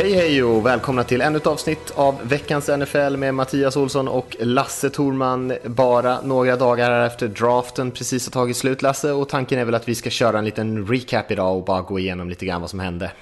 Hej 0.00 0.12
hej 0.12 0.42
och 0.42 0.66
välkomna 0.66 1.04
till 1.04 1.20
ännu 1.20 1.36
ett 1.36 1.46
avsnitt 1.46 1.90
av 1.90 2.28
veckans 2.28 2.68
NFL 2.68 3.16
med 3.16 3.34
Mattias 3.34 3.76
Olsson 3.76 4.08
och 4.08 4.36
Lasse 4.40 4.90
Thorman. 4.90 5.58
Bara 5.64 6.20
några 6.20 6.56
dagar 6.56 7.06
efter 7.06 7.28
draften 7.28 7.90
precis 7.90 8.26
har 8.26 8.30
tagit 8.30 8.56
slut 8.56 8.82
Lasse 8.82 9.12
och 9.12 9.28
tanken 9.28 9.58
är 9.58 9.64
väl 9.64 9.74
att 9.74 9.88
vi 9.88 9.94
ska 9.94 10.10
köra 10.10 10.38
en 10.38 10.44
liten 10.44 10.86
recap 10.86 11.30
idag 11.30 11.56
och 11.56 11.64
bara 11.64 11.82
gå 11.82 11.98
igenom 11.98 12.28
lite 12.28 12.46
grann 12.46 12.60
vad 12.60 12.70
som 12.70 12.80
hände. 12.80 13.12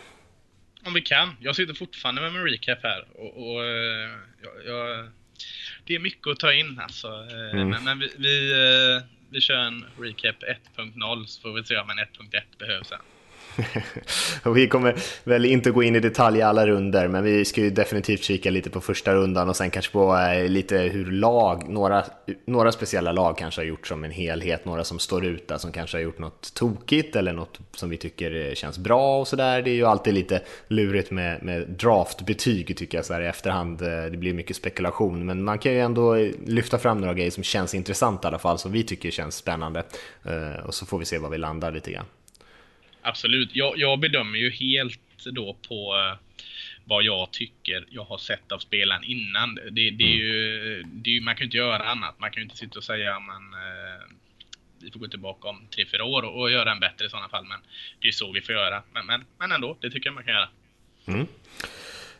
Om 0.87 0.95
vi 0.95 1.01
kan. 1.01 1.37
Jag 1.41 1.57
sitter 1.57 1.75
fortfarande 1.75 2.21
med 2.21 2.33
min 2.33 2.43
recap 2.43 2.79
här 2.83 3.05
och, 3.15 3.37
och 3.37 3.61
uh, 3.61 3.69
jag, 4.43 4.67
jag, 4.67 5.09
det 5.85 5.95
är 5.95 5.99
mycket 5.99 6.27
att 6.27 6.39
ta 6.39 6.53
in 6.53 6.81
alltså. 6.83 7.09
Uh, 7.09 7.51
mm. 7.53 7.69
Men, 7.69 7.85
men 7.85 7.99
vi, 7.99 8.11
vi, 8.19 8.53
uh, 8.53 9.03
vi 9.31 9.41
kör 9.41 9.59
en 9.59 9.85
recap 10.01 10.37
1.0 10.77 11.27
så 11.27 11.41
får 11.41 11.53
vi 11.53 11.65
se 11.65 11.77
om 11.77 11.91
en 11.91 11.99
1.1 11.99 12.41
behövs 12.59 12.89
sen. 12.89 12.99
vi 14.55 14.69
kommer 14.69 14.95
väl 15.25 15.45
inte 15.45 15.71
gå 15.71 15.83
in 15.83 15.97
i 15.97 16.01
detalj 16.01 16.39
i 16.39 16.43
alla 16.43 16.67
runder, 16.67 17.09
men 17.09 17.25
vi 17.25 17.45
ska 17.45 17.61
ju 17.61 17.71
definitivt 17.71 18.23
kika 18.23 18.51
lite 18.51 18.71
på 18.71 18.81
första 18.81 19.15
rundan 19.15 19.49
och 19.49 19.57
sen 19.57 19.71
kanske 19.71 19.93
på 19.93 20.17
eh, 20.17 20.49
lite 20.49 20.79
hur 20.79 21.11
lag, 21.11 21.69
några, 21.69 22.05
några 22.47 22.73
speciella 22.73 23.13
lag 23.13 23.39
kanske 23.39 23.61
har 23.61 23.67
gjort 23.67 23.87
som 23.87 24.05
en 24.05 24.11
helhet, 24.11 24.65
några 24.65 24.85
som 24.85 24.99
står 24.99 25.25
ut 25.25 25.49
där 25.49 25.59
som 25.59 25.73
kanske 25.73 25.97
har 25.97 26.03
gjort 26.03 26.19
något 26.19 26.55
tokigt 26.55 27.17
eller 27.17 27.33
något 27.33 27.61
som 27.77 27.91
vi 27.91 27.97
tycker 27.97 28.49
eh, 28.49 28.55
känns 28.55 28.79
bra 28.79 29.21
och 29.21 29.29
sådär. 29.29 29.63
Det 29.63 29.71
är 29.71 29.75
ju 29.75 29.87
alltid 29.87 30.15
lite 30.15 30.43
lurigt 30.69 31.11
med, 31.11 31.43
med 31.43 31.69
draftbetyg 31.69 32.77
tycker 32.77 32.99
jag 32.99 33.05
så 33.05 33.15
här 33.15 33.21
i 33.21 33.27
efterhand. 33.27 33.83
Eh, 33.83 34.05
det 34.11 34.17
blir 34.17 34.35
mycket 34.35 34.57
spekulation, 34.57 35.27
men 35.27 35.45
man 35.45 35.59
kan 35.59 35.73
ju 35.73 35.81
ändå 35.81 36.15
lyfta 36.47 36.79
fram 36.79 37.01
några 37.01 37.15
grejer 37.15 37.31
som 37.31 37.43
känns 37.43 37.75
intressanta 37.75 38.29
i 38.29 38.29
alla 38.29 38.39
fall, 38.39 38.59
som 38.59 38.73
vi 38.73 38.83
tycker 38.83 39.11
känns 39.11 39.37
spännande. 39.37 39.83
Och 40.67 40.75
så 40.75 40.87
får 40.87 40.99
vi 40.99 41.05
se 41.05 41.19
var 41.19 41.31
vi 41.31 41.39
landar 41.39 41.73
lite 41.73 41.91
grann. 41.91 42.05
Absolut. 43.07 43.57
Jag, 43.57 43.79
jag 43.79 43.99
bedömer 43.99 44.39
ju 44.39 44.51
helt 44.51 45.25
då 45.25 45.57
på 45.69 45.95
uh, 45.95 46.19
vad 46.85 47.03
jag 47.03 47.31
tycker 47.33 47.87
jag 47.91 48.05
har 48.05 48.19
sett 48.19 48.53
av 48.53 48.59
spelaren 48.59 49.05
innan. 49.05 49.55
Det, 49.55 49.71
det, 49.71 50.05
är 50.05 50.15
mm. 50.15 50.19
ju, 50.19 50.83
det 50.83 51.17
är 51.17 51.21
man 51.21 51.35
kan 51.35 51.41
ju 51.41 51.45
inte 51.45 51.57
göra 51.57 51.85
annat. 51.85 52.19
Man 52.19 52.31
kan 52.31 52.41
ju 52.41 52.45
inte 52.45 52.57
sitta 52.57 52.79
och 52.79 52.85
säga 52.85 53.21
men 53.21 53.55
uh, 53.55 54.07
vi 54.79 54.91
får 54.91 55.01
gå 55.01 55.09
tillbaka 55.09 55.49
om 55.49 55.67
tre 55.75 55.87
fyra 55.87 56.05
år 56.05 56.23
och, 56.23 56.41
och, 56.41 56.51
göra 56.51 56.73
en 56.73 56.81
bättre 56.81 57.07
i 57.07 57.09
sådana 57.09 57.29
fall. 57.29 57.45
Men 57.45 57.61
det 58.01 58.09
är 58.09 58.13
så 58.13 58.33
vi 58.33 58.41
får 58.41 58.55
göra. 58.55 58.83
Men, 58.93 59.07
men, 59.07 59.25
men 59.39 59.53
ändå, 59.53 59.77
det 59.81 59.91
tycker 59.91 60.09
jag 60.09 60.15
man 60.15 60.25
kan 60.25 60.35
göra. 60.35 60.49
Mm. 61.07 61.27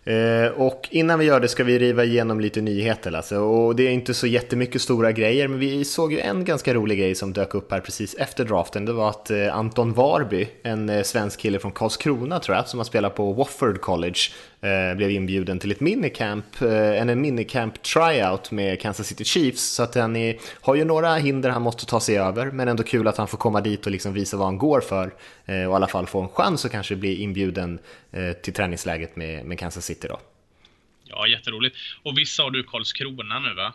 Eh, 0.07 0.51
och 0.51 0.89
innan 0.91 1.19
vi 1.19 1.25
gör 1.25 1.41
det 1.41 1.49
ska 1.49 1.65
vi 1.65 1.79
riva 1.79 2.05
igenom 2.05 2.41
lite 2.41 2.61
nyheter 2.61 3.11
Lasse. 3.11 3.37
Och 3.37 3.77
det 3.77 3.87
är 3.87 3.91
inte 3.91 4.15
så 4.15 4.27
jättemycket 4.27 4.83
stora 4.83 5.13
grejer, 5.13 5.49
men 5.49 5.59
vi 5.59 5.85
såg 5.85 6.13
ju 6.13 6.21
en 6.21 6.45
ganska 6.45 6.75
rolig 6.75 6.99
grej 6.99 7.15
som 7.15 7.33
dök 7.33 7.55
upp 7.55 7.73
här 7.73 7.81
precis 7.81 8.15
efter 8.15 8.45
draften. 8.45 8.85
Det 8.85 8.93
var 8.93 9.11
att 9.11 9.31
eh, 9.31 9.57
Anton 9.57 9.93
Varby, 9.93 10.49
en 10.63 10.89
eh, 10.89 11.03
svensk 11.03 11.41
kille 11.41 11.59
från 11.59 11.73
Karlskrona 11.73 12.41
tror 12.41 12.57
jag, 12.57 12.69
som 12.69 12.81
har 12.81 12.85
spelat 12.85 13.15
på 13.15 13.33
Wofford 13.33 13.81
College, 13.81 14.19
blev 14.97 15.11
inbjuden 15.11 15.59
till 15.59 15.71
ett 15.71 15.81
minicamp, 15.81 16.63
en 16.63 17.21
minicamp 17.21 17.83
tryout 17.83 18.51
med 18.51 18.81
Kansas 18.81 19.07
City 19.07 19.25
Chiefs. 19.25 19.63
Så 19.63 19.83
att 19.83 19.95
han 19.95 20.17
är, 20.17 20.37
har 20.61 20.75
ju 20.75 20.85
några 20.85 21.15
hinder 21.15 21.51
han 21.51 21.63
måste 21.63 21.87
ta 21.87 22.01
sig 22.01 22.19
över, 22.19 22.51
men 22.51 22.69
ändå 22.69 22.83
kul 22.83 23.09
att 23.09 23.17
han 23.17 23.29
får 23.29 23.39
komma 23.39 23.61
dit 23.61 23.87
och 23.87 23.93
liksom 23.93 24.13
visa 24.13 24.37
vad 24.37 24.47
han 24.47 24.59
går 24.59 24.81
för. 24.81 25.07
Och 25.47 25.53
i 25.53 25.65
alla 25.65 25.89
fall 25.89 26.07
få 26.07 26.21
en 26.23 26.29
chans 26.29 26.65
att 26.65 26.73
kanske 26.73 26.97
bli 26.97 27.23
inbjuden 27.23 27.79
till 28.43 28.53
träningsläget 28.53 29.17
med, 29.17 29.45
med 29.45 29.59
Kansas 29.59 29.85
City 29.85 29.97
City 29.97 30.09
då. 30.09 30.21
Ja, 31.05 31.27
jätteroligt. 31.27 31.77
Och 32.03 32.19
visst 32.19 32.37
sa 32.37 32.51
du 32.51 32.63
Karlskrona 32.63 33.39
nu 33.39 33.55
va? 33.55 33.75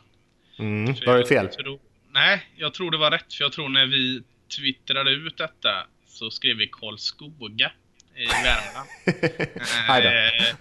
Mm, 0.59 0.95
var 1.05 1.17
det 1.17 1.25
fel? 1.25 1.47
Tror, 1.47 1.79
nej, 2.11 2.47
jag 2.55 2.73
tror 2.73 2.91
det 2.91 2.97
var 2.97 3.11
rätt. 3.11 3.33
För 3.33 3.43
jag 3.43 3.51
tror 3.51 3.69
när 3.69 3.85
vi 3.85 4.23
twittrade 4.57 5.11
ut 5.11 5.37
detta 5.37 5.87
så 6.07 6.31
skrev 6.31 6.57
vi 6.57 6.67
Karlskoga 6.67 7.71
i 8.15 8.25
Värmland. 8.25 8.89
eh, 10.05 10.55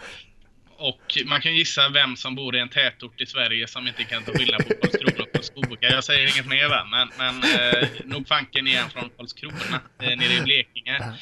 och 0.76 1.18
man 1.26 1.40
kan 1.40 1.54
gissa 1.54 1.88
vem 1.88 2.16
som 2.16 2.34
bor 2.34 2.56
i 2.56 2.58
en 2.58 2.68
tätort 2.68 3.20
i 3.20 3.26
Sverige 3.26 3.66
som 3.66 3.86
inte 3.86 4.04
kan 4.04 4.22
ta 4.22 4.32
skillnad 4.32 4.68
på 4.68 4.74
Karlskrona 4.74 5.22
och 5.22 5.32
Karlskoga. 5.32 5.90
Jag 5.90 6.04
säger 6.04 6.34
inget 6.34 6.46
mer 6.46 6.68
va, 6.68 6.86
men, 6.90 7.08
men 7.18 7.42
eh, 7.42 7.88
nog 8.04 8.28
fanken 8.28 8.66
är 8.66 8.82
från 8.82 9.10
Karlskrona 9.16 9.80
eh, 10.02 10.18
nere 10.18 10.32
i 10.32 10.40
Blekinge 10.40 11.12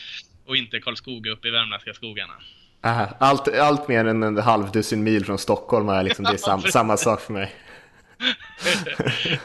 och 0.46 0.56
inte 0.56 0.80
Karlskoga 0.80 1.30
uppe 1.30 1.48
i 1.48 1.50
värmländska 1.50 1.94
skogarna. 1.94 2.34
Allt, 3.18 3.48
allt 3.48 3.88
mer 3.88 4.04
än 4.04 4.22
en 4.22 4.38
halvdussin 4.38 5.02
mil 5.02 5.24
från 5.24 5.38
Stockholm 5.38 5.88
är 5.88 6.02
liksom, 6.02 6.24
det 6.24 6.32
är 6.32 6.36
sam, 6.36 6.62
samma 6.72 6.96
sak 6.96 7.20
för 7.20 7.32
mig. 7.32 7.54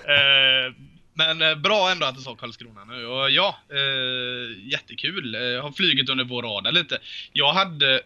Eh, 0.03 0.73
men 1.13 1.41
eh, 1.41 1.55
bra 1.55 1.91
ändå 1.91 2.05
att 2.05 2.15
du 2.15 2.21
sa 2.21 2.35
Karlskrona 2.35 2.85
nu. 2.85 3.05
Och 3.05 3.29
ja, 3.31 3.57
eh, 3.69 4.71
jättekul. 4.71 5.33
Jag 5.33 5.61
har 5.61 5.71
flugit 5.71 6.09
under 6.09 6.23
vår 6.23 6.43
radar 6.43 6.71
lite. 6.71 6.99
Jag 7.33 7.53
hade 7.53 8.03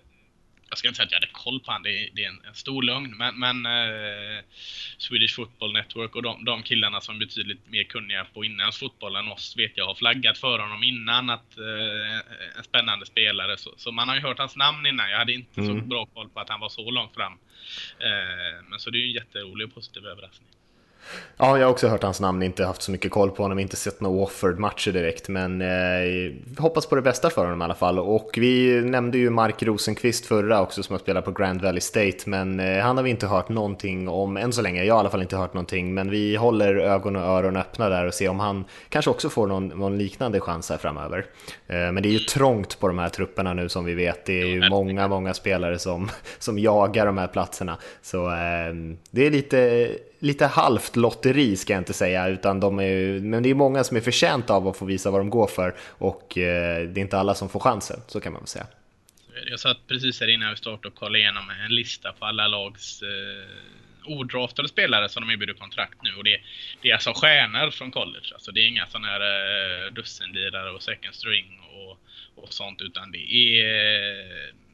jag 0.69 0.78
ska 0.78 0.88
inte 0.88 0.95
säga 0.95 1.06
att 1.06 1.12
jag 1.12 1.19
hade 1.19 1.31
koll 1.31 1.59
på 1.59 1.72
honom, 1.72 1.84
det, 1.84 2.09
det 2.13 2.23
är 2.23 2.29
en, 2.29 2.41
en, 2.47 2.56
stor 2.56 2.84
lögn, 2.84 3.18
men, 3.18 3.40
men 3.40 3.66
eh, 3.66 4.44
Swedish 4.97 5.35
Football 5.35 5.73
Network 5.73 6.16
och 6.16 6.23
de, 6.23 6.45
de 6.45 6.63
killarna 6.63 7.01
som 7.01 7.16
är 7.16 7.19
betydligt 7.19 7.69
mer 7.69 7.84
kunniga 7.84 8.25
på 8.34 8.45
inländsk 8.45 8.79
fotboll 8.79 9.16
än 9.16 9.28
oss 9.28 9.57
vet 9.57 9.72
jag 9.75 9.85
har 9.85 9.95
flaggat 9.95 10.38
för 10.38 10.59
honom 10.59 10.84
innan 10.84 11.29
att 11.29 11.57
eh, 11.57 12.57
en 12.57 12.63
spännande 12.63 13.06
spelare. 13.06 13.57
Så, 13.57 13.74
så, 13.78 13.91
man 13.91 14.07
har 14.09 14.16
ju 14.16 14.22
hört 14.22 14.39
hans 14.39 14.56
namn 14.56 14.85
innan. 14.85 15.09
Jag 15.09 15.18
hade 15.18 15.34
inte 15.34 15.62
mm. 15.62 15.79
så 15.79 15.85
bra 15.85 16.06
koll 16.06 16.29
på 16.29 16.39
att 16.39 16.50
han 16.50 16.59
var 16.59 16.69
så 16.69 16.91
långt 16.91 17.13
fram. 17.13 17.34
Eh, 18.00 18.63
men 18.69 18.79
så 18.79 18.89
det 18.89 18.97
är 18.97 19.00
ju 19.00 19.07
en 19.07 19.13
jätterolig 19.13 19.68
och 19.68 19.74
positiv 19.74 20.06
överraskning. 20.06 20.50
Ja, 21.40 21.57
jag 21.57 21.66
har 21.66 21.72
också 21.72 21.88
hört 21.88 22.03
hans 22.03 22.22
namn, 22.22 22.44
inte 22.44 22.66
haft 22.66 22.81
så 22.81 22.91
mycket 22.91 23.12
koll 23.12 23.31
på 23.31 23.44
honom, 23.44 23.59
inte 23.59 23.75
sett 23.75 24.01
några 24.01 24.18
Wofford-matcher 24.18 24.91
direkt, 24.91 25.29
men 25.29 25.62
eh, 25.62 26.34
hoppas 26.57 26.85
på 26.85 26.95
det 26.95 27.01
bästa 27.01 27.29
för 27.29 27.44
honom 27.44 27.62
i 27.62 27.63
alla 27.63 27.75
fall. 27.75 28.00
Och 28.00 28.29
vi 28.38 28.81
nämnde 28.81 29.18
ju 29.18 29.29
Mark 29.29 29.63
Rosenqvist 29.63 30.25
förra 30.25 30.62
också 30.62 30.84
som 30.84 30.94
har 30.94 31.00
spelat 31.00 31.25
på 31.25 31.31
Grand 31.31 31.62
Valley 31.62 31.81
State, 31.81 32.18
men 32.25 32.59
eh, 32.59 32.84
han 32.84 32.97
har 32.97 33.03
vi 33.03 33.09
inte 33.09 33.28
hört 33.28 33.50
någonting 33.50 34.09
om 34.09 34.38
än 34.38 34.53
så 34.53 34.62
länge. 34.62 34.84
Jag 34.84 34.94
har 34.94 35.00
i 35.00 35.01
alla 35.01 35.09
fall 35.09 35.22
inte 35.22 35.38
hört 35.38 35.53
någonting, 35.53 35.94
men 35.94 36.09
vi 36.09 36.35
håller 36.35 36.75
ögon 36.75 37.16
och 37.16 37.22
öron 37.22 37.57
öppna 37.57 37.89
där 37.89 38.06
och 38.06 38.13
ser 38.13 38.29
om 38.29 38.39
han 38.39 38.66
kanske 38.89 39.12
också 39.12 39.29
får 39.29 39.47
någon, 39.47 39.68
någon 39.68 39.97
liknande 39.97 40.39
chans 40.39 40.69
här 40.69 40.78
framöver. 40.78 41.25
Eh, 41.68 41.75
men 41.75 42.03
det 42.03 42.09
är 42.09 42.13
ju 42.13 42.19
trångt 42.19 42.79
på 42.79 42.88
de 42.88 43.00
här 43.00 43.09
trupperna 43.09 43.53
nu 43.53 43.69
som 43.69 43.85
vi 43.85 43.94
vet. 43.94 44.25
Det 44.25 44.41
är 44.41 44.45
ju 44.45 44.69
många, 44.69 45.07
många 45.07 45.34
spelare 45.34 45.79
som, 45.79 46.09
som 46.39 46.59
jagar 46.59 47.06
de 47.06 47.18
här 47.18 47.28
platserna, 47.28 47.78
så 48.01 48.28
eh, 48.28 48.74
det 49.12 49.25
är 49.25 49.31
lite 49.31 49.89
lite 50.20 50.46
halvt 50.46 50.96
lotteri 50.96 51.56
ska 51.56 51.74
jag 51.74 51.82
inte 51.82 51.94
säga, 51.94 52.28
utan 52.28 52.60
de 52.60 52.80
är, 52.80 53.20
men 53.20 53.44
det 53.44 53.50
är 53.50 53.56
många 53.56 53.84
som 53.84 53.98
är 53.98 54.02
förtjänta 54.02 54.54
av 54.54 54.68
att 54.68 54.78
få 54.78 54.86
visa 54.86 55.12
vad 55.12 55.22
de 55.22 55.30
går 55.30 55.48
för 55.48 55.76
och 55.90 56.38
eh, 56.38 56.88
det 56.88 57.00
är 57.00 57.02
inte 57.02 57.18
alla 57.18 57.36
som 57.36 57.50
får 57.50 57.60
chansen, 57.60 58.00
så 58.08 58.20
kan 58.20 58.34
man 58.34 58.42
väl 58.42 58.48
säga. 58.48 58.68
Jag 59.50 59.60
satt 59.60 59.88
precis 59.88 60.22
här 60.22 60.28
innan 60.28 60.50
vi 60.50 60.56
startade 60.56 60.88
och 60.88 60.96
kollade 60.96 61.20
igenom 61.20 61.50
en 61.66 61.76
lista 61.76 62.14
på 62.14 62.26
alla 62.26 62.48
lags 62.48 63.02
eh, 63.02 64.12
odraftade 64.12 64.68
spelare 64.68 65.10
som 65.10 65.28
de 65.28 65.34
erbjuder 65.34 65.54
kontrakt 65.54 66.02
nu 66.04 66.14
och 66.18 66.24
det, 66.24 66.42
det 66.82 66.90
är 66.90 66.94
alltså 66.94 67.14
stjärnor 67.16 67.72
från 67.72 67.92
college, 67.92 68.30
alltså 68.34 68.52
det 68.52 68.60
är 68.60 68.68
inga 68.68 68.88
sådana 68.88 69.08
här 69.08 69.22
eh, 69.22 69.94
dussinlirare 69.94 70.72
och 70.72 70.84
second 70.84 71.16
string 71.16 71.60
och, 71.60 72.00
och 72.44 72.54
sånt 72.54 72.82
utan 72.82 73.12
det 73.12 73.34
är 73.34 74.67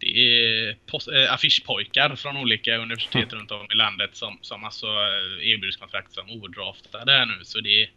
det 0.00 0.06
är 0.06 0.68
äh, 0.68 1.32
affischpojkar 1.32 2.16
från 2.16 2.36
olika 2.36 2.76
universitet 2.76 3.32
runt 3.32 3.50
om 3.50 3.66
i 3.72 3.74
landet 3.74 4.10
som, 4.12 4.38
som 4.40 4.64
alltså 4.64 4.86
eh, 4.86 5.48
erbjuds 5.50 5.76
kontrakt 5.76 6.12
som 6.12 6.30
odraftade 6.30 7.12
här 7.12 7.26
nu. 7.26 7.44
Så 7.44 7.60
det 7.60 7.82
är, 7.82 7.90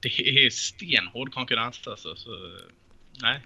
det 0.00 0.08
är 0.46 0.50
stenhård 0.50 1.34
konkurrens 1.34 1.88
alltså. 1.88 2.16
Så, 2.16 2.30
nej. 3.22 3.40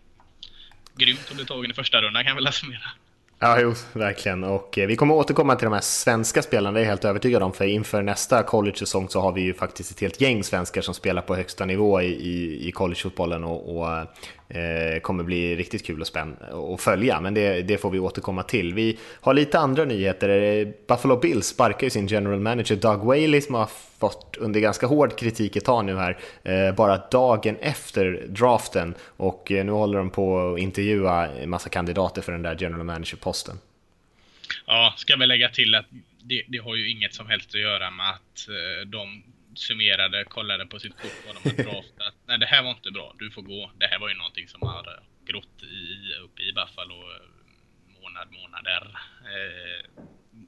Grymt 0.96 1.26
att 1.30 1.36
bli 1.36 1.44
tagen 1.44 1.70
i 1.70 1.74
första 1.74 2.02
rundan 2.02 2.24
kan 2.24 2.36
jag 2.36 2.42
väl 2.42 2.52
summera. 2.52 2.90
Ja, 3.38 3.60
jo, 3.60 3.74
verkligen. 3.92 4.44
Och 4.44 4.78
eh, 4.78 4.86
vi 4.86 4.96
kommer 4.96 5.14
återkomma 5.14 5.56
till 5.56 5.64
de 5.64 5.72
här 5.72 5.80
svenska 5.80 6.42
spelarna, 6.42 6.72
det 6.72 6.80
är 6.80 6.82
jag 6.82 6.88
helt 6.88 7.04
övertygad 7.04 7.42
om. 7.42 7.52
För 7.52 7.64
inför 7.64 8.02
nästa 8.02 8.42
college-säsong 8.42 9.08
så 9.08 9.20
har 9.20 9.32
vi 9.32 9.40
ju 9.40 9.54
faktiskt 9.54 9.90
ett 9.90 10.00
helt 10.00 10.20
gäng 10.20 10.44
svenskar 10.44 10.82
som 10.82 10.94
spelar 10.94 11.22
på 11.22 11.36
högsta 11.36 11.64
nivå 11.64 12.00
i, 12.00 12.06
i, 12.06 12.68
i 12.68 12.72
collegefotbollen. 12.72 13.44
Och, 13.44 13.76
och 13.76 13.92
eh, 13.92 14.04
Eh, 14.48 15.00
kommer 15.00 15.24
bli 15.24 15.56
riktigt 15.56 15.86
kul 15.86 16.02
att, 16.02 16.08
spänn 16.08 16.36
att 16.74 16.80
följa, 16.80 17.20
men 17.20 17.34
det, 17.34 17.62
det, 17.62 17.78
får 17.78 17.90
vi 17.90 17.98
återkomma 17.98 18.42
till. 18.42 18.74
Vi 18.74 18.98
har 19.20 19.34
lite 19.34 19.58
andra 19.58 19.84
nyheter. 19.84 20.28
Eh, 20.28 20.68
Buffalo 20.88 21.16
Bills 21.16 21.46
sparkar 21.46 21.86
ju 21.86 21.90
sin 21.90 22.06
general 22.06 22.40
manager 22.40 22.76
Doug 22.76 23.04
Whaley 23.04 23.40
som 23.40 23.54
har 23.54 23.68
fått 23.98 24.36
under 24.36 24.60
ganska 24.60 24.86
hård 24.86 25.18
kritik 25.18 25.56
ett 25.56 25.64
tag 25.64 25.84
nu 25.84 25.96
här, 25.96 26.18
eh, 26.44 26.74
bara 26.74 26.96
dagen 26.96 27.56
efter 27.60 28.26
draften 28.28 28.94
och 29.00 29.46
nu 29.50 29.70
håller 29.70 29.98
de 29.98 30.10
på 30.10 30.54
att 30.54 30.58
intervjua 30.58 31.28
en 31.28 31.50
massa 31.50 31.68
kandidater 31.68 32.22
för 32.22 32.32
den 32.32 32.42
där 32.42 32.56
general 32.60 32.84
manager-posten. 32.84 33.58
Ja, 34.66 34.94
ska 34.96 35.16
vi 35.16 35.26
lägga 35.26 35.48
till 35.48 35.74
att 35.74 35.86
det, 36.22 36.42
det, 36.48 36.58
har 36.58 36.76
ju 36.76 36.90
inget 36.90 37.14
som 37.14 37.26
helst 37.26 37.48
att 37.54 37.60
göra 37.60 37.90
med 37.90 38.10
att 38.10 38.48
de 38.86 39.22
summerade, 39.58 40.24
kollade 40.24 40.66
på 40.66 40.78
sitt 40.78 40.96
kort 40.96 41.22
vad 41.26 41.34
de 41.34 41.50
hade 41.50 41.62
draftat. 41.62 42.14
Nej, 42.26 42.38
det 42.38 42.46
här 42.46 42.62
var 42.62 42.70
inte 42.70 42.90
bra. 42.90 43.14
Du 43.18 43.30
får 43.30 43.42
gå. 43.42 43.70
Det 43.78 43.86
här 43.86 43.98
var 43.98 44.08
ju 44.08 44.14
någonting 44.14 44.48
som 44.48 44.62
har 44.62 45.02
grott 45.26 45.62
i, 45.62 46.14
uppe 46.24 46.42
i 46.42 46.52
Buffalo 46.52 46.94
månad, 48.00 48.32
månader. 48.32 48.98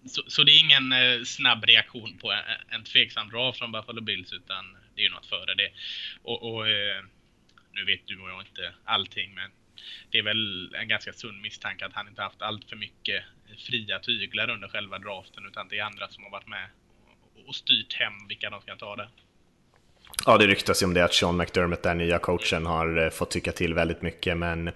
Så, 0.07 0.23
så, 0.27 0.43
det 0.43 0.53
är 0.53 0.61
ingen 0.61 1.27
snabb 1.27 1.65
reaktion 1.65 2.19
på 2.19 2.33
en, 2.33 2.43
en 2.69 2.85
tveksam 2.85 3.29
draft 3.29 3.59
från 3.59 3.73
Buffalo 3.73 4.01
Bills 4.01 4.33
utan 4.33 4.77
det 4.95 5.01
är 5.01 5.05
ju 5.05 5.11
något 5.11 5.27
före 5.27 5.55
det. 5.55 5.71
Och, 6.23 6.55
och 6.55 6.67
nu 7.73 7.85
vet 7.85 8.07
du 8.07 8.21
och 8.21 8.31
jag 8.31 8.41
inte 8.41 8.75
allting 8.85 9.35
men 9.35 9.51
det 10.11 10.19
är 10.19 10.23
väl 10.23 10.75
en 10.75 10.89
ganska 10.89 11.13
sund 11.13 11.41
misstanke 11.41 11.87
att 11.87 11.93
han 11.93 12.09
inte 12.09 12.23
haft 12.23 12.43
allt 12.43 12.69
för 12.69 12.77
mycket 12.77 13.25
fria 13.59 13.99
tyglar 13.99 14.51
under 14.51 14.69
själva 14.69 14.99
draften 14.99 15.47
utan 15.47 15.69
det 15.69 15.79
är 15.79 15.85
andra 15.85 16.09
som 16.09 16.25
har 16.25 16.31
varit 16.31 16.47
med 16.47 16.69
och 17.49 17.55
styrt 17.55 17.95
hem 17.95 18.13
vilka 18.29 18.51
de 18.51 18.61
ska 18.61 18.77
ta 18.77 18.97
det. 18.97 19.09
Ja, 20.27 20.39
det 20.39 20.47
ryktas 20.47 20.83
ju 20.83 20.87
om 20.87 20.95
det 20.95 21.05
att 21.05 21.15
Sean 21.15 21.37
McDermott, 21.37 21.83
den 21.83 21.99
nya 21.99 22.19
coachen, 22.19 22.67
har 22.67 23.05
eh, 23.05 23.11
fått 23.11 23.31
tycka 23.31 23.53
till 23.53 23.75
väldigt 23.75 24.03
mycket. 24.03 24.37
Men 24.37 24.71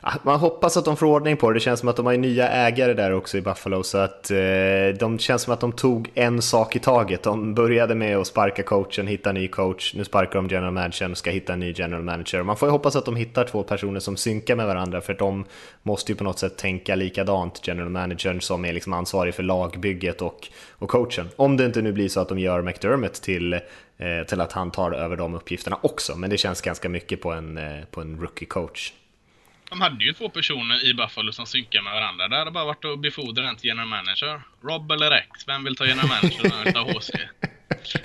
ah, 0.00 0.12
man 0.22 0.40
hoppas 0.40 0.76
att 0.76 0.84
de 0.84 0.96
får 0.96 1.06
ordning 1.06 1.36
på 1.36 1.50
det. 1.50 1.56
Det 1.56 1.60
känns 1.60 1.80
som 1.80 1.88
att 1.88 1.96
de 1.96 2.06
har 2.06 2.16
nya 2.16 2.48
ägare 2.48 2.94
där 2.94 3.12
också 3.12 3.38
i 3.38 3.40
Buffalo. 3.40 3.82
Så 3.82 3.98
att 3.98 4.30
eh, 4.30 4.38
de 4.98 5.18
känns 5.18 5.42
som 5.42 5.52
att 5.52 5.60
de 5.60 5.72
tog 5.72 6.10
en 6.14 6.42
sak 6.42 6.76
i 6.76 6.78
taget. 6.78 7.22
De 7.22 7.54
började 7.54 7.94
med 7.94 8.16
att 8.16 8.26
sparka 8.26 8.62
coachen, 8.62 9.06
hitta 9.06 9.32
ny 9.32 9.48
coach. 9.48 9.94
Nu 9.94 10.04
sparkar 10.04 10.34
de 10.34 10.48
general 10.48 10.72
managern 10.72 11.10
och 11.10 11.18
ska 11.18 11.30
hitta 11.30 11.52
en 11.52 11.60
ny 11.60 11.74
general 11.76 12.02
manager. 12.02 12.42
Man 12.42 12.56
får 12.56 12.68
ju 12.68 12.72
hoppas 12.72 12.96
att 12.96 13.04
de 13.04 13.16
hittar 13.16 13.44
två 13.44 13.62
personer 13.62 14.00
som 14.00 14.16
synkar 14.16 14.56
med 14.56 14.66
varandra. 14.66 15.00
För 15.00 15.14
de 15.14 15.44
måste 15.82 16.12
ju 16.12 16.16
på 16.16 16.24
något 16.24 16.38
sätt 16.38 16.58
tänka 16.58 16.94
likadant, 16.94 17.60
general 17.68 17.90
managern 17.90 18.40
som 18.40 18.64
är 18.64 18.72
liksom 18.72 18.92
ansvarig 18.92 19.34
för 19.34 19.42
lagbygget 19.42 20.22
och, 20.22 20.48
och 20.84 20.90
coachen. 20.90 21.28
Om 21.36 21.56
det 21.56 21.66
inte 21.66 21.82
nu 21.82 21.92
blir 21.92 22.08
så 22.08 22.20
att 22.20 22.28
de 22.28 22.38
gör 22.38 22.62
McDermott 22.62 23.14
till 23.14 23.60
Eh, 23.98 24.26
till 24.26 24.40
att 24.40 24.52
han 24.52 24.70
tar 24.70 24.92
över 24.92 25.16
de 25.16 25.34
uppgifterna 25.34 25.78
också. 25.82 26.16
Men 26.16 26.30
det 26.30 26.38
känns 26.38 26.60
ganska 26.60 26.88
mycket 26.88 27.20
på 27.20 27.32
en, 27.32 27.58
eh, 27.58 27.84
på 27.90 28.00
en 28.00 28.20
rookie 28.20 28.48
coach. 28.48 28.92
De 29.70 29.80
hade 29.80 30.04
ju 30.04 30.12
två 30.12 30.28
personer 30.28 30.84
i 30.90 30.94
Buffalo 30.94 31.32
som 31.32 31.46
synkar 31.46 31.82
med 31.82 31.92
varandra. 31.92 32.28
Det 32.28 32.36
hade 32.36 32.50
bara 32.50 32.64
varit 32.64 32.84
att 32.84 32.98
befordra 32.98 33.48
en 33.48 33.56
till 33.56 33.68
general 33.68 33.88
manager. 33.88 34.42
Rob 34.62 34.92
eller 34.92 35.10
Rex? 35.10 35.28
Vem 35.46 35.64
vill 35.64 35.76
ta 35.76 35.86
general 35.86 36.08
manager 36.08 36.68
utav 36.68 36.88
HC? 36.88 37.10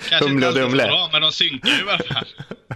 Kanske 0.08 0.28
Humle 0.28 0.48
och 0.48 0.54
Dumle. 0.54 0.86
Bra, 0.86 1.08
men 1.12 1.22
de 1.22 1.32
synkar 1.32 1.68
ju 1.68 1.86
i 1.86 1.90
alla 1.90 1.98
fall. 1.98 2.26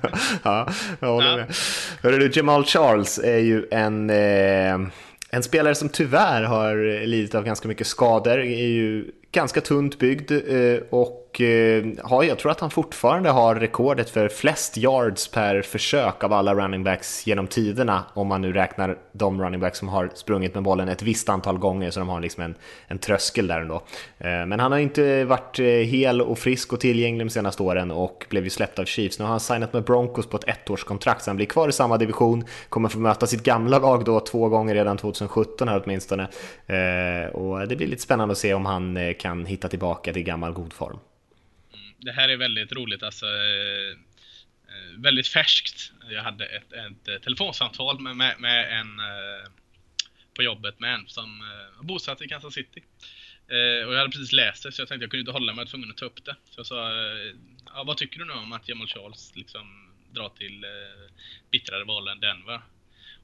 ja, 0.43 0.69
jag 1.01 1.09
håller 1.09 1.31
ja. 1.31 1.37
med. 1.37 1.57
Hörru 2.03 2.19
du, 2.19 2.31
Jamal 2.35 2.65
Charles 2.65 3.19
är 3.19 3.39
ju 3.39 3.67
en... 3.71 4.11
Eh, 4.11 4.89
en 5.31 5.43
spelare 5.43 5.75
som 5.75 5.89
tyvärr 5.89 6.43
har 6.43 7.07
lidit 7.07 7.35
av 7.35 7.45
ganska 7.45 7.69
mycket 7.69 7.87
skador, 7.87 8.39
är 8.39 8.67
ju 8.67 9.13
ganska 9.35 9.61
tunt 9.61 9.99
byggd 9.99 10.33
eh, 10.33 10.79
och 10.91 11.24
och 11.35 11.41
eh, 11.41 12.29
jag 12.29 12.39
tror 12.39 12.51
att 12.51 12.61
han 12.61 12.71
fortfarande 12.71 13.31
har 13.31 13.55
rekordet 13.55 14.11
för 14.11 14.29
flest 14.29 14.77
yards 14.77 15.29
per 15.29 15.63
försök 15.63 16.25
av 16.25 16.33
alla 16.33 16.55
running 16.55 16.85
backs 16.85 17.27
genom 17.27 17.47
tiderna, 17.47 18.05
om 18.15 18.27
man 18.27 18.43
nu 18.43 18.53
räknar 18.53 18.99
de 19.13 19.43
running 19.43 19.61
backs 19.61 19.79
som 19.79 19.89
har 19.89 20.11
sprungit 20.15 20.55
med 20.55 20.63
bollen 20.63 20.89
ett 20.89 21.03
visst 21.03 21.29
antal 21.29 21.59
gånger, 21.59 21.91
så 21.91 22.01
de 22.01 22.09
har 22.09 22.21
liksom 22.21 22.43
en, 22.43 22.55
en 22.87 22.99
tröskel 22.99 23.47
där 23.47 23.61
ändå. 23.61 23.75
Eh, 24.19 24.47
men 24.47 24.61
han 24.61 24.73
har 24.73 24.79
inte 24.79 25.25
varit 25.25 25.59
eh, 25.59 25.65
hel 25.67 26.23
och 26.23 26.39
frisk 26.39 26.73
och 26.73 26.81
tillgänglig 26.81 27.27
de 27.27 27.31
senaste 27.31 27.63
åren 27.63 27.91
och 27.91 28.27
blev 28.31 28.45
ju 28.45 28.51
släppt 28.51 28.79
av 28.79 28.85
Chiefs. 28.85 29.19
Nu 29.19 29.25
har 29.25 29.31
han 29.31 29.41
signat 29.41 29.73
med 29.73 29.85
Broncos 29.85 30.27
på 30.27 30.37
ett 30.37 30.49
ettårskontrakt, 30.49 31.23
så 31.23 31.31
han 31.31 31.37
blir 31.37 31.47
kvar 31.47 31.69
i 31.69 31.73
samma 31.73 31.99
division, 31.99 32.45
kommer 32.69 32.89
få 32.89 32.99
möta 32.99 33.27
sitt 33.27 33.43
gamla 33.43 33.79
lag 33.79 34.05
då 34.05 34.21
två 34.21 34.49
gånger 34.49 34.75
redan 34.75 34.97
2017 34.97 35.69
här 35.69 35.83
åtminstone. 35.85 36.29
Och 37.33 37.69
det 37.69 37.77
blir 37.77 37.87
lite 37.87 38.03
spännande 38.03 38.33
att 38.33 38.39
se 38.39 38.55
om 38.55 38.67
han 38.67 39.15
kan 39.19 39.47
hitta 39.47 39.69
tillbaka 39.69 40.13
till 40.13 40.23
gammal 40.23 40.53
god 40.53 40.73
form 40.73 40.99
det 42.05 42.13
här 42.13 42.29
är 42.29 42.37
väldigt 42.37 42.73
roligt 42.73 43.03
alltså. 43.03 43.27
Eh, 43.27 45.01
väldigt 45.01 45.29
färskt. 45.29 45.93
Jag 46.11 46.23
hade 46.23 46.47
ett, 46.47 46.73
ett 46.73 47.09
eh, 47.09 47.17
telefonsamtal 47.17 48.01
med, 48.01 48.17
med, 48.17 48.41
med 48.41 48.81
en 48.81 49.01
eh, 49.01 49.51
på 50.35 50.43
jobbet 50.43 50.81
med 50.81 50.95
en 50.95 51.07
som 51.07 51.39
var 51.77 51.85
bosatt 51.85 52.23
i 52.23 52.29
Kansas 52.29 52.55
City. 52.55 52.83
och 53.87 53.93
jag 53.95 53.99
hade 53.99 54.11
precis 54.11 54.33
läst 54.33 54.63
det 54.63 54.73
så 54.73 54.83
jag 54.83 54.89
tänkte 54.89 55.05
jag 55.05 55.11
kunde 55.11 55.21
inte 55.21 55.33
hålla 55.33 55.53
mig, 55.53 55.61
jag 55.61 55.65
var 55.65 55.71
tvungen 55.71 55.91
att 55.91 55.97
ta 55.97 56.05
upp 56.05 56.25
det. 56.25 56.37
Så 56.51 56.61
jag 56.61 56.67
sa, 56.67 56.91
ja, 57.67 57.85
vad 57.85 57.97
tycker 57.97 58.19
du 58.19 58.25
nu 58.25 58.33
om 58.33 58.53
att 58.53 58.69
Jamal 58.69 58.87
Charles 58.87 59.37
liksom 59.37 59.93
drar 60.11 60.29
till 60.29 60.67
bittrare 61.51 61.85
val 61.85 62.09
än 62.09 62.21
Denver? 62.21 62.61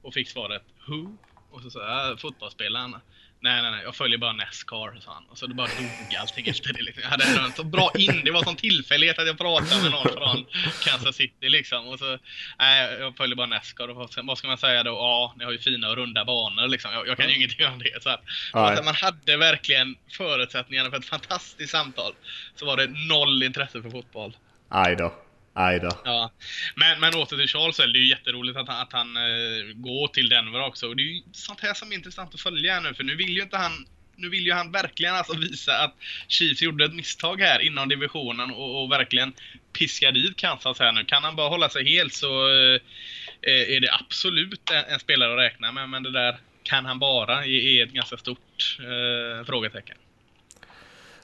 Och 0.01 0.13
fick 0.13 0.29
svaret, 0.29 0.63
who? 0.87 1.17
Och 1.51 1.61
så 1.61 1.69
sa 1.69 2.07
jag, 2.07 2.19
fotbollsspelaren. 2.19 2.95
Nej, 3.43 3.61
nej, 3.61 3.71
nej, 3.71 3.81
jag 3.83 3.95
följer 3.95 4.17
bara 4.17 4.33
Nascar, 4.33 4.99
sa 5.01 5.13
han. 5.13 5.25
Och 5.29 5.37
så 5.37 5.47
det 5.47 5.53
bara 5.53 5.67
dog 5.67 6.15
allting 6.19 6.47
efter 6.47 6.73
det. 6.73 6.81
Liksom. 6.81 7.03
Jag 7.03 7.09
hade 7.09 7.23
en 7.23 7.51
så 7.51 7.63
bra 7.63 7.91
in, 7.97 8.21
det 8.25 8.31
var 8.31 8.43
sån 8.43 8.55
tillfällighet 8.55 9.19
att 9.19 9.27
jag 9.27 9.37
pratade 9.37 9.81
med 9.81 9.91
någon 9.91 10.13
från 10.13 10.45
Kansas 10.83 11.15
City 11.15 11.49
liksom. 11.49 11.87
Och 11.87 11.99
så, 11.99 12.17
nej, 12.59 12.97
jag 12.99 13.17
följer 13.17 13.35
bara 13.35 13.47
Nascar. 13.47 13.87
Och 13.87 14.09
vad 14.23 14.37
ska 14.37 14.47
man 14.47 14.57
säga 14.57 14.83
då? 14.83 14.91
Ja, 14.91 15.33
ni 15.37 15.43
har 15.43 15.51
ju 15.51 15.57
fina 15.57 15.89
och 15.89 15.95
runda 15.95 16.25
banor 16.25 16.67
liksom. 16.67 16.93
Jag, 16.93 17.07
jag 17.07 17.17
kan 17.17 17.29
ju 17.29 17.35
ingenting 17.35 17.67
om 17.67 17.79
det. 17.79 18.03
Så 18.03 18.09
att, 18.09 18.21
att 18.51 18.85
man 18.85 18.95
hade 18.95 19.37
verkligen 19.37 19.95
förutsättningarna 20.09 20.89
för 20.89 20.97
ett 20.97 21.05
fantastiskt 21.05 21.71
samtal. 21.71 22.13
Så 22.55 22.65
var 22.65 22.77
det 22.77 22.87
noll 22.87 23.43
intresse 23.43 23.81
för 23.81 23.89
fotboll. 23.89 24.35
Aj 24.69 24.95
då. 24.95 25.13
Aj 25.53 25.79
då. 25.79 25.89
Ja. 26.05 26.31
Men, 26.75 26.99
men 26.99 27.15
åter 27.15 27.37
till 27.37 27.47
Charles, 27.47 27.77
det 27.77 27.83
är 27.83 27.87
ju 27.87 28.07
jätteroligt 28.07 28.57
att 28.57 28.67
han, 28.67 28.81
att 28.81 28.93
han 28.93 29.17
uh, 29.17 29.73
går 29.73 30.07
till 30.07 30.29
Denver 30.29 30.61
också. 30.61 30.87
Och 30.87 30.95
det 30.95 31.03
är 31.03 31.05
ju 31.05 31.21
sånt 31.31 31.59
här 31.59 31.73
som 31.73 31.91
är 31.91 31.95
intressant 31.95 32.33
att 32.33 32.41
följa 32.41 32.79
nu, 32.79 32.93
för 32.93 33.03
nu 33.03 33.15
vill 33.15 33.29
ju 33.29 33.41
inte 33.41 33.57
han 33.57 33.85
nu 34.15 34.29
vill 34.29 34.45
ju 34.45 34.53
han 34.53 34.71
verkligen 34.71 35.15
alltså 35.15 35.37
visa 35.37 35.77
att 35.77 35.95
Chiefs 36.27 36.61
gjorde 36.61 36.85
ett 36.85 36.93
misstag 36.93 37.41
här 37.41 37.59
inom 37.59 37.89
divisionen 37.89 38.51
och, 38.51 38.83
och 38.83 38.91
verkligen 38.91 39.33
piska 39.73 40.11
dit 40.11 40.35
Kansas 40.35 40.79
här 40.79 40.91
nu. 40.91 41.05
Kan 41.05 41.23
han 41.23 41.35
bara 41.35 41.49
hålla 41.49 41.69
sig 41.69 41.89
helt 41.89 42.13
så 42.13 42.49
eh, 42.49 42.81
är 43.41 43.79
det 43.79 43.93
absolut 43.93 44.69
en, 44.71 44.93
en, 44.93 44.99
spelare 44.99 45.33
att 45.33 45.39
räkna 45.39 45.71
med, 45.71 45.89
men 45.89 46.03
det 46.03 46.11
där 46.11 46.37
kan 46.63 46.85
han 46.85 46.99
bara 46.99 47.45
är 47.45 47.83
ett 47.83 47.91
ganska 47.91 48.17
stort 48.17 48.77
eh, 48.79 49.45
frågetecken. 49.45 49.97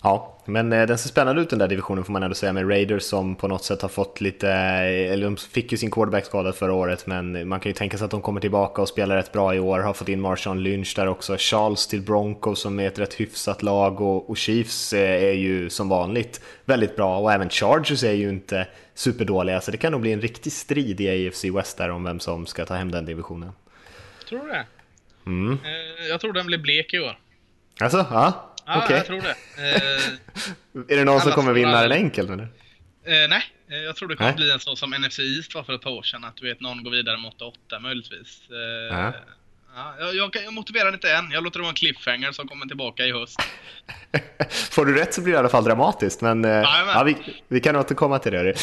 Ja, 0.07 0.38
men 0.45 0.74
eh, 0.74 0.88
den 0.88 0.98
ser 0.98 1.09
spännande 1.09 1.42
ut 1.42 1.50
den 1.50 1.59
där 1.59 1.68
divisionen 1.68 2.04
får 2.04 2.13
man 2.13 2.24
ändå 2.24 2.36
säga 2.36 2.54
med 2.54 2.69
Raiders 2.69 3.04
som 3.04 3.36
på 3.36 3.48
något 3.48 3.63
sätt 3.63 3.81
har 3.81 3.89
fått 3.89 4.21
lite, 4.21 4.50
eh, 4.50 5.12
eller 5.13 5.24
de 5.24 5.38
fick 5.38 5.71
ju 5.71 5.77
sin 5.77 5.92
quarterback 5.92 6.25
skadad 6.25 6.56
förra 6.56 6.74
året 6.74 7.07
men 7.07 7.48
man 7.48 7.59
kan 7.59 7.69
ju 7.69 7.74
tänka 7.74 7.98
sig 7.98 8.06
att 8.06 8.12
de 8.12 8.21
kommer 8.21 8.42
tillbaka 8.42 8.81
och 8.81 8.89
spelar 8.89 9.15
rätt 9.15 9.31
bra 9.31 9.56
i 9.56 9.59
år, 9.59 9.80
har 9.80 9.94
fått 9.94 10.09
in 10.09 10.21
Marshawn 10.21 10.63
Lynch 10.63 10.94
där 10.95 11.07
också, 11.07 11.36
Charles 11.39 11.88
till 11.88 12.01
Broncos 12.01 12.62
som 12.62 12.80
är 12.80 12.88
ett 12.88 13.00
rätt 13.00 13.13
hyfsat 13.13 13.63
lag 13.63 14.01
och, 14.01 14.30
och 14.30 14.38
Chiefs 14.38 14.94
eh, 14.94 15.24
är 15.24 15.33
ju 15.33 15.69
som 15.69 15.89
vanligt 15.89 16.42
väldigt 16.65 16.95
bra 16.95 17.19
och 17.19 17.33
även 17.33 17.50
Chargers 17.50 18.04
är 18.04 18.13
ju 18.13 18.30
inte 18.30 18.68
superdåliga 18.94 19.61
så 19.61 19.71
det 19.71 19.78
kan 19.78 19.92
nog 19.92 20.02
bli 20.02 20.14
en 20.14 20.21
riktig 20.21 20.52
strid 20.52 21.02
i 21.02 21.28
AFC 21.28 21.45
West 21.45 21.78
där 21.78 21.90
om 21.90 22.04
vem 22.04 22.19
som 22.19 22.45
ska 22.45 22.66
ta 22.66 22.73
hem 22.73 22.92
den 22.92 23.06
divisionen. 23.06 23.52
Tror 24.30 24.40
du 24.40 24.47
det? 24.47 24.66
Mm. 25.26 25.57
Jag 26.09 26.21
tror 26.21 26.33
den 26.33 26.45
blir 26.45 26.57
blek 26.57 26.94
i 26.94 26.99
år. 26.99 27.18
Alltså, 27.80 28.06
ja. 28.11 28.54
Ja, 28.68 28.83
okay. 28.83 28.97
jag 28.97 29.06
tror 29.06 29.21
det. 29.21 29.36
Eh, 29.57 30.92
är 30.94 30.97
det 30.97 31.04
någon 31.04 31.21
som 31.21 31.31
kommer 31.31 31.54
vinna 31.54 31.81
den 31.81 31.92
enkelt 31.92 32.30
eller? 32.30 32.44
Eh, 32.44 33.30
nej, 33.30 33.44
eh, 33.71 33.78
jag 33.78 33.95
tror 33.95 34.07
det 34.09 34.16
kommer 34.16 34.30
nej. 34.30 34.38
bli 34.38 34.52
en 34.52 34.59
sån 34.59 34.78
som 34.78 34.90
NFC 34.90 35.19
East 35.19 35.56
var 35.56 35.64
för 35.64 35.74
ett 35.74 35.81
par 35.81 35.92
år 35.92 36.04
sedan. 36.04 36.24
Att 36.24 36.36
du 36.36 36.47
vet, 36.47 36.59
någon 36.62 36.83
går 36.83 36.92
vidare 36.92 37.18
mot 37.18 37.42
8 37.42 37.80
möjligtvis. 37.80 38.42
Eh, 38.50 38.97
Ja, 38.97 39.14
jag, 40.00 40.36
jag, 40.46 40.54
motiverar 40.54 40.94
inte 40.94 41.12
än. 41.12 41.31
Jag 41.31 41.44
låter 41.44 41.60
det 41.60 41.64
vara 41.64 41.69
en 41.69 41.76
cliffhanger 41.76 42.31
som 42.31 42.48
kommer 42.48 42.66
tillbaka 42.66 43.06
i 43.06 43.12
höst. 43.12 43.40
Får 44.72 44.86
du 44.86 44.94
rätt 44.94 45.14
så 45.14 45.22
blir 45.22 45.34
det 45.34 45.38
i 45.38 45.40
alla 45.40 45.50
fall 45.50 45.64
dramatiskt, 45.64 46.22
men 46.22 46.46
eh, 46.46 46.52
ja, 46.52 47.04
vi, 47.06 47.18
vi, 47.48 47.60
kan 47.60 47.76
återkomma 47.76 48.19
till 48.19 48.31
det. 48.31 48.54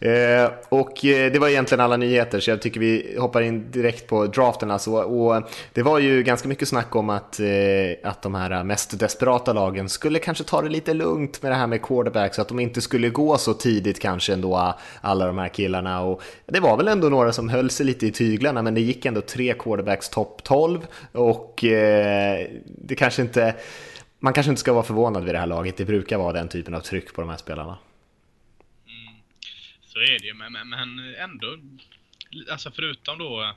Eh, 0.00 0.50
och 0.68 1.04
eh, 1.04 1.32
det 1.32 1.38
var 1.38 1.48
egentligen 1.48 1.80
alla 1.80 1.96
nyheter, 1.96 2.40
så 2.40 2.50
jag 2.50 2.62
tycker 2.62 2.80
vi 2.80 3.16
hoppar 3.18 3.42
in 3.42 3.70
direkt 3.70 4.06
på 4.06 4.26
draften. 4.26 4.70
Alltså, 4.70 4.90
och 4.90 5.42
det 5.72 5.82
var 5.82 5.98
ju 5.98 6.22
ganska 6.22 6.48
mycket 6.48 6.68
snack 6.68 6.96
om 6.96 7.10
att, 7.10 7.40
eh, 7.40 8.10
att 8.10 8.22
de 8.22 8.34
här 8.34 8.64
mest 8.64 8.98
desperata 8.98 9.52
lagen 9.52 9.88
skulle 9.88 10.18
kanske 10.18 10.44
ta 10.44 10.62
det 10.62 10.68
lite 10.68 10.94
lugnt 10.94 11.42
med 11.42 11.52
det 11.52 11.56
här 11.56 11.66
med 11.66 11.82
quarterback, 11.82 12.34
så 12.34 12.42
att 12.42 12.48
de 12.48 12.60
inte 12.60 12.80
skulle 12.80 13.08
gå 13.08 13.38
så 13.38 13.54
tidigt 13.54 14.00
kanske 14.00 14.32
ändå, 14.32 14.74
alla 15.00 15.26
de 15.26 15.38
här 15.38 15.48
killarna. 15.48 16.00
Och 16.00 16.22
det 16.46 16.60
var 16.60 16.76
väl 16.76 16.88
ändå 16.88 17.08
några 17.08 17.32
som 17.32 17.48
höll 17.48 17.70
sig 17.70 17.86
lite 17.86 18.06
i 18.06 18.10
tyglarna, 18.10 18.62
men 18.62 18.74
det 18.74 18.80
gick 18.80 19.06
ändå 19.06 19.20
tre 19.20 19.54
quarterbacks 19.58 20.08
topp 20.08 20.40
12 20.44 20.63
12 20.64 20.86
och 21.12 21.64
eh, 21.64 22.48
det 22.64 22.94
kanske 22.94 23.22
inte, 23.22 23.56
man 24.18 24.32
kanske 24.32 24.50
inte 24.50 24.60
ska 24.60 24.72
vara 24.72 24.84
förvånad 24.84 25.24
vid 25.24 25.34
det 25.34 25.38
här 25.38 25.46
laget. 25.46 25.76
Det 25.76 25.84
brukar 25.84 26.18
vara 26.18 26.32
den 26.32 26.48
typen 26.48 26.74
av 26.74 26.80
tryck 26.80 27.14
på 27.14 27.20
de 27.20 27.30
här 27.30 27.36
spelarna. 27.36 27.78
Mm, 28.86 29.14
så 29.86 29.98
är 29.98 30.18
det 30.18 30.26
ju, 30.26 30.34
men, 30.34 30.52
men 30.52 31.14
ändå, 31.14 31.58
alltså 32.50 32.70
förutom 32.70 33.18
då, 33.18 33.54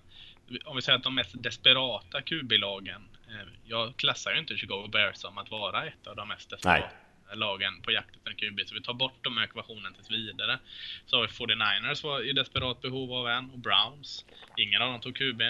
om 0.66 0.76
vi 0.76 0.82
säger 0.82 0.98
att 0.98 1.04
de 1.04 1.16
mest 1.16 1.44
desperata 1.44 2.22
QB-lagen, 2.22 3.02
eh, 3.28 3.48
jag 3.66 3.96
klassar 3.96 4.32
ju 4.32 4.40
inte 4.40 4.58
Chicago 4.58 4.88
Bears 4.92 5.18
som 5.18 5.38
att 5.38 5.52
vara 5.52 5.86
ett 5.86 6.08
av 6.08 6.16
de 6.16 6.28
mest 6.28 6.50
desperata. 6.50 6.80
Nej 6.80 6.90
lagen 7.34 7.82
på 7.82 7.92
jakt 7.92 8.16
efter 8.16 8.30
en 8.30 8.36
QB. 8.36 8.68
Så 8.68 8.76
vi 8.76 8.82
tar 8.82 8.94
bort 8.94 9.24
de 9.24 9.38
ekvationen 9.38 9.94
tills 9.94 10.12
vidare. 10.12 10.60
Så 11.06 11.16
har 11.16 11.22
vi 11.22 11.28
49ers 11.28 12.04
var 12.04 12.30
i 12.30 12.34
desperat 12.34 12.82
behov 12.82 13.14
av 13.14 13.28
en 13.28 13.50
och 13.52 13.60
Browns. 13.60 14.26
Ingen 14.58 14.82
av 14.82 14.92
dem 14.92 15.02
tog 15.02 15.16
QB. 15.16 15.42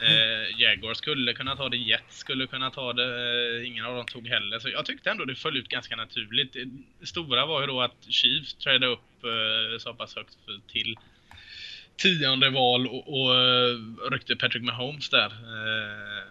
Eh, 0.00 0.60
Jaguar 0.60 0.94
skulle 0.94 1.32
kunna 1.32 1.56
ta 1.56 1.68
det, 1.68 1.76
Jets 1.76 2.18
skulle 2.18 2.46
kunna 2.46 2.70
ta 2.70 2.92
det, 2.92 3.60
eh, 3.60 3.66
ingen 3.66 3.84
av 3.84 3.96
dem 3.96 4.06
tog 4.06 4.28
heller. 4.28 4.58
Så 4.58 4.68
jag 4.68 4.86
tyckte 4.86 5.10
ändå 5.10 5.24
det 5.24 5.34
föll 5.34 5.56
ut 5.56 5.68
ganska 5.68 5.96
naturligt. 5.96 6.56
Eh, 6.56 6.62
det 7.00 7.06
stora 7.06 7.46
var 7.46 7.60
ju 7.60 7.66
då 7.66 7.80
att 7.80 8.04
Chiefs 8.08 8.54
trädde 8.54 8.86
upp 8.86 9.24
eh, 9.24 9.78
så 9.78 9.94
pass 9.94 10.16
högt 10.16 10.36
till 10.72 10.96
tionde 11.96 12.50
val 12.50 12.86
och, 12.86 13.20
och 13.20 13.34
eh, 13.34 13.76
ryckte 14.10 14.36
Patrick 14.36 14.62
Mahomes 14.62 15.08
där. 15.08 15.26
Eh, 15.26 16.24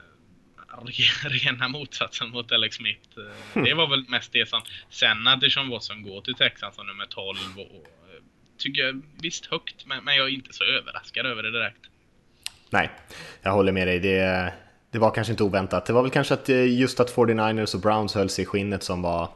rena 1.30 1.68
motsatsen 1.68 2.30
mot 2.30 2.52
Alex 2.52 2.76
Smith. 2.76 3.10
Det 3.54 3.74
var 3.74 3.88
väl 3.88 4.06
mest 4.08 4.32
det 4.32 4.50
som... 4.50 4.62
Sen 4.90 5.28
att 5.28 5.42
Deshaun 5.42 5.70
Watson 5.70 6.02
går 6.02 6.22
till 6.22 6.34
Texas 6.34 6.76
som 6.76 6.88
nummer 6.88 7.06
12 7.06 7.38
och, 7.58 7.88
tycker 8.58 8.82
jag 8.82 9.02
visst 9.22 9.46
högt, 9.46 9.86
men, 9.86 10.04
men 10.04 10.16
jag 10.16 10.26
är 10.26 10.32
inte 10.32 10.54
så 10.54 10.64
överraskad 10.64 11.26
över 11.26 11.44
det 11.44 11.52
direkt. 11.52 11.90
Nej, 12.70 12.90
jag 13.42 13.52
håller 13.52 13.72
med 13.72 13.88
dig. 13.88 14.00
Det, 14.00 14.54
det 14.92 15.00
var 15.00 15.12
kanske 15.12 15.34
inte 15.34 15.44
oväntat. 15.44 15.86
Det 15.86 15.94
var 15.94 16.02
väl 16.02 16.12
kanske 16.12 16.34
att 16.34 16.50
eh, 16.50 16.80
just 16.80 17.00
att 17.00 17.16
49ers 17.16 17.76
och 17.76 17.82
Browns 17.82 18.16
höll 18.16 18.30
sig 18.30 18.44
i 18.44 18.46
skinnet 18.46 18.84
som 18.84 19.02
var 19.02 19.30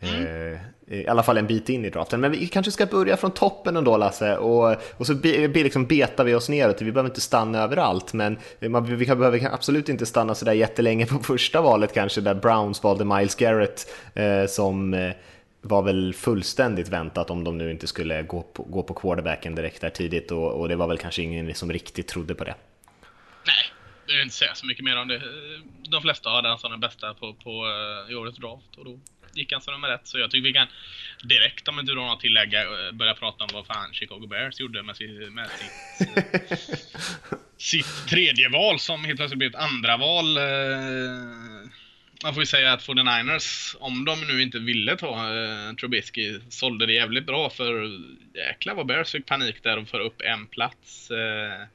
mm. 0.00 0.52
eh, 0.52 0.60
i 0.86 1.06
alla 1.08 1.22
fall 1.22 1.38
en 1.38 1.46
bit 1.46 1.68
in 1.68 1.84
i 1.84 1.90
draften. 1.90 2.20
Men 2.20 2.30
vi 2.30 2.46
kanske 2.46 2.72
ska 2.72 2.86
börja 2.86 3.16
från 3.16 3.30
toppen 3.30 3.76
ändå 3.76 3.96
Lasse 3.96 4.36
och, 4.36 4.76
och 4.96 5.06
så 5.06 5.14
be, 5.14 5.48
be, 5.48 5.62
liksom 5.62 5.86
betar 5.86 6.24
vi 6.24 6.34
oss 6.34 6.48
neråt. 6.48 6.82
Vi 6.82 6.92
behöver 6.92 7.10
inte 7.10 7.20
stanna 7.20 7.62
överallt 7.62 8.12
men 8.12 8.38
man, 8.60 8.96
vi 8.96 9.06
behöver 9.06 9.54
absolut 9.54 9.88
inte 9.88 10.06
stanna 10.06 10.34
sådär 10.34 10.52
jättelänge 10.52 11.06
på 11.06 11.18
första 11.22 11.60
valet 11.60 11.94
kanske 11.94 12.20
där 12.20 12.34
Browns 12.34 12.82
valde 12.82 13.04
Miles 13.04 13.34
Garrett 13.34 13.92
eh, 14.14 14.46
som 14.46 14.94
eh, 14.94 15.10
var 15.62 15.82
väl 15.82 16.14
fullständigt 16.14 16.88
väntat 16.88 17.30
om 17.30 17.44
de 17.44 17.58
nu 17.58 17.70
inte 17.70 17.86
skulle 17.86 18.22
gå 18.22 18.42
på, 18.42 18.62
gå 18.62 18.82
på 18.82 18.94
quarterbacken 18.94 19.54
direkt 19.54 19.80
där 19.80 19.90
tidigt 19.90 20.30
och, 20.30 20.52
och 20.52 20.68
det 20.68 20.76
var 20.76 20.86
väl 20.86 20.98
kanske 20.98 21.22
ingen 21.22 21.54
som 21.54 21.72
riktigt 21.72 22.08
trodde 22.08 22.34
på 22.34 22.44
det. 22.44 22.54
Nej, 23.46 23.70
jag 24.06 24.14
vill 24.14 24.22
inte 24.22 24.34
säga 24.34 24.54
så 24.54 24.66
mycket 24.66 24.84
mer 24.84 24.96
om 24.96 25.08
det. 25.08 25.22
De 25.88 26.02
flesta 26.02 26.30
hade 26.30 26.48
han 26.48 26.58
som 26.58 26.70
den 26.70 26.80
bästa 26.80 27.14
på, 27.14 27.34
på 27.34 27.66
uh, 27.66 28.12
i 28.12 28.14
årets 28.14 28.38
draft 28.38 28.76
och 28.76 28.84
då 28.84 29.00
gick 29.34 29.52
han 29.52 29.62
som 29.62 29.74
nummer 29.74 29.94
ett. 29.94 30.06
Så 30.06 30.18
jag 30.18 30.30
tycker 30.30 30.44
vi 30.44 30.52
kan 30.52 30.68
direkt, 31.22 31.68
om 31.68 31.80
inte 31.80 31.92
du 31.92 31.98
har 31.98 32.06
något 32.06 32.20
tillägga, 32.20 32.62
eh, 32.62 32.92
börja 32.92 33.14
prata 33.14 33.44
om 33.44 33.50
vad 33.52 33.66
fan 33.66 33.94
Chicago 33.94 34.26
Bears 34.26 34.60
gjorde 34.60 34.82
med, 34.82 34.96
sitt, 34.96 35.32
med 35.32 35.50
sitt, 35.50 36.08
sitt 37.58 38.06
tredje 38.08 38.48
val 38.48 38.80
som 38.80 39.04
helt 39.04 39.16
plötsligt 39.16 39.38
blev 39.38 39.50
ett 39.50 39.60
andra 39.60 39.96
val. 39.96 40.38
Uh, 40.38 41.68
man 42.24 42.34
får 42.34 42.42
ju 42.42 42.46
säga 42.46 42.72
att 42.72 42.86
49ers, 42.86 43.76
om 43.80 44.04
de 44.04 44.20
nu 44.20 44.42
inte 44.42 44.58
ville 44.58 44.96
ta 44.96 45.34
eh, 45.34 45.74
Trubisky, 45.74 46.40
sålde 46.48 46.86
det 46.86 46.92
jävligt 46.92 47.26
bra 47.26 47.50
för 47.50 48.00
jäklar 48.34 48.74
vad 48.74 48.86
Bears 48.86 49.10
fick 49.10 49.26
panik 49.26 49.62
där 49.62 49.78
och 49.78 49.88
för 49.88 50.00
upp 50.00 50.20
en 50.20 50.46
plats. 50.46 51.10
Eh, 51.10 51.66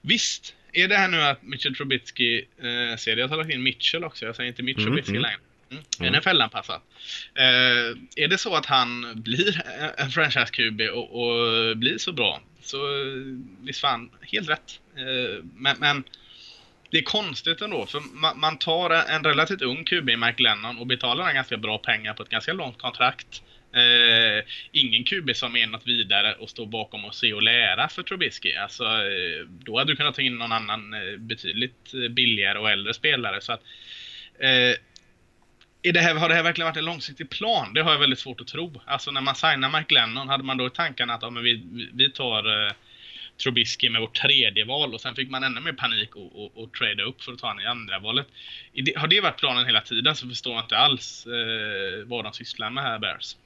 visst, 0.00 0.54
är 0.72 0.88
det 0.88 0.96
här 0.96 1.08
nu 1.08 1.22
att 1.22 1.42
Mitchell 1.42 1.74
Trubisky, 1.74 2.38
eh, 2.38 2.96
ser 2.98 3.16
jag 3.16 3.28
har 3.28 3.36
lagt 3.36 3.50
in 3.50 3.62
Mitchell 3.62 4.04
också, 4.04 4.26
jag 4.26 4.36
säger 4.36 4.48
inte 4.48 4.62
Mitchell 4.62 4.86
mm, 4.86 4.94
Trubisky 4.94 5.16
mm. 5.16 5.22
längre. 5.22 5.40
Mm. 5.70 5.84
Mm. 6.00 6.14
NFL-anpassad. 6.14 6.80
Eh, 7.34 7.96
är 8.16 8.28
det 8.28 8.38
så 8.38 8.54
att 8.54 8.66
han 8.66 9.22
blir 9.22 9.62
en 9.96 10.10
franchise-QB 10.10 10.88
och, 10.88 11.20
och, 11.22 11.76
blir 11.76 11.98
så 11.98 12.12
bra, 12.12 12.42
så 12.62 12.78
visst 13.60 13.80
fan, 13.80 14.10
helt 14.20 14.48
rätt. 14.48 14.80
Eh, 14.96 15.44
men, 15.54 15.76
men 15.78 16.04
det 16.90 16.98
är 16.98 17.02
konstigt 17.02 17.60
ändå, 17.60 17.86
för 17.86 18.00
man, 18.00 18.40
man 18.40 18.58
tar 18.58 18.90
en 18.90 19.24
relativt 19.24 19.62
ung 19.62 19.84
QB, 19.84 20.06
Mike 20.06 20.42
Lennon, 20.42 20.78
och 20.78 20.86
betalar 20.86 21.28
en 21.28 21.34
ganska 21.34 21.56
bra 21.56 21.78
pengar 21.78 22.14
på 22.14 22.22
ett 22.22 22.28
ganska 22.28 22.52
långt 22.52 22.78
kontrakt. 22.78 23.42
Eh, 23.72 24.44
ingen 24.72 25.04
QB 25.04 25.36
som 25.36 25.56
är 25.56 25.86
vidare 25.86 26.34
och 26.34 26.50
står 26.50 26.66
bakom 26.66 27.04
och 27.04 27.14
se 27.14 27.32
och 27.32 27.42
lära 27.42 27.88
för 27.88 28.02
Trubisky. 28.02 28.54
Alltså, 28.54 28.84
eh, 28.84 29.46
då 29.48 29.78
hade 29.78 29.92
du 29.92 29.96
kunnat 29.96 30.14
ta 30.14 30.22
in 30.22 30.38
någon 30.38 30.52
annan 30.52 30.94
eh, 30.94 31.16
betydligt 31.18 31.94
eh, 31.94 32.08
billigare 32.08 32.58
och 32.58 32.70
äldre 32.70 32.94
spelare. 32.94 33.40
Så 33.40 33.52
att, 33.52 33.62
eh, 34.38 34.76
är 35.82 35.92
det 35.92 36.00
här, 36.00 36.14
har 36.14 36.28
det 36.28 36.34
här 36.34 36.42
verkligen 36.42 36.66
varit 36.66 36.76
en 36.76 36.84
långsiktig 36.84 37.30
plan? 37.30 37.74
Det 37.74 37.82
har 37.82 37.92
jag 37.92 37.98
väldigt 37.98 38.18
svårt 38.18 38.40
att 38.40 38.46
tro. 38.46 38.80
Alltså 38.86 39.10
när 39.10 39.20
man 39.20 39.34
signar 39.34 39.78
Mike 39.78 39.94
Lennon, 39.94 40.28
hade 40.28 40.44
man 40.44 40.56
då 40.56 40.66
i 40.66 40.70
tankarna 40.70 41.14
att 41.14 41.22
ja, 41.22 41.30
men 41.30 41.42
vi, 41.42 41.62
vi 41.92 42.10
tar 42.10 42.66
eh, 42.66 42.72
Trubisky 43.42 43.90
med 43.90 44.00
vårt 44.00 44.16
tredje 44.16 44.64
val 44.64 44.94
och 44.94 45.00
sen 45.00 45.14
fick 45.14 45.30
man 45.30 45.44
ännu 45.44 45.60
mer 45.60 45.72
panik 45.72 46.16
och, 46.16 46.44
och, 46.44 46.62
och 46.62 46.72
trada 46.72 47.02
upp 47.02 47.22
för 47.22 47.32
att 47.32 47.38
ta 47.38 47.46
honom 47.46 47.62
i 47.62 47.66
andra 47.66 47.98
valet. 47.98 48.26
har 48.96 49.08
det 49.08 49.20
varit 49.20 49.38
planen 49.38 49.66
hela 49.66 49.80
tiden 49.80 50.16
så 50.16 50.28
förstår 50.28 50.54
man 50.54 50.64
inte 50.64 50.76
alls 50.76 51.26
eh, 51.26 52.04
vad 52.06 52.24
de 52.24 52.32
sysslar 52.32 52.70
med 52.70 52.84
här, 52.84 52.98
Bears. 52.98 53.36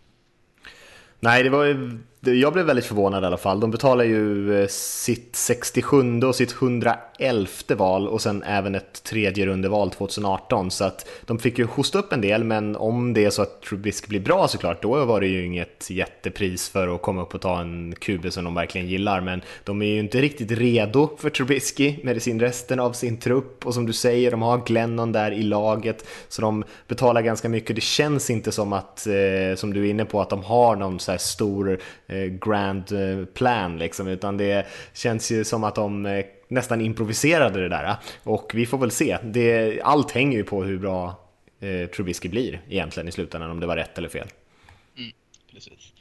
Nej, 1.21 1.43
det 1.43 1.51
var 1.51 1.65
ju, 1.65 1.99
jag 2.27 2.53
blev 2.53 2.67
väldigt 2.67 2.85
förvånad 2.85 3.23
i 3.23 3.27
alla 3.27 3.37
fall. 3.37 3.61
De 3.61 3.71
betalar 3.71 4.05
ju 4.05 4.55
eh, 4.63 4.67
sitt 4.69 5.37
67 5.37 6.21
och 6.21 6.35
sitt 6.35 6.53
111 6.53 7.49
val 7.77 8.09
och 8.09 8.23
sen 8.23 8.43
även 8.43 8.75
ett 8.75 9.03
tredje 9.03 9.47
rundeval 9.47 9.91
2018. 9.91 10.71
Så 10.71 10.85
att 10.85 11.09
de 11.25 11.39
fick 11.39 11.59
ju 11.59 11.65
hosta 11.65 11.99
upp 11.99 12.13
en 12.13 12.21
del, 12.21 12.45
men 12.45 12.77
om 12.77 13.13
det 13.13 13.25
är 13.25 13.31
så 13.31 13.43
att 13.43 13.63
Trubisky 13.63 14.09
blir 14.09 14.21
bra 14.21 14.49
såklart, 14.49 14.83
då 14.83 15.05
var 15.05 15.21
det 15.21 15.27
ju 15.27 15.47
inget 15.47 15.91
jättepris 15.91 16.69
för 16.69 16.95
att 16.95 17.03
komma 17.03 17.23
upp 17.23 17.35
och 17.35 17.41
ta 17.41 17.61
en 17.61 17.95
QB 18.01 18.33
som 18.33 18.45
de 18.45 18.55
verkligen 18.55 18.89
gillar. 18.89 19.21
Men 19.21 19.43
de 19.65 19.83
är 19.83 19.87
ju 19.87 19.99
inte 19.99 20.21
riktigt 20.21 20.51
redo 20.51 21.17
för 21.19 21.31
Trubisky 21.31 21.95
med 22.03 22.23
sin 22.23 22.41
resten 22.41 22.81
av 22.81 22.93
sin 22.93 23.17
trupp 23.17 23.67
och 23.67 23.75
som 23.75 23.87
du 23.87 23.93
säger, 23.93 24.31
de 24.31 24.43
har 24.43 24.59
Glennon 24.67 25.13
där 25.13 25.33
i 25.33 25.43
laget, 25.43 26.07
så 26.29 26.43
de 26.43 26.65
betalar 26.89 27.23
ganska 27.23 27.49
mycket. 27.49 27.77
Det 27.77 27.83
känns 27.83 28.31
inte 28.31 28.53
som 28.53 28.73
att, 28.73 29.07
eh, 29.07 29.57
som 29.57 29.75
du 29.75 29.87
är 29.87 29.91
inne 29.91 30.05
på, 30.05 30.21
att 30.21 30.31
de 30.31 30.43
har 30.43 30.77
någon 30.77 31.01
så 31.01 31.11
här 31.11 31.19
stor 31.19 31.79
eh, 32.07 32.14
grand 32.29 32.93
eh, 32.93 33.25
plan 33.25 33.79
liksom, 33.79 34.09
utan 34.09 34.37
det 34.37 34.67
känns 34.95 35.33
ju 35.33 35.45
som 35.45 35.65
att 35.65 35.75
de 35.75 36.07
eh, 36.07 36.25
nästan 36.49 36.81
improviserade 36.81 37.61
det 37.61 37.69
där. 37.69 37.97
Och 38.23 38.53
vi 38.55 38.67
får 38.67 38.79
väl 38.79 38.91
se. 38.91 39.19
Det, 39.23 39.81
allt 39.83 40.11
hänger 40.11 40.39
ju 40.39 40.45
på 40.45 40.65
hur 40.65 40.79
bra 40.79 41.21
eh, 41.61 41.91
Trubisky 41.91 42.29
blir 42.29 42.61
egentligen 42.71 43.09
i 43.09 43.13
slutändan, 43.13 43.51
om 43.51 43.61
det 43.61 43.67
var 43.67 43.77
rätt 43.77 43.99
eller 43.99 44.09
fel. 44.09 44.29
Mm, 44.99 45.13
precis. 45.53 45.93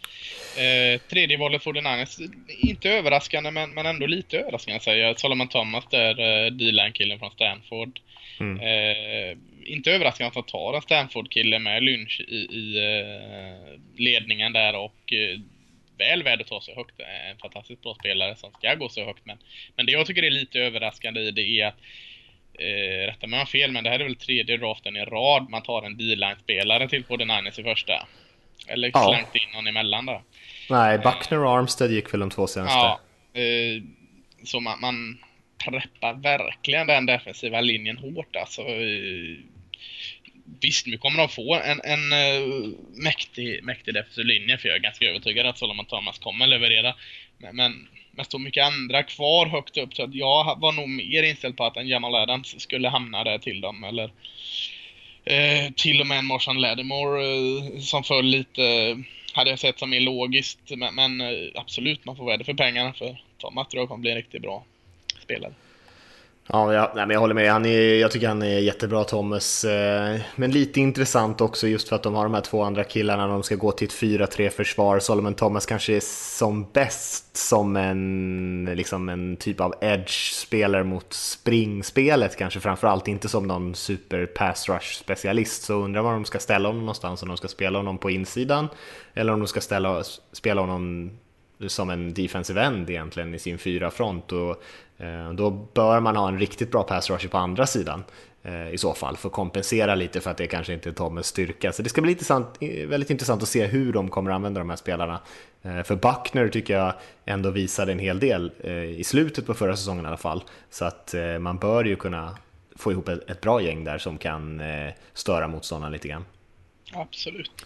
Eh, 0.58 1.02
tredje 1.10 1.38
valet 1.38 1.64
för 1.64 1.74
den 1.74 1.84
Niners, 1.84 2.18
inte 2.60 2.90
överraskande 2.90 3.52
men, 3.52 3.70
men 3.70 3.86
ändå 3.86 4.06
lite 4.06 4.40
överraskande 4.40 4.80
säger 4.80 5.08
jag. 5.08 5.20
Solomon 5.20 5.48
Thomas 5.48 5.86
där, 5.90 6.20
eh, 6.20 6.52
D-line-killen 6.52 7.20
från 7.20 7.32
Stanford. 7.32 8.00
Mm. 8.40 8.60
Eh, 8.60 9.38
inte 9.66 9.92
överraskande 9.92 10.28
att 10.28 10.36
han 10.36 10.44
tar 10.44 10.74
en 10.76 10.82
Stanford-kille 10.82 11.60
med 11.60 11.84
Lynch 11.84 12.22
i, 12.28 12.36
i 12.36 12.78
eh, 12.78 13.80
ledningen 13.98 14.54
där 14.54 14.76
och 14.76 15.14
eh, 15.14 15.40
väl 16.06 16.24
värd 16.24 16.42
att 16.42 16.48
ta 16.48 16.62
sig 16.62 16.76
högt. 16.76 17.00
En 17.30 17.38
fantastiskt 17.38 17.82
bra 17.82 17.96
spelare 17.96 18.36
som 18.36 18.52
ska 18.52 18.76
gå 18.76 18.90
så 18.90 19.06
högt. 19.06 19.26
Men, 19.26 19.38
men 19.76 19.86
det 19.86 19.92
jag 19.92 20.08
tycker 20.08 20.24
är 20.24 20.32
lite 20.32 20.60
överraskande 20.60 21.22
i 21.22 21.32
det 21.32 21.42
är 21.42 21.68
att 21.68 21.78
Eh, 22.60 23.08
rätta 23.08 23.28
mig 23.28 23.28
om 23.28 23.34
jag 23.34 23.40
har 23.40 23.46
fel, 23.46 23.72
men 23.72 23.84
det 23.84 23.90
här 23.90 24.00
är 24.00 24.04
väl 24.04 24.16
tredje 24.16 24.58
draften 24.58 24.96
i 24.96 25.06
rad 25.06 25.50
man 25.50 25.62
tar 25.62 25.82
en 25.82 25.98
D-line-spelare 25.98 26.90
till 26.90 27.04
på 27.04 27.18
The 27.18 27.26
Niners 27.26 27.60
i 27.60 27.64
första. 27.64 28.08
Eller 28.68 28.92
ja. 28.94 29.08
slängt 29.08 29.36
in 29.36 29.52
någon 29.54 29.68
emellan 29.68 30.06
där. 30.06 30.22
Nej, 30.70 30.98
Buckner 30.98 31.40
och 31.40 31.58
Armstead 31.58 31.92
gick 31.92 32.14
väl 32.14 32.20
de 32.20 32.30
två 32.30 32.48
senaste. 32.48 32.78
Ja, 32.78 33.00
eh, 33.42 33.82
så 34.44 34.60
man, 34.60 34.80
man 34.82 35.18
preppar 35.66 36.14
verkligen 36.14 36.88
den 36.88 37.06
defensiva 37.06 37.62
linjen 37.62 37.98
hårt 37.98 38.36
alltså. 38.36 38.62
Eh, 38.62 39.38
visst, 40.62 40.88
nu 40.88 40.98
kommer 40.98 41.18
de 41.18 41.30
få 41.30 41.56
en, 41.56 41.82
en 41.84 42.14
uh, 42.14 42.70
mäktig, 42.94 43.64
mäktig 43.64 43.94
defensiv 43.94 44.26
linje 44.26 44.58
för 44.58 44.68
jag 44.68 44.78
är 44.78 44.82
ganska 44.82 45.06
övertygad 45.06 45.46
att 45.46 45.58
Solomon 45.58 45.86
Thomas 45.86 46.20
kommer 46.20 46.48
leverera. 46.48 46.96
Men, 47.38 47.56
men 47.56 47.88
med 48.12 48.26
så 48.32 48.40
mycket 48.40 48.66
andra 48.66 49.04
kvar 49.04 49.46
högt 49.46 49.78
upp 49.78 49.96
så 49.96 50.04
att 50.04 50.16
jag 50.16 50.60
var 50.60 50.72
nog 50.72 50.90
mer 50.90 51.24
inställd 51.24 51.58
på 51.58 51.66
att 51.66 51.78
en 51.78 51.88
Jamal 51.88 52.16
Adams 52.16 52.60
skulle 52.62 52.90
hamna 52.90 53.24
där 53.24 53.38
till 53.38 53.62
dem. 53.62 53.84
Eller 53.84 54.12
eh, 55.26 55.72
till 55.76 56.02
och 56.02 56.08
med 56.08 56.20
en 56.20 56.26
Marshall 56.26 56.58
Lattimore 56.58 57.24
eh, 57.24 57.80
som 57.80 58.04
föll 58.04 58.26
lite, 58.26 58.98
hade 59.34 59.50
jag 59.50 59.60
sett 59.60 59.80
som 59.80 59.90
mer 59.90 60.00
logiskt. 60.00 60.60
Men, 60.70 60.96
men 60.96 61.22
eh, 61.22 61.52
absolut, 61.56 62.06
man 62.06 62.16
får 62.16 62.26
värde 62.26 62.44
för 62.44 62.54
pengarna 62.54 62.94
för 62.94 63.22
Thomas 63.38 63.68
tror 63.68 63.82
jag 63.82 63.90
kommer 63.90 64.02
bli 64.02 64.12
en 64.12 64.18
riktigt 64.18 64.42
bra 64.42 64.66
spelare. 65.24 65.54
Ja, 66.48 66.74
jag, 66.74 66.90
nej, 66.96 67.06
men 67.06 67.14
jag 67.14 67.20
håller 67.20 67.34
med. 67.34 67.52
Han 67.52 67.66
är, 67.66 67.96
jag 67.96 68.12
tycker 68.12 68.28
han 68.28 68.42
är 68.42 68.60
jättebra 68.60 69.04
Thomas. 69.04 69.64
Eh, 69.64 70.20
men 70.36 70.52
lite 70.52 70.80
intressant 70.80 71.42
också 71.42 71.68
just 71.68 71.90
för 71.90 71.96
att 71.96 72.04
de 72.04 72.14
har 72.14 72.24
de 72.24 72.34
här 72.34 72.42
två 72.42 72.64
andra 72.64 72.84
killarna. 72.84 73.28
De 73.28 73.44
ska 73.44 73.56
gå 73.56 73.72
till 73.72 73.88
ett 73.88 73.94
4-3 73.94 74.50
försvar. 74.50 75.00
Solomon 75.00 75.34
Thomas 75.34 75.66
kanske 75.66 75.96
är 75.96 76.00
som 76.38 76.68
bäst 76.74 77.38
som 77.38 77.76
en, 77.76 78.70
liksom 78.76 79.10
en 79.10 79.38
typ 79.38 79.60
av 79.62 79.74
edge-spelare 79.82 80.84
mot 80.84 81.14
springspelet 81.14 82.38
kanske 82.38 82.60
framförallt. 82.60 83.08
Inte 83.08 83.30
som 83.30 83.48
någon 83.48 83.76
super 83.76 84.26
pass 84.26 84.70
rush 84.70 85.00
specialist. 85.00 85.64
Så 85.64 85.74
undrar 85.74 86.02
var 86.02 86.14
de 86.14 86.26
ska 86.26 86.40
ställa 86.40 86.70
honom 86.70 86.82
någonstans. 86.82 87.22
Om 87.24 87.28
de 87.28 87.38
ska 87.38 87.48
spela 87.48 87.80
honom 87.80 87.98
på 87.98 88.10
insidan 88.10 88.68
eller 89.14 89.34
om 89.34 89.40
de 89.40 89.48
ska 89.48 89.62
ställa, 89.62 90.04
spela 90.32 90.62
honom 90.62 91.12
som 91.68 91.90
en 91.90 92.14
defensive 92.14 92.62
end 92.62 92.90
egentligen 92.90 93.34
i 93.36 93.40
sin 93.40 93.58
fyra 93.58 93.92
front 93.92 94.32
och 94.32 94.64
eh, 94.98 95.34
då 95.34 95.50
bör 95.50 96.00
man 96.00 96.16
ha 96.16 96.28
en 96.28 96.40
riktigt 96.40 96.72
bra 96.72 96.84
pass 96.84 97.10
rusher 97.10 97.30
på 97.30 97.38
andra 97.38 97.66
sidan 97.66 98.04
eh, 98.44 98.70
i 98.70 98.78
så 98.78 98.94
fall 98.94 99.18
för 99.18 99.30
att 99.30 99.34
kompensera 99.34 99.96
lite 99.96 100.22
för 100.22 100.32
att 100.32 100.38
det 100.38 100.48
kanske 100.48 100.74
inte 100.74 100.90
är 100.90 100.94
Tommes 100.94 101.28
styrka. 101.28 101.72
Så 101.72 101.82
det 101.82 101.90
ska 101.90 102.02
bli 102.02 102.12
intressant, 102.12 102.48
eh, 102.60 102.88
väldigt 102.88 103.10
intressant 103.10 103.44
att 103.44 103.50
se 103.50 103.66
hur 103.66 103.94
de 103.94 104.10
kommer 104.10 104.32
använda 104.32 104.60
de 104.60 104.70
här 104.70 104.78
spelarna. 104.78 105.20
För 105.84 105.96
Buckner 105.96 106.48
tycker 106.48 106.78
jag 106.78 106.94
ändå 107.26 107.50
visade 107.50 107.92
en 107.92 108.00
hel 108.00 108.20
del 108.20 108.52
i 108.98 109.04
slutet 109.04 109.46
på 109.46 109.54
förra 109.54 109.76
säsongen 109.76 110.06
i 110.06 110.08
alla 110.08 110.18
fall. 110.18 110.44
Så 110.70 110.86
att 110.86 111.16
man 111.40 111.58
bör 111.58 111.84
ju 111.84 111.96
kunna 111.96 112.38
få 112.76 112.92
ihop 112.92 113.10
ett 113.10 113.42
bra 113.42 113.62
gäng 113.62 113.84
där 113.84 113.98
som 113.98 114.18
kan 114.18 114.62
störa 115.14 115.48
motståndaren 115.48 115.94
lite 115.94 116.08
grann. 116.08 116.26
Absolut. 116.96 117.66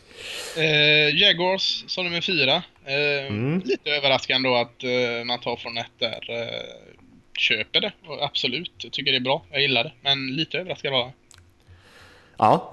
Eh, 0.57 1.15
Jaguars 1.22 1.84
som 1.88 2.05
nummer 2.05 2.22
fyra. 2.22 2.63
Eh, 2.86 3.27
Mm. 3.27 3.62
Lite 3.65 3.89
överraskande 3.89 4.50
då 4.50 4.55
att 4.55 4.84
eh, 4.84 5.25
man 5.25 5.39
tar 5.39 5.55
från 5.55 5.77
ett 5.77 5.91
där. 6.00 6.29
Eh, 6.29 6.93
köper 7.39 7.81
det, 7.81 7.91
och 8.07 8.24
absolut. 8.24 8.72
Jag 8.77 8.91
tycker 8.91 9.12
det 9.12 9.17
är 9.17 9.22
bra. 9.22 9.46
Jag 9.51 9.62
gillar 9.62 9.84
det. 9.84 9.91
Men 10.01 10.36
lite 10.36 10.57
överraskad 10.57 10.91
var 10.91 11.00
jag. 11.00 11.12
Ja, 12.39 12.72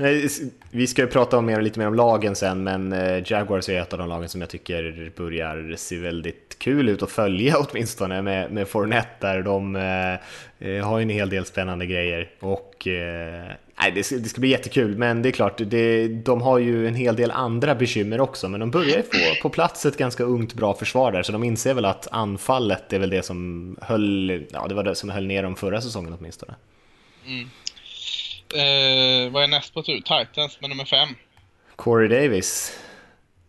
vi 0.70 0.86
ska 0.86 1.02
ju 1.02 1.08
prata 1.08 1.38
om 1.38 1.46
mer, 1.46 1.62
lite 1.62 1.78
mer 1.78 1.86
om 1.86 1.94
lagen 1.94 2.36
sen, 2.36 2.64
men 2.64 2.92
eh, 2.92 3.22
Jaguars 3.32 3.68
är 3.68 3.80
ett 3.80 3.92
av 3.92 3.98
de 3.98 4.08
lagen 4.08 4.28
som 4.28 4.40
jag 4.40 4.50
tycker 4.50 5.12
börjar 5.16 5.76
se 5.76 5.98
väldigt 5.98 6.56
kul 6.58 6.88
ut 6.88 7.02
att 7.02 7.10
följa 7.10 7.56
åtminstone 7.70 8.22
med, 8.22 8.50
med 8.50 8.68
Fournette 8.68 9.26
där. 9.26 9.42
De 9.42 9.76
eh, 9.76 10.14
eh, 10.68 10.86
har 10.86 10.98
ju 10.98 11.02
en 11.02 11.08
hel 11.08 11.28
del 11.28 11.44
spännande 11.44 11.86
grejer 11.86 12.30
och 12.40 12.86
eh, 12.88 13.50
nej, 13.80 13.92
det, 13.92 14.04
ska, 14.04 14.16
det 14.16 14.28
ska 14.28 14.40
bli 14.40 14.50
jättekul, 14.50 14.98
men 14.98 15.22
det 15.22 15.28
är 15.28 15.32
klart, 15.32 15.58
det, 15.58 16.08
de 16.08 16.42
har 16.42 16.58
ju 16.58 16.88
en 16.88 16.94
hel 16.94 17.16
del 17.16 17.30
andra 17.30 17.74
bekymmer 17.74 18.20
också, 18.20 18.48
men 18.48 18.60
de 18.60 18.70
börjar 18.70 18.96
ju 18.96 19.02
få 19.02 19.42
på 19.42 19.48
plats 19.48 19.86
ett 19.86 19.96
ganska 19.96 20.24
ungt 20.24 20.54
bra 20.54 20.74
försvar 20.74 21.12
där, 21.12 21.22
så 21.22 21.32
de 21.32 21.44
inser 21.44 21.74
väl 21.74 21.84
att 21.84 22.08
anfallet 22.10 22.92
är 22.92 22.98
väl 22.98 23.10
det 23.10 23.22
som 23.22 23.76
höll, 23.82 24.46
ja, 24.52 24.66
det 24.68 24.74
var 24.74 24.82
det 24.82 24.94
som 24.94 25.10
höll 25.10 25.26
ner 25.26 25.42
dem 25.42 25.56
förra 25.56 25.80
säsongen 25.80 26.16
åtminstone. 26.18 26.54
Eh, 28.54 29.32
vad 29.32 29.42
är 29.42 29.48
näst 29.48 29.74
på 29.74 29.82
tur? 29.82 29.96
Titans 29.96 30.60
med 30.60 30.70
nummer 30.70 30.84
fem. 30.84 31.08
Corey 31.76 32.08
Davis, 32.08 32.78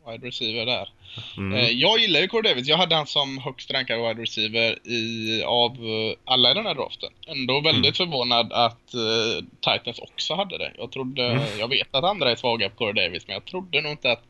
Wide 0.07 0.27
receiver 0.27 0.65
där. 0.65 0.89
Mm. 1.37 1.53
Eh, 1.59 1.69
jag 1.69 1.99
gillar 1.99 2.19
ju 2.19 2.27
Corey 2.27 2.51
Davis. 2.51 2.67
Jag 2.67 2.77
hade 2.77 2.95
han 2.95 3.07
som 3.07 3.37
högst 3.37 3.71
rankad 3.71 3.97
wide 4.07 4.21
receiver 4.21 4.87
i, 4.87 5.43
av 5.43 5.71
eh, 5.71 6.17
alla 6.25 6.51
i 6.51 6.53
den 6.53 6.65
här 6.65 6.73
draften. 6.75 7.09
Ändå 7.27 7.61
väldigt 7.61 7.99
Mm. 7.99 8.11
förvånad 8.11 8.53
att 8.53 8.93
eh, 8.93 9.45
Titans 9.61 9.99
också 9.99 10.33
hade 10.33 10.57
det. 10.57 10.71
Jag 10.77 10.91
trodde, 10.91 11.25
Mm. 11.25 11.43
jag 11.59 11.67
vet 11.67 11.87
att 11.95 12.03
andra 12.03 12.31
är 12.31 12.35
svaga 12.35 12.69
på 12.69 12.75
Corey 12.75 12.93
Davis, 13.03 13.27
men 13.27 13.33
jag 13.33 13.45
trodde 13.45 13.81
nog 13.81 13.91
inte 13.91 14.11
att 14.11 14.23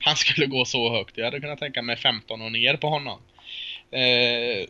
han 0.00 0.16
skulle 0.22 0.46
gå 0.46 0.64
så 0.64 0.90
högt. 0.96 1.18
Jag 1.18 1.24
hade 1.24 1.40
kunnat 1.40 1.58
tänka 1.58 1.82
mig 1.82 1.96
15 1.96 2.42
och 2.42 2.52
ner 2.52 2.76
på 2.76 2.88
honom. 2.88 3.18
Eh, 3.90 4.66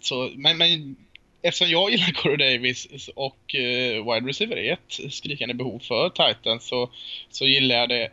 så, 0.00 0.30
men, 0.34 0.58
men 0.58 0.96
eftersom 1.42 1.68
jag 1.70 1.90
gillar 1.90 2.12
Corey 2.12 2.36
Davis 2.36 3.10
och 3.14 3.54
eh, 3.54 4.04
wide 4.14 4.28
receiver 4.28 4.56
är 4.56 4.72
ett 4.72 5.12
skrikande 5.14 5.54
behov 5.54 5.78
för 5.78 6.08
Titans 6.08 6.66
så, 6.68 6.90
så 7.30 7.46
gillar 7.46 7.76
jag 7.76 7.88
det 7.88 8.08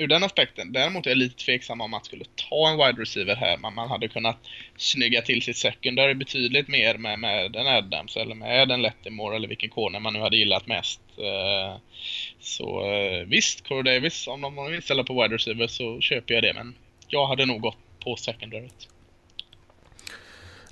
ur 0.00 0.06
den 0.06 0.22
aspekten. 0.22 0.72
Däremot 0.72 1.06
är 1.06 1.10
jag 1.10 1.18
lite 1.18 1.44
tveksam 1.44 1.80
om 1.80 1.90
man 1.90 2.04
skulle 2.04 2.24
ta 2.24 2.68
en 2.68 2.76
wide 2.76 3.02
receiver 3.02 3.36
här. 3.36 3.56
Man, 3.56 3.74
man 3.74 3.88
hade 3.88 4.08
kunnat 4.08 4.36
snygga 4.76 5.22
till 5.22 5.42
sitt 5.42 5.56
secondary 5.56 6.14
betydligt 6.14 6.68
mer 6.68 6.98
med, 6.98 7.18
med 7.18 7.56
en 7.56 7.66
Adams 7.66 8.16
eller 8.16 8.34
med 8.34 8.70
en 8.70 8.82
Lettimore 8.82 9.36
eller 9.36 9.48
vilken 9.48 9.70
corner 9.70 10.00
man 10.00 10.12
nu 10.12 10.20
hade 10.20 10.36
gillat 10.36 10.66
mest. 10.66 11.00
Eh, 11.18 11.76
så 12.40 12.92
eh, 12.92 13.26
visst, 13.26 13.68
Corey 13.68 13.94
Davis, 13.94 14.26
om 14.26 14.40
de 14.40 14.70
vill 14.70 14.82
ställa 14.82 15.04
på 15.04 15.22
wide 15.22 15.34
receiver 15.34 15.66
så 15.66 16.00
köper 16.00 16.34
jag 16.34 16.42
det. 16.42 16.52
Men 16.52 16.74
jag 17.08 17.26
hade 17.26 17.46
nog 17.46 17.60
gått 17.60 17.78
på 18.04 18.16
secondaryt. 18.16 18.88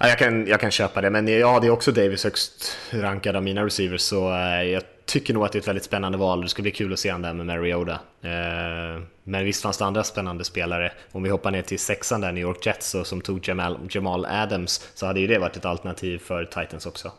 Ja, 0.00 0.08
jag, 0.08 0.18
kan, 0.18 0.46
jag 0.46 0.60
kan 0.60 0.70
köpa 0.70 1.00
det, 1.00 1.10
men 1.10 1.28
jag 1.28 1.52
hade 1.52 1.70
också 1.70 1.92
Davis 1.92 2.24
högst 2.24 2.78
rankad 2.90 3.36
av 3.36 3.42
mina 3.42 3.66
receivers, 3.66 4.00
så 4.00 4.34
eh, 4.34 4.62
jag 4.62 4.82
tycker 5.08 5.34
nog 5.34 5.44
att 5.44 5.52
det 5.52 5.58
är 5.58 5.60
ett 5.60 5.68
väldigt 5.68 5.84
spännande 5.84 6.18
val. 6.18 6.42
Det 6.42 6.48
ska 6.48 6.62
bli 6.62 6.70
kul 6.70 6.92
att 6.92 6.98
se 6.98 7.10
han 7.10 7.22
där 7.22 7.32
med 7.32 7.46
Mariota. 7.46 7.92
Eh, 8.22 9.02
men 9.24 9.44
visst 9.44 9.62
fanns 9.62 9.78
det 9.78 9.84
andra 9.84 10.04
spännande 10.04 10.44
spelare. 10.44 10.92
Om 11.12 11.22
vi 11.22 11.30
hoppar 11.30 11.50
ner 11.50 11.62
till 11.62 11.78
sexan 11.78 12.20
där, 12.20 12.32
New 12.32 12.42
York 12.42 12.66
Jets, 12.66 12.94
och 12.94 13.06
som 13.06 13.20
tog 13.20 13.48
Jamal, 13.48 13.78
Jamal 13.90 14.26
Adams, 14.26 14.90
så 14.94 15.06
hade 15.06 15.20
ju 15.20 15.26
det 15.26 15.38
varit 15.38 15.56
ett 15.56 15.64
alternativ 15.64 16.18
för 16.18 16.44
Titans 16.44 16.86
också. 16.86 17.12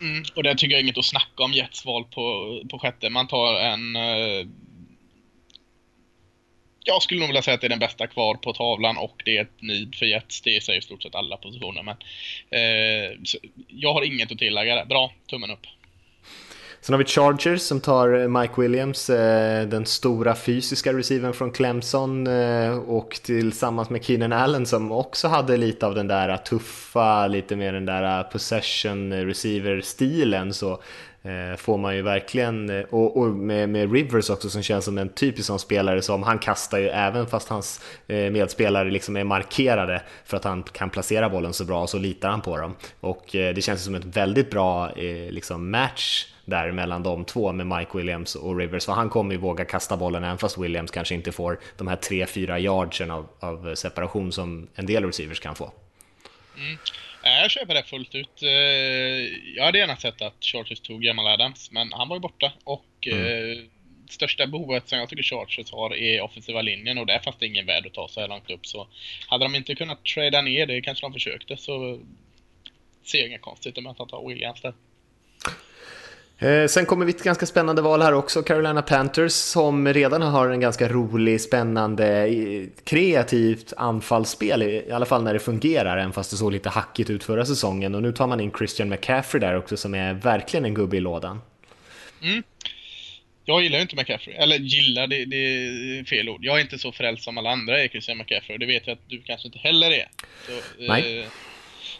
Mm, 0.00 0.24
och 0.34 0.42
det 0.42 0.54
tycker 0.54 0.72
jag 0.72 0.78
är 0.78 0.82
inget 0.82 0.98
att 0.98 1.04
snacka 1.04 1.42
om 1.42 1.52
Jets 1.52 1.84
val 1.84 2.04
på, 2.04 2.60
på 2.70 2.78
sjätte. 2.78 3.10
Man 3.10 3.28
tar 3.28 3.54
en... 3.54 3.96
Eh, 3.96 4.46
jag 6.84 7.02
skulle 7.02 7.20
nog 7.20 7.28
vilja 7.28 7.42
säga 7.42 7.54
att 7.54 7.60
det 7.60 7.66
är 7.66 7.68
den 7.68 7.78
bästa 7.78 8.06
kvar 8.06 8.34
på 8.34 8.52
tavlan 8.52 8.96
och 8.96 9.22
det 9.24 9.36
är 9.36 9.42
ett 9.42 9.62
nid 9.62 9.94
för 9.94 10.06
Jets. 10.06 10.40
Det 10.40 10.62
säger 10.62 10.78
i 10.78 10.82
stort 10.82 11.02
sett 11.02 11.14
alla 11.14 11.36
positioner. 11.36 11.82
Men, 11.82 11.96
eh, 12.50 13.18
jag 13.68 13.92
har 13.92 14.02
inget 14.04 14.32
att 14.32 14.38
tillägga 14.38 14.74
där. 14.74 14.84
Bra, 14.84 15.12
tummen 15.26 15.50
upp. 15.50 15.66
Sen 16.84 16.92
har 16.92 16.98
vi 16.98 17.04
Chargers 17.04 17.60
som 17.60 17.80
tar 17.80 18.20
eh, 18.20 18.28
Mike 18.28 18.60
Williams, 18.60 19.10
eh, 19.10 19.68
den 19.68 19.86
stora 19.86 20.34
fysiska 20.34 20.92
receiven 20.92 21.32
från 21.32 21.50
Clemson 21.50 22.26
eh, 22.26 22.78
och 22.78 23.20
tillsammans 23.22 23.90
med 23.90 24.04
Keenan 24.04 24.32
Allen 24.32 24.66
som 24.66 24.92
också 24.92 25.28
hade 25.28 25.56
lite 25.56 25.86
av 25.86 25.94
den 25.94 26.08
där 26.08 26.36
tuffa, 26.36 27.26
lite 27.26 27.56
mer 27.56 27.72
den 27.72 27.86
där 27.86 28.22
possession 28.22 29.12
receiver-stilen. 29.12 30.52
Så 30.52 30.82
får 31.56 31.78
man 31.78 31.96
ju 31.96 32.02
verkligen, 32.02 32.84
och, 32.90 33.16
och 33.16 33.26
med, 33.26 33.68
med 33.68 33.92
Rivers 33.92 34.30
också 34.30 34.50
som 34.50 34.62
känns 34.62 34.84
som 34.84 34.98
en 34.98 35.08
typisk 35.08 35.46
sån 35.46 35.58
spelare 35.58 36.02
som 36.02 36.22
han 36.22 36.38
kastar 36.38 36.78
ju 36.78 36.88
även 36.88 37.26
fast 37.26 37.48
hans 37.48 37.80
medspelare 38.06 38.90
liksom 38.90 39.16
är 39.16 39.24
markerade 39.24 40.02
för 40.24 40.36
att 40.36 40.44
han 40.44 40.62
kan 40.62 40.90
placera 40.90 41.28
bollen 41.28 41.52
så 41.52 41.64
bra 41.64 41.86
så 41.86 41.98
litar 41.98 42.28
han 42.28 42.40
på 42.40 42.56
dem. 42.56 42.74
Och 43.00 43.24
det 43.32 43.64
känns 43.64 43.84
som 43.84 43.94
ett 43.94 44.04
väldigt 44.04 44.50
bra 44.50 44.90
liksom 45.30 45.70
match 45.70 46.26
där 46.52 46.72
mellan 46.72 47.02
de 47.02 47.24
två 47.24 47.52
med 47.52 47.66
Mike 47.66 47.98
Williams 47.98 48.34
och 48.34 48.58
Rivers, 48.58 48.84
för 48.84 48.92
han 48.92 49.10
kommer 49.10 49.34
ju 49.34 49.40
våga 49.40 49.64
kasta 49.64 49.96
bollen 49.96 50.24
även 50.24 50.38
fast 50.38 50.58
Williams 50.58 50.90
kanske 50.90 51.14
inte 51.14 51.32
får 51.32 51.60
de 51.78 51.88
här 51.88 51.96
3-4 51.96 52.58
yardsen 52.58 53.10
av, 53.10 53.28
av 53.40 53.74
separation 53.74 54.32
som 54.32 54.68
en 54.74 54.86
del 54.86 55.04
receivers 55.04 55.40
kan 55.40 55.54
få. 55.54 55.72
Nej, 57.24 57.42
Jag 57.42 57.50
köper 57.50 57.74
det 57.74 57.82
fullt 57.82 58.14
ut. 58.14 58.42
Eh, 58.42 58.48
Jag 59.56 59.64
hade 59.64 59.78
gärna 59.78 59.96
sett 59.96 60.22
att 60.22 60.36
Chargers 60.40 60.80
tog 60.80 61.04
Jamal 61.04 61.26
Adams, 61.26 61.70
men 61.70 61.92
han 61.92 62.08
var 62.08 62.16
ju 62.16 62.20
borta. 62.20 62.52
Och 62.64 63.08
eh, 63.08 63.58
största 64.10 64.46
behovet 64.46 64.88
som 64.88 64.98
jag 64.98 65.08
tycker 65.08 65.22
Chargers 65.22 65.72
har 65.72 65.94
är 65.94 66.20
offensiva 66.20 66.62
linjen 66.62 66.98
och 66.98 67.06
där 67.06 67.18
fanns 67.18 67.36
det 67.38 67.46
ingen 67.46 67.66
värd 67.66 67.86
att 67.86 67.94
ta 67.94 68.08
så 68.08 68.20
här 68.20 68.28
långt 68.28 68.50
upp. 68.50 68.66
Så 68.66 68.86
hade 69.28 69.44
de 69.44 69.54
inte 69.54 69.74
kunnat 69.74 70.04
trada 70.04 70.42
ner 70.42 70.66
det, 70.66 70.80
kanske 70.80 71.06
de 71.06 71.12
försökte, 71.12 71.56
så 71.56 72.00
ser 73.04 73.18
jag 73.18 73.26
inget 73.28 73.42
konstigt 73.42 73.82
med 73.82 73.90
att 73.90 73.98
han 73.98 74.08
tar 74.08 74.28
Williams 74.28 74.60
där. 74.60 74.74
Eh, 76.42 76.66
Sen 76.66 76.86
kommer 76.86 77.06
vi 77.06 77.12
till 77.12 77.20
ett 77.20 77.24
ganska 77.24 77.46
spännande 77.46 77.82
val 77.82 78.02
här 78.02 78.14
också, 78.14 78.42
Carolina 78.42 78.82
Panthers 78.82 79.32
som 79.32 79.88
redan 79.88 80.22
har 80.22 80.48
en 80.48 80.60
ganska 80.60 80.88
rolig, 80.88 81.40
spännande, 81.40 82.28
kreativt 82.84 83.72
anfallsspel, 83.76 84.62
i 84.62 84.92
alla 84.92 85.06
fall 85.06 85.22
när 85.22 85.32
det 85.34 85.40
fungerar, 85.40 85.96
även 85.96 86.12
fast 86.12 86.30
det 86.30 86.36
såg 86.36 86.52
lite 86.52 86.68
hackigt 86.68 87.10
ut 87.10 87.24
förra 87.24 87.46
säsongen. 87.46 87.94
Och 87.94 88.02
nu 88.02 88.12
tar 88.12 88.26
man 88.26 88.40
in 88.40 88.52
Christian 88.58 88.88
McCaffrey 88.88 89.40
där 89.40 89.56
också 89.56 89.76
som 89.76 89.94
är 89.94 90.14
verkligen 90.14 90.64
en 90.64 90.74
gubbe 90.74 90.96
i 90.96 91.00
lådan. 91.00 91.40
Jag 93.44 93.62
gillar 93.62 93.78
ju 93.78 93.82
inte 93.82 93.96
McCaffrey. 93.96 94.34
Eller 94.36 94.58
gillar, 94.58 95.06
det, 95.06 95.24
det 95.24 95.36
är 95.36 96.04
fel 96.04 96.28
ord. 96.28 96.44
Jag 96.44 96.56
är 96.56 96.60
inte 96.60 96.78
så 96.78 96.92
frälst 96.92 97.24
som 97.24 97.38
alla 97.38 97.50
andra 97.50 97.82
är 97.82 97.88
Christian 97.88 98.18
McCaffrey 98.18 98.54
och 98.54 98.60
det 98.60 98.66
vet 98.66 98.86
jag 98.86 98.94
att 98.94 99.08
du 99.08 99.22
kanske 99.22 99.48
inte 99.48 99.58
heller 99.58 99.90
är. 99.90 100.08
Så, 100.46 100.52
Nej. 100.78 101.18
Eh, 101.20 101.26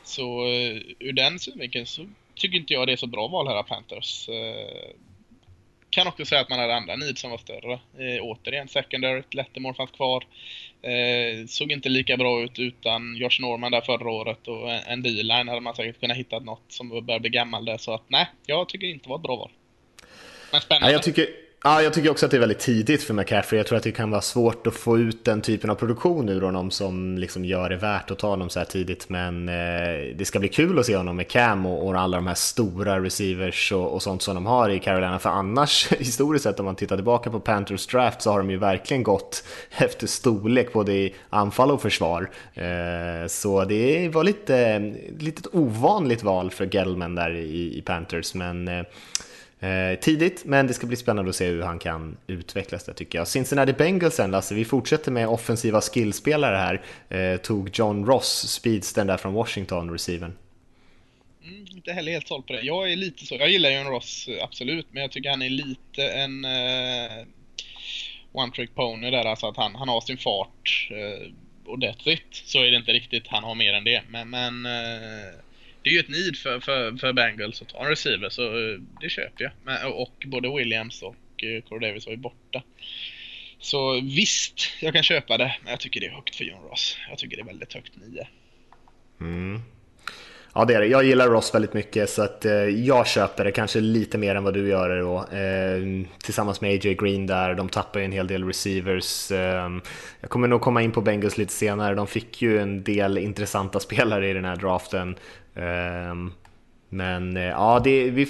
så 0.04 0.44
eh, 0.46 0.76
ur 0.98 1.12
den 1.12 1.38
synvinkeln 1.38 1.86
så 1.86 2.06
tycker 2.34 2.58
inte 2.58 2.72
jag 2.72 2.86
det 2.86 2.92
är 2.92 2.96
så 2.96 3.06
bra 3.06 3.28
val 3.28 3.48
här 3.48 3.56
av 3.56 3.62
Panthers. 3.62 4.28
Eh, 4.28 4.94
kan 5.90 6.06
också 6.06 6.24
säga 6.24 6.40
att 6.40 6.48
man 6.48 6.58
hade 6.58 6.74
andra 6.74 6.96
needs 6.96 7.20
som 7.20 7.30
var 7.30 7.38
större. 7.38 7.72
Eh, 7.72 8.22
återigen, 8.22 8.68
secondary, 8.68 9.22
Lettermore 9.30 9.74
fanns 9.74 9.90
kvar. 9.90 10.26
Eh, 10.82 11.46
såg 11.46 11.72
inte 11.72 11.88
lika 11.88 12.16
bra 12.16 12.42
ut 12.42 12.58
utan 12.58 13.16
Josh 13.16 13.40
Norman 13.40 13.72
där 13.72 13.80
förra 13.80 14.10
året 14.10 14.48
och 14.48 14.70
en, 14.72 14.80
en 14.86 15.02
D-line 15.02 15.48
hade 15.48 15.60
man 15.60 15.74
säkert 15.74 16.00
kunnat 16.00 16.16
hitta 16.16 16.38
något 16.38 16.62
som 16.68 16.88
börjar 16.88 17.20
bli 17.20 17.30
gammal 17.30 17.64
där. 17.64 17.78
Så 17.78 17.94
att 17.94 18.02
nej, 18.08 18.26
jag 18.46 18.68
tycker 18.68 18.86
inte 18.86 19.04
det 19.04 19.08
var 19.10 19.16
ett 19.16 19.22
bra 19.22 19.36
val. 19.36 19.50
Men 20.52 20.60
spännande. 20.60 20.88
Ja, 20.88 20.92
jag, 20.92 21.02
tycker, 21.02 21.26
ja, 21.64 21.82
jag 21.82 21.92
tycker 21.92 22.10
också 22.10 22.26
att 22.26 22.30
det 22.30 22.36
är 22.36 22.40
väldigt 22.40 22.58
tidigt 22.58 23.02
för 23.02 23.14
McCaffrey. 23.14 23.58
Jag 23.58 23.66
tror 23.66 23.78
att 23.78 23.84
det 23.84 23.92
kan 23.92 24.10
vara 24.10 24.20
svårt 24.20 24.66
att 24.66 24.74
få 24.74 24.98
ut 24.98 25.24
den 25.24 25.40
typen 25.40 25.70
av 25.70 25.74
produktion 25.74 26.28
ur 26.28 26.40
honom 26.40 26.70
som 26.70 27.18
liksom 27.18 27.44
gör 27.44 27.70
det 27.70 27.76
värt 27.76 28.10
att 28.10 28.18
ta 28.18 28.28
honom 28.28 28.50
så 28.50 28.58
här 28.58 28.66
tidigt. 28.66 29.08
Men 29.08 29.48
eh, 29.48 30.16
det 30.16 30.24
ska 30.24 30.38
bli 30.38 30.48
kul 30.48 30.78
att 30.78 30.86
se 30.86 30.96
honom 30.96 31.16
med 31.16 31.28
Cam 31.28 31.66
och, 31.66 31.86
och 31.86 32.00
alla 32.00 32.16
de 32.16 32.26
här 32.26 32.34
stora 32.34 33.00
receivers 33.00 33.72
och, 33.72 33.94
och 33.94 34.02
sånt 34.02 34.22
som 34.22 34.34
de 34.34 34.46
har 34.46 34.68
i 34.70 34.78
Carolina. 34.78 35.18
För 35.18 35.30
annars, 35.30 35.92
historiskt 35.98 36.42
sett, 36.42 36.60
om 36.60 36.66
man 36.66 36.76
tittar 36.76 36.96
tillbaka 36.96 37.30
på 37.30 37.40
Panthers 37.40 37.86
draft 37.86 38.22
så 38.22 38.30
har 38.30 38.38
de 38.38 38.50
ju 38.50 38.58
verkligen 38.58 39.02
gått 39.02 39.44
efter 39.70 40.06
storlek 40.06 40.72
både 40.72 40.92
i 40.92 41.14
anfall 41.30 41.70
och 41.70 41.82
försvar. 41.82 42.30
Eh, 42.54 43.26
så 43.28 43.64
det 43.64 44.08
var 44.08 44.24
lite, 44.24 44.78
lite 45.18 45.40
ett 45.40 45.54
ovanligt 45.54 46.22
val 46.22 46.50
för 46.50 46.66
Gelman 46.66 47.14
där 47.14 47.34
i, 47.34 47.78
i 47.78 47.82
Panthers. 47.82 48.34
Men 48.34 48.68
Eh, 48.68 48.84
Eh, 49.62 49.98
tidigt, 50.00 50.44
men 50.44 50.66
det 50.66 50.74
ska 50.74 50.86
bli 50.86 50.96
spännande 50.96 51.28
att 51.28 51.36
se 51.36 51.46
hur 51.46 51.62
han 51.62 51.78
kan 51.78 52.16
utvecklas 52.26 52.84
där 52.84 52.92
tycker 52.92 53.18
jag. 53.18 53.28
Cincinnati 53.28 53.72
Bengals 53.72 54.14
sen 54.14 54.30
Lasse, 54.30 54.54
vi 54.54 54.64
fortsätter 54.64 55.10
med 55.10 55.28
offensiva 55.28 55.80
skillspelare 55.80 56.56
här. 56.56 56.82
Eh, 57.08 57.40
tog 57.40 57.70
John 57.72 58.06
Ross, 58.06 58.48
speedstern 58.48 59.06
där 59.06 59.16
från 59.16 59.32
Washington, 59.32 59.90
receiven. 59.90 60.36
Mm, 61.44 61.66
inte 61.76 61.92
heller 61.92 62.12
helt 62.12 62.28
såld 62.28 62.46
på 62.46 62.52
det. 62.52 62.60
Jag 62.60 62.92
är 62.92 62.96
lite 62.96 63.26
så. 63.26 63.34
Jag 63.34 63.50
gillar 63.50 63.70
ju 63.70 63.76
en 63.76 63.86
Ross, 63.86 64.28
eh, 64.28 64.44
absolut, 64.44 64.86
men 64.90 65.02
jag 65.02 65.12
tycker 65.12 65.30
han 65.30 65.42
är 65.42 65.50
lite 65.50 66.08
en 66.08 66.44
eh, 66.44 67.26
one 68.32 68.52
trick 68.52 68.74
pony 68.74 69.10
där. 69.10 69.24
Alltså 69.24 69.46
att 69.46 69.56
han, 69.56 69.74
han 69.74 69.88
har 69.88 70.00
sin 70.00 70.18
fart 70.18 70.88
eh, 70.90 71.32
och 71.66 71.78
that's 71.78 72.08
it. 72.08 72.26
Så 72.30 72.58
är 72.58 72.70
det 72.70 72.76
inte 72.76 72.92
riktigt. 72.92 73.28
Han 73.28 73.44
har 73.44 73.54
mer 73.54 73.74
än 73.74 73.84
det. 73.84 74.02
Men, 74.08 74.30
men 74.30 74.66
eh, 74.66 75.34
det 75.82 75.90
är 75.90 75.94
ju 75.94 76.00
ett 76.00 76.08
need 76.08 76.36
för, 76.36 76.60
för, 76.60 76.96
för 76.96 77.12
Bengals 77.12 77.62
att 77.62 77.68
ta 77.68 77.78
en 77.78 77.88
receiver, 77.88 78.28
så 78.28 78.42
eh, 78.42 78.80
det 79.00 79.08
köper 79.08 79.44
jag. 79.44 79.52
Men, 79.64 79.92
och 79.92 80.24
både 80.26 80.56
Williams 80.56 81.02
och 81.02 81.44
eh, 81.44 81.62
Corey 81.62 81.88
Davis 81.88 82.06
var 82.06 82.12
ju 82.12 82.18
borta. 82.18 82.62
Så 83.58 84.00
visst, 84.00 84.60
jag 84.80 84.94
kan 84.94 85.02
köpa 85.02 85.38
det, 85.38 85.56
men 85.62 85.70
jag 85.70 85.80
tycker 85.80 86.00
det 86.00 86.06
är 86.06 86.10
högt 86.10 86.36
för 86.36 86.44
John 86.44 86.62
Ross. 86.70 86.96
Jag 87.08 87.18
tycker 87.18 87.36
det 87.36 87.42
är 87.42 87.46
väldigt 87.46 87.72
högt 87.72 87.92
9. 87.96 88.26
Mm. 89.20 89.60
Ja 90.54 90.64
det 90.64 90.74
är 90.74 90.80
det. 90.80 90.86
Jag 90.86 91.04
gillar 91.04 91.28
Ross 91.28 91.54
väldigt 91.54 91.74
mycket 91.74 92.10
så 92.10 92.22
att 92.22 92.44
eh, 92.44 92.52
jag 92.52 93.06
köper 93.06 93.44
det 93.44 93.52
kanske 93.52 93.80
lite 93.80 94.18
mer 94.18 94.34
än 94.34 94.44
vad 94.44 94.54
du 94.54 94.68
gör 94.68 94.88
det 94.88 95.00
då. 95.00 95.18
Eh, 95.18 96.06
tillsammans 96.22 96.60
med 96.60 96.70
AJ 96.70 96.94
Green 96.94 97.26
där, 97.26 97.54
de 97.54 97.68
tappar 97.68 98.00
ju 98.00 98.04
en 98.04 98.12
hel 98.12 98.26
del 98.26 98.44
receivers. 98.44 99.30
Eh, 99.30 99.70
jag 100.20 100.30
kommer 100.30 100.48
nog 100.48 100.60
komma 100.60 100.82
in 100.82 100.92
på 100.92 101.00
Bengals 101.00 101.38
lite 101.38 101.52
senare, 101.52 101.94
de 101.94 102.06
fick 102.06 102.42
ju 102.42 102.58
en 102.58 102.82
del 102.82 103.18
intressanta 103.18 103.80
spelare 103.80 104.30
i 104.30 104.32
den 104.32 104.44
här 104.44 104.56
draften. 104.56 105.16
Eh, 105.54 106.14
men 106.88 107.36
eh, 107.36 107.42
ja, 107.42 107.80
det, 107.84 108.10
vi 108.10 108.26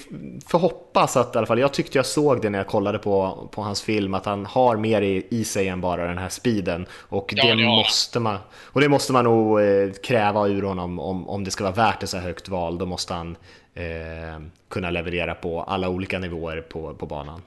får 0.47 0.59
hoppas 0.59 1.17
att 1.17 1.35
i 1.35 1.39
alla 1.39 1.47
fall, 1.47 1.59
jag 1.59 1.73
tyckte 1.73 1.99
jag 1.99 2.07
såg 2.07 2.43
det 2.43 2.51
när 2.51 2.59
jag 2.59 2.67
kollade 2.67 2.99
på, 2.99 3.49
på 3.53 3.63
hans 3.63 3.83
film, 3.83 4.15
att 4.15 4.27
han 4.27 4.47
har 4.47 4.77
mer 4.77 5.03
i, 5.03 5.27
i 5.31 5.45
sig 5.45 5.69
än 5.69 5.81
bara 5.81 6.07
den 6.07 6.19
här 6.19 6.29
speeden. 6.29 6.87
Och, 6.93 7.33
Ja, 7.37 7.45
det, 7.45 7.51
han. 7.51 7.63
måste 7.63 8.21
man, 8.21 8.39
och 8.55 8.81
det 8.81 8.89
måste 8.89 9.13
man 9.13 9.25
nog 9.25 9.61
eh, 9.61 9.93
kräva 10.05 10.47
ur 10.49 10.63
honom 10.63 10.99
om, 10.99 11.29
om 11.29 11.45
det 11.45 11.51
ska 11.51 11.65
vara 11.65 11.75
värt 11.75 12.03
ett 12.03 12.11
så 12.11 12.17
här 12.17 12.25
högt 12.25 12.49
val. 12.49 12.79
Då 12.79 12.87
måste 12.87 13.15
han 13.15 13.37
eh, 13.75 14.43
kunna 14.69 14.91
leverera 14.91 15.35
på 15.35 15.63
alla 15.63 15.89
olika 15.89 16.19
nivåer 16.19 16.61
på, 16.61 16.95
på 16.95 17.07
banan. 17.07 17.43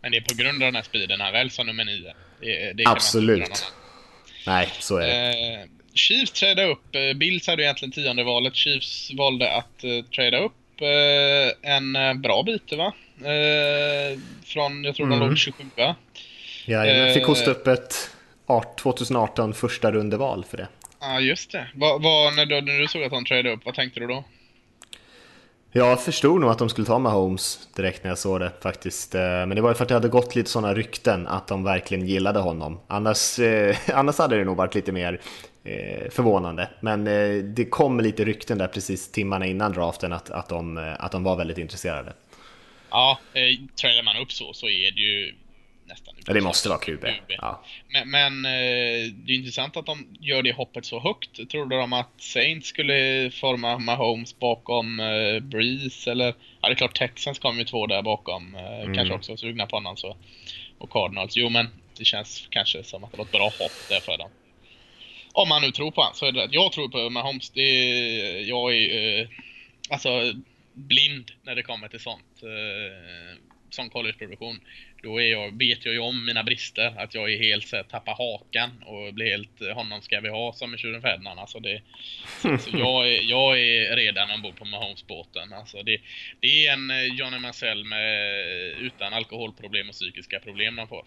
Men 0.00 0.12
det 0.12 0.18
är 0.18 0.22
på 0.22 0.34
grund 0.34 0.62
av 0.62 0.66
den 0.66 0.74
här 0.74 0.82
speeden 0.82 1.20
han 1.20 1.32
väljs 1.32 1.54
som 1.54 1.66
nummer 1.66 1.84
9. 1.84 2.14
Det, 2.40 2.72
det 2.72 2.84
Absolut. 2.86 3.72
Nej, 4.46 4.68
så 4.80 4.96
är 4.96 5.06
det. 5.06 5.62
Eh, 5.62 5.68
Chiefs 5.94 6.32
tradade 6.32 6.68
upp. 6.68 6.94
Eh, 6.94 7.12
Bills 7.16 7.46
hade 7.46 7.62
egentligen 7.62 7.92
tionde 7.92 8.24
valet. 8.24 8.54
Chiefs 8.56 9.10
valde 9.14 9.52
att 9.56 9.84
eh, 9.84 10.04
trada 10.14 10.38
upp 10.38 10.52
eh, 10.80 11.70
en 11.74 12.22
bra 12.22 12.42
bit 12.42 12.72
va? 12.72 12.92
Från, 14.44 14.84
jag 14.84 14.94
tror 14.94 15.06
de 15.06 15.12
Mm. 15.16 15.28
låg 15.28 15.38
27 15.38 15.64
va? 15.76 15.94
Ja, 16.66 16.86
jag 16.86 17.14
fick 17.14 17.24
hosta 17.24 17.50
upp 17.50 17.66
ett 17.66 18.10
art- 18.46 18.78
2018 18.78 19.54
första 19.54 19.92
rundeval 19.92 20.44
för 20.50 20.56
det. 20.56 20.68
Ja, 21.00 21.20
just 21.20 21.52
det. 21.52 21.66
Vad, 21.74 22.02
vad, 22.02 22.34
när, 22.36 22.46
du, 22.46 22.60
när 22.60 22.78
du 22.78 22.88
såg 22.88 23.02
att 23.02 23.10
de 23.10 23.24
tradade 23.24 23.50
upp, 23.52 23.60
vad 23.64 23.74
tänkte 23.74 24.00
du 24.00 24.06
då? 24.06 24.24
Jag 25.76 26.02
förstod 26.02 26.40
nog 26.40 26.50
att 26.50 26.58
de 26.58 26.68
skulle 26.68 26.86
ta 26.86 26.98
Mahomes 26.98 27.68
direkt 27.76 28.04
när 28.04 28.10
jag 28.10 28.18
såg 28.18 28.40
det 28.40 28.52
faktiskt. 28.60 29.14
Eh, 29.14 29.20
men 29.20 29.50
det 29.50 29.60
var 29.60 29.70
ju 29.70 29.74
för 29.74 29.82
att 29.82 29.88
det 29.88 29.94
hade 29.94 30.08
gått 30.08 30.34
lite 30.34 30.50
sådana 30.50 30.74
rykten 30.74 31.26
att 31.26 31.48
de 31.48 31.64
verkligen 31.64 32.06
gillade 32.06 32.40
honom. 32.40 32.80
Annars, 32.86 33.38
eh, 33.38 33.76
annars 33.94 34.18
hade 34.18 34.36
det 34.36 34.44
nog 34.44 34.56
varit 34.56 34.74
lite 34.74 34.92
mer 34.92 35.20
eh, 35.64 36.10
förvånande. 36.10 36.68
Men 36.80 37.06
eh, 37.06 37.44
det 37.44 37.64
kom 37.64 38.00
lite 38.00 38.24
rykten 38.24 38.58
där 38.58 38.66
precis 38.66 39.10
timmarna 39.10 39.46
innan 39.46 39.72
draften 39.72 40.12
att, 40.12 40.30
att, 40.30 40.48
de, 40.48 40.78
eh, 40.78 41.04
att 41.04 41.12
de 41.12 41.24
var 41.24 41.36
väldigt 41.36 41.58
intresserade. 41.58 42.12
Ja, 42.90 43.18
eh, 43.32 44.04
man 44.04 44.16
upp 44.22 44.32
så, 44.32 44.52
så 44.52 44.66
är 44.66 44.92
det 44.92 45.00
ju 45.00 45.34
Ja, 46.26 46.32
det 46.32 46.40
måste 46.40 46.68
vara 46.68 46.78
QB. 46.78 47.06
Ja. 47.28 47.64
Men, 47.88 48.10
men 48.10 48.44
eh, 48.44 49.12
det 49.12 49.32
är 49.32 49.36
intressant 49.36 49.76
att 49.76 49.86
de 49.86 50.16
gör 50.20 50.42
det 50.42 50.52
hoppet 50.52 50.84
så 50.84 51.00
högt. 51.00 51.50
Trodde 51.50 51.76
de 51.76 51.92
att 51.92 52.10
Saints 52.18 52.68
skulle 52.68 53.30
forma 53.30 53.78
Mahomes 53.78 54.38
bakom 54.38 55.00
eh, 55.00 55.40
Breeze 55.40 56.10
eller? 56.10 56.34
Ja, 56.60 56.68
det 56.68 56.72
är 56.72 56.74
klart 56.74 56.94
Texans 56.98 57.38
kom 57.38 57.58
ju 57.58 57.64
två 57.64 57.86
där 57.86 58.02
bakom. 58.02 58.54
Eh, 58.54 58.74
Mm. 58.80 58.94
Kanske 58.94 59.14
också 59.14 59.36
sugna 59.36 59.66
på 59.66 59.76
honom 59.76 59.96
så. 59.96 60.16
Och 60.78 60.90
Cardinals. 60.90 61.36
Jo, 61.36 61.48
men 61.48 61.68
det 61.98 62.04
känns 62.04 62.46
kanske 62.50 62.82
som 62.84 63.04
att 63.04 63.10
det 63.10 63.18
var 63.18 63.24
ett 63.24 63.32
bra 63.32 63.44
hopp 63.44 63.88
där 63.88 64.00
för 64.00 64.18
dem. 64.18 64.30
Om 65.32 65.48
man 65.48 65.62
nu 65.62 65.70
tror 65.70 65.90
på 65.90 66.00
honom 66.00 66.14
så 66.14 66.26
är 66.26 66.32
det 66.32 66.48
Jag 66.50 66.72
tror 66.72 66.88
på 66.88 67.10
Mahomes. 67.10 67.50
Det 67.50 67.60
är, 67.60 68.48
jag 68.48 68.74
är 68.74 69.20
eh, 69.20 69.28
alltså 69.90 70.32
blind 70.72 71.30
när 71.42 71.54
det 71.54 71.62
kommer 71.62 71.88
till 71.88 72.00
sånt. 72.00 72.42
Eh, 72.42 73.38
som 73.70 73.90
collegeproduktion. 73.90 74.60
Då 75.04 75.20
är 75.20 75.30
jag, 75.30 75.58
vet 75.58 75.84
jag 75.84 75.94
ju 75.94 76.00
om 76.00 76.24
mina 76.24 76.42
brister. 76.42 76.94
Att 76.98 77.14
jag 77.14 77.32
är 77.32 77.38
helt 77.38 77.68
så 77.68 77.76
här, 77.76 77.82
tappar 77.82 78.14
hakan 78.14 78.70
och 78.86 79.14
blir 79.14 79.26
helt, 79.26 79.60
eh, 79.60 79.68
honom 79.68 80.02
ska 80.02 80.20
vi 80.20 80.28
ha 80.28 80.52
som 80.52 80.74
i 80.74 80.78
Tjuren 80.78 81.02
Ferdinand. 81.02 81.40
Alltså 81.40 81.60
det, 81.60 81.82
så, 82.42 82.58
så 82.58 82.70
jag, 82.78 83.08
är, 83.08 83.30
jag 83.30 83.60
är 83.60 83.96
redan 83.96 84.30
ombord 84.30 84.56
på 84.56 84.64
Mahomes-båten. 84.64 85.52
Alltså 85.52 85.82
det, 85.82 86.00
det 86.40 86.66
är 86.66 86.72
en 86.72 86.90
eh, 86.90 87.04
Johnny 87.04 87.38
Marcel 87.38 87.84
med, 87.84 88.10
utan 88.80 89.12
alkoholproblem 89.12 89.88
och 89.88 89.94
psykiska 89.94 90.40
problem 90.40 90.78
han 90.78 90.88
får. 90.88 91.04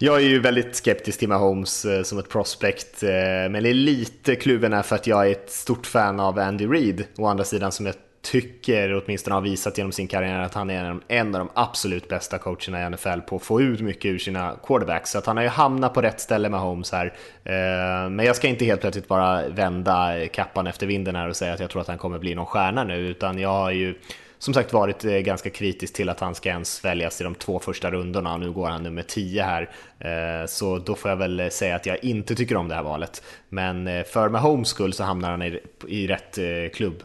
Jag 0.00 0.16
är 0.16 0.28
ju 0.28 0.38
väldigt 0.40 0.76
skeptisk 0.76 1.18
till 1.18 1.28
Mahomes 1.28 1.84
eh, 1.84 2.02
som 2.02 2.18
ett 2.18 2.28
prospect, 2.28 3.02
eh, 3.02 3.08
men 3.50 3.66
är 3.66 3.74
lite 3.74 4.36
kluven 4.36 4.72
här 4.72 4.82
för 4.82 4.96
att 4.96 5.06
jag 5.06 5.26
är 5.26 5.32
ett 5.32 5.50
stort 5.50 5.86
fan 5.86 6.20
av 6.20 6.38
Andy 6.38 6.66
Reid, 6.66 7.04
å 7.16 7.26
andra 7.26 7.44
sidan 7.44 7.72
som 7.72 7.86
jag 7.86 7.94
tycker 8.30 9.02
åtminstone 9.02 9.34
har 9.34 9.40
visat 9.40 9.78
genom 9.78 9.92
sin 9.92 10.08
karriär 10.08 10.38
att 10.38 10.54
han 10.54 10.70
är 10.70 11.00
en, 11.08 11.34
av 11.34 11.38
de 11.38 11.48
absolut 11.54 12.08
bästa 12.08 12.38
coacherna 12.38 12.86
i 12.86 12.90
NFL 12.90 13.20
på 13.28 13.36
att 13.36 13.42
få 13.42 13.60
ut 13.60 13.80
mycket 13.80 14.04
ur 14.04 14.18
sina 14.18 14.56
quarterbacks. 14.66 15.10
Så 15.10 15.18
att 15.18 15.26
han 15.26 15.36
har 15.36 15.44
ju 15.44 15.50
hamnat 15.50 15.94
på 15.94 16.02
rätt 16.02 16.20
ställe 16.20 16.48
med 16.48 16.60
Holmes 16.60 16.92
här. 16.92 17.06
Eh, 17.44 18.10
men 18.10 18.26
jag 18.26 18.36
ska 18.36 18.48
inte 18.48 18.64
helt 18.64 18.80
plötsligt 18.80 19.08
bara 19.08 19.48
vända 19.48 20.26
kappan 20.32 20.66
efter 20.66 20.86
vinden 20.86 21.16
här 21.16 21.28
och 21.28 21.36
säga 21.36 21.52
att 21.52 21.60
jag 21.60 21.70
tror 21.70 21.82
att 21.82 21.88
han 21.88 21.98
kommer 21.98 22.18
bli 22.18 22.34
någon 22.34 22.46
stjärna 22.46 22.84
nu, 22.84 22.96
utan 22.96 23.38
jag 23.38 23.48
har 23.48 23.70
ju 23.70 23.94
som 24.38 24.54
sagt 24.54 24.72
varit 24.72 25.04
eh, 25.04 25.12
ganska 25.12 25.50
kritisk 25.50 25.94
till 25.94 26.08
att 26.08 26.20
han 26.20 26.34
ska 26.34 26.48
ens 26.48 26.84
väljas 26.84 27.20
i 27.20 27.24
de 27.24 27.34
två 27.34 27.58
första 27.58 27.90
rundorna 27.90 28.34
och 28.34 28.40
nu 28.40 28.52
går 28.52 28.68
han 28.68 28.82
nummer 28.82 29.02
10 29.02 29.42
här. 29.42 29.70
Eh, 29.98 30.46
så 30.46 30.78
då 30.78 30.94
får 30.94 31.10
jag 31.10 31.16
väl 31.16 31.50
säga 31.50 31.76
att 31.76 31.86
jag 31.86 32.04
inte 32.04 32.34
tycker 32.34 32.56
om 32.56 32.68
det 32.68 32.74
här 32.74 32.82
valet. 32.82 33.22
Men 33.48 34.04
för 34.04 34.28
Mahomes 34.28 34.68
skull 34.68 34.92
så 34.92 35.04
hamnar 35.04 35.30
han 35.30 35.42
i, 35.86 36.06
rätt 36.06 36.38
klubb. 36.74 37.02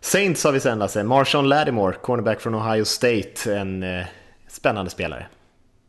Saints 0.00 0.44
har 0.44 0.52
vi 0.52 0.60
sen 0.60 0.78
Lasse, 0.78 1.02
Marshawn 1.04 1.48
Lattimore, 1.48 1.96
cornerback 1.96 2.40
från 2.40 2.54
Ohio 2.54 2.84
State, 2.84 3.56
en 3.56 3.82
eh, 3.82 4.06
spännande 4.48 4.90
spelare. 4.90 5.26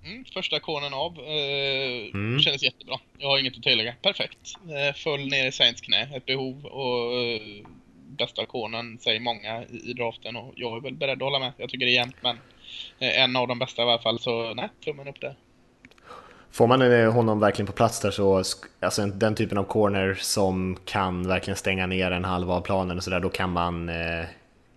Mm, 0.05 0.25
första 0.33 0.59
konen 0.59 0.93
av. 0.93 1.19
Eh, 1.19 1.85
Mm. 2.13 2.39
Kändes 2.39 2.63
jättebra. 2.63 2.99
Jag 3.17 3.27
har 3.27 3.39
inget 3.39 3.57
att 3.57 3.63
tillägga. 3.63 3.93
Perfekt. 4.01 4.37
Eh, 4.69 4.95
föll 4.95 5.27
ner 5.27 5.47
i 5.47 5.51
Saints 5.51 5.81
knä. 5.81 6.09
Ett 6.15 6.25
behov 6.25 6.65
och 6.65 7.13
eh, 7.21 7.41
bästa 8.07 8.45
konen 8.45 8.99
säger 8.99 9.19
många 9.19 9.63
i, 9.63 9.89
i 9.89 9.93
draften 9.93 10.35
och 10.35 10.53
jag 10.55 10.77
är 10.77 10.81
väl 10.81 10.93
beredd 10.93 11.13
att 11.13 11.21
hålla 11.21 11.39
med. 11.39 11.51
Jag 11.57 11.69
tycker 11.69 11.85
det 11.85 11.91
är 11.91 11.99
jämnt 11.99 12.15
men 12.21 12.37
eh, 12.99 13.21
en 13.23 13.35
av 13.35 13.47
de 13.47 13.59
bästa 13.59 13.81
i 13.81 13.85
alla 13.85 14.01
fall 14.01 14.19
så 14.19 14.53
nej, 14.53 14.69
tummen 14.85 15.07
upp 15.07 15.21
där. 15.21 15.35
Får 16.55 16.67
man 16.67 16.81
eh, 16.81 17.11
honom 17.13 17.39
verkligen 17.39 17.67
på 17.67 17.73
plats 17.73 17.99
där 17.99 18.11
så, 18.11 18.43
alltså 18.79 19.01
en- 19.01 19.19
den 19.19 19.35
typen 19.35 19.57
av 19.57 19.63
corner 19.63 20.17
som 20.21 20.77
kan 20.85 21.27
verkligen 21.27 21.57
stänga 21.57 21.87
ner 21.87 22.11
en 22.11 22.25
halva 22.25 22.53
av 22.53 22.61
planen 22.61 22.97
och 22.97 23.03
sådär, 23.03 23.19
då 23.19 23.29
kan 23.29 23.49
man 23.49 23.89
eh, 23.89 24.25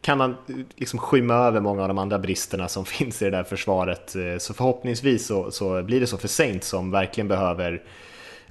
kan 0.03 0.19
man 0.19 0.31
eh, 0.31 0.55
liksom 0.77 0.99
skymma 0.99 1.35
över 1.35 1.61
många 1.61 1.83
av 1.83 1.89
de 1.89 1.99
andra 1.99 2.19
bristerna 2.19 2.69
som 2.69 2.85
finns 2.97 3.23
i 3.23 3.25
det 3.25 3.31
där 3.31 3.45
försvaret. 3.45 4.17
Så 4.39 4.55
förhoppningsvis 4.55 5.27
så, 5.27 5.51
så 5.51 5.83
blir 5.83 6.01
det 6.01 6.07
så 6.07 6.19
för 6.19 6.29
Saints 6.29 6.69
som 6.69 6.91
verkligen 6.91 7.29
behöver 7.29 7.83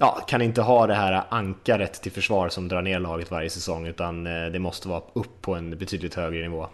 Ja, 0.00 0.20
kan 0.28 0.42
inte 0.42 0.62
ha 0.62 0.86
det 0.86 0.94
här 0.94 1.22
ankaret 1.28 2.02
till 2.02 2.12
försvar 2.12 2.48
som 2.48 2.68
drar 2.68 2.82
ner 2.82 3.00
laget 3.00 3.30
varje 3.30 3.50
säsong 3.50 3.86
utan 3.86 4.24
det 4.24 4.58
måste 4.58 4.88
vara 4.88 5.02
upp 5.12 5.42
på 5.42 5.54
en 5.54 5.78
betydligt 5.78 6.14
högre 6.14 6.42
nivå. 6.42 6.66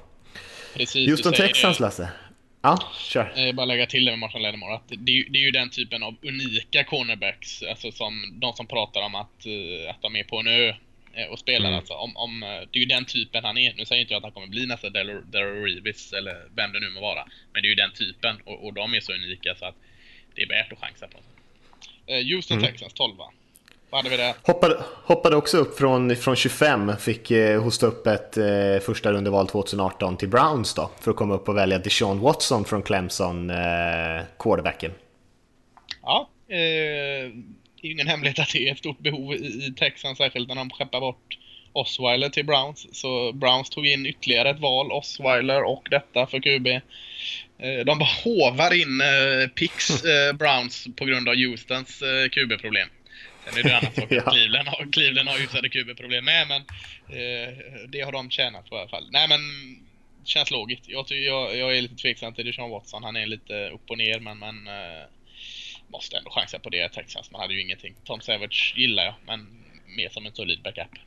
Precis, 0.74 1.22
säger 1.22 1.32
Texans. 1.48 1.80
Lasse? 1.80 2.08
Ja, 2.64 2.79
kör. 2.98 3.33
Eh, 3.37 3.53
bara 3.53 3.66
lägga 3.66 3.87
till 3.87 4.05
det 4.05 4.11
med 4.12 4.18
Martin 4.18 4.42
Lattimore 4.42 4.74
att 4.74 4.88
det, 4.88 5.12
är 5.12 5.31
det 5.31 5.38
är 5.38 5.42
ju 5.42 5.50
den 5.50 5.70
typen 5.70 6.03
av 6.03 6.16
unika 6.22 6.85
cornerbacks, 6.85 7.62
alltså 7.62 7.92
som 7.92 8.40
de 8.40 8.53
som 8.53 8.66
pratar 8.66 9.03
om 9.03 9.14
att, 9.14 9.46
eh, 9.46 9.90
att 9.90 10.03
de 10.03 10.16
är 10.16 10.24
på 10.24 10.38
en 10.38 10.46
ö 10.46 10.74
eh, 11.14 11.27
och 11.27 11.38
spelar 11.38 11.66
Mm. 11.68 11.79
alltså. 11.79 11.94
Om, 11.94 12.16
om, 12.16 12.40
det 12.40 12.79
är 12.79 12.81
ju 12.81 12.87
den 12.87 13.05
typen 13.05 13.44
han 13.44 13.59
är. 13.59 13.74
Nu 13.74 13.85
säger 13.85 14.03
inte 14.03 14.14
jag 14.14 14.18
att 14.18 14.24
han 14.24 14.33
kommer 14.33 14.46
bli 14.46 14.66
nästa 14.66 14.90
Daryl 14.90 15.64
Reeves 15.64 16.12
eller 16.12 16.37
vem 16.57 16.72
det 16.72 16.81
nu 16.81 16.90
må 16.90 17.00
vara. 17.00 17.27
Men 17.53 17.62
det 17.62 17.68
är 17.68 17.70
ju 17.70 17.74
den 17.74 17.92
typen 17.92 18.37
och, 18.44 18.64
och 18.66 18.72
de 18.74 18.94
är 18.94 19.00
så 19.00 19.12
unika 19.12 19.55
så 19.55 19.64
att 19.64 19.77
det 20.35 20.42
är 20.42 20.48
värt 20.48 20.72
att 20.72 20.79
chansa 20.79 21.09
på. 21.09 21.18
Eh, 22.12 22.24
Houston 22.27 22.59
Mm. 22.59 22.70
Texans 22.70 22.92
12 22.92 23.16
Vad 23.16 23.29
hade 23.96 24.11
vi 24.11 24.16
där? 24.16 24.35
Hoppade, 24.42 24.85
hoppade 25.04 25.37
också 25.37 25.59
upp 25.59 25.78
från, 25.78 26.16
från 26.16 26.37
25, 26.37 26.96
fick 26.96 27.30
eh, 27.30 27.62
hosta 27.62 27.87
upp 27.87 28.07
ett 28.07 28.37
eh, 28.37 28.78
första 28.87 29.12
rundeval 29.12 29.48
2018 29.48 30.16
till 30.16 30.28
Browns 30.28 30.74
då, 30.74 30.90
för 31.00 31.11
att 31.11 31.16
komma 31.16 31.35
upp 31.35 31.48
och 31.48 31.57
välja 31.57 31.78
Deshaun 31.78 32.20
Watson 32.20 32.64
från 32.64 32.83
Clemson, 32.83 33.50
eh, 33.50 33.57
quarterbacken. 34.38 34.92
Ja, 36.02 36.28
eh, 36.48 36.57
det 36.57 37.83
är 37.83 37.87
ju 37.87 37.92
ingen 37.92 38.09
hemlighet 38.09 38.38
att 38.38 38.52
det 38.52 38.68
är 38.68 38.72
ett 38.72 38.78
stort 38.78 38.98
behov 38.98 39.35
i, 39.35 39.37
i 39.37 39.74
Texans, 39.76 40.18
särskilt 40.18 40.48
när 40.48 40.54
de 40.54 40.70
skeppar 40.70 41.00
bort 41.00 41.38
Osweiler 41.74 42.28
till 42.28 42.44
Browns. 42.44 42.87
Så 42.92 43.33
Browns 43.33 43.70
tog 43.70 43.87
in 43.87 44.07
ytterligare 44.07 44.50
ett 44.50 44.61
val, 44.61 44.92
Osweiler 44.92 45.62
och 45.62 45.88
detta 45.90 46.26
för 46.26 46.38
QB. 46.40 46.66
Eh, 46.66 47.85
de 47.87 47.98
bara 47.98 48.09
hovar 48.24 48.74
in 48.74 49.00
eh, 49.00 49.48
picks, 49.48 50.04
eh, 50.04 50.33
Browns, 50.33 50.87
på 50.96 51.04
grund 51.04 51.28
av 51.28 51.35
Houstons 51.35 52.02
eh, 52.02 52.28
QB-problem. 52.28 52.88
Sen 53.44 53.59
är 53.59 53.62
det 53.62 53.70
en 53.70 53.76
annan 53.76 53.92
sak 53.92 54.07
Ja. 54.11 54.30
Cleveland 54.30 54.68
har, 54.68 54.92
Cleveland 54.92 55.28
har 55.28 55.38
usade 55.38 55.68
QB-problem 55.68 56.24
med, 56.24 56.48
men 56.48 56.61
eh, 57.09 57.54
det 57.88 58.00
har 58.00 58.12
de 58.12 58.30
tjänat 58.30 58.68
på 58.68 58.76
i 58.76 58.78
alla 58.78 58.88
fall. 58.88 59.09
Nej 59.11 59.28
men, 59.28 59.40
känns 60.24 60.50
logiskt. 60.50 60.88
Jag, 60.88 61.07
jag, 61.11 61.57
jag 61.57 61.76
är 61.76 61.83
lite 61.83 61.96
tveksam 61.96 62.35
till 62.35 62.46
Deshaun 62.46 62.70
Watson. 62.70 63.04
Han 63.04 63.16
är 63.16 63.26
lite 63.26 63.68
upp 63.68 63.90
och 63.90 63.98
ner, 63.98 64.20
men, 64.20 64.38
men 64.38 64.66
eh, 64.68 65.04
måste 65.88 66.16
ändå 66.16 66.30
chansa 66.30 66.59
på 66.59 66.70
det. 66.70 66.88
Texans, 66.88 67.30
man 67.30 67.40
hade 67.40 67.54
ju 67.54 67.61
ingenting. 67.61 67.94
Tom 68.04 68.20
Savage 68.20 68.74
gillar 68.76 69.04
jag, 69.04 69.14
men 69.26 69.64
mer 69.87 70.09
som 70.09 70.26
en 70.26 70.35
solid 70.35 70.62
backup. 70.62 70.98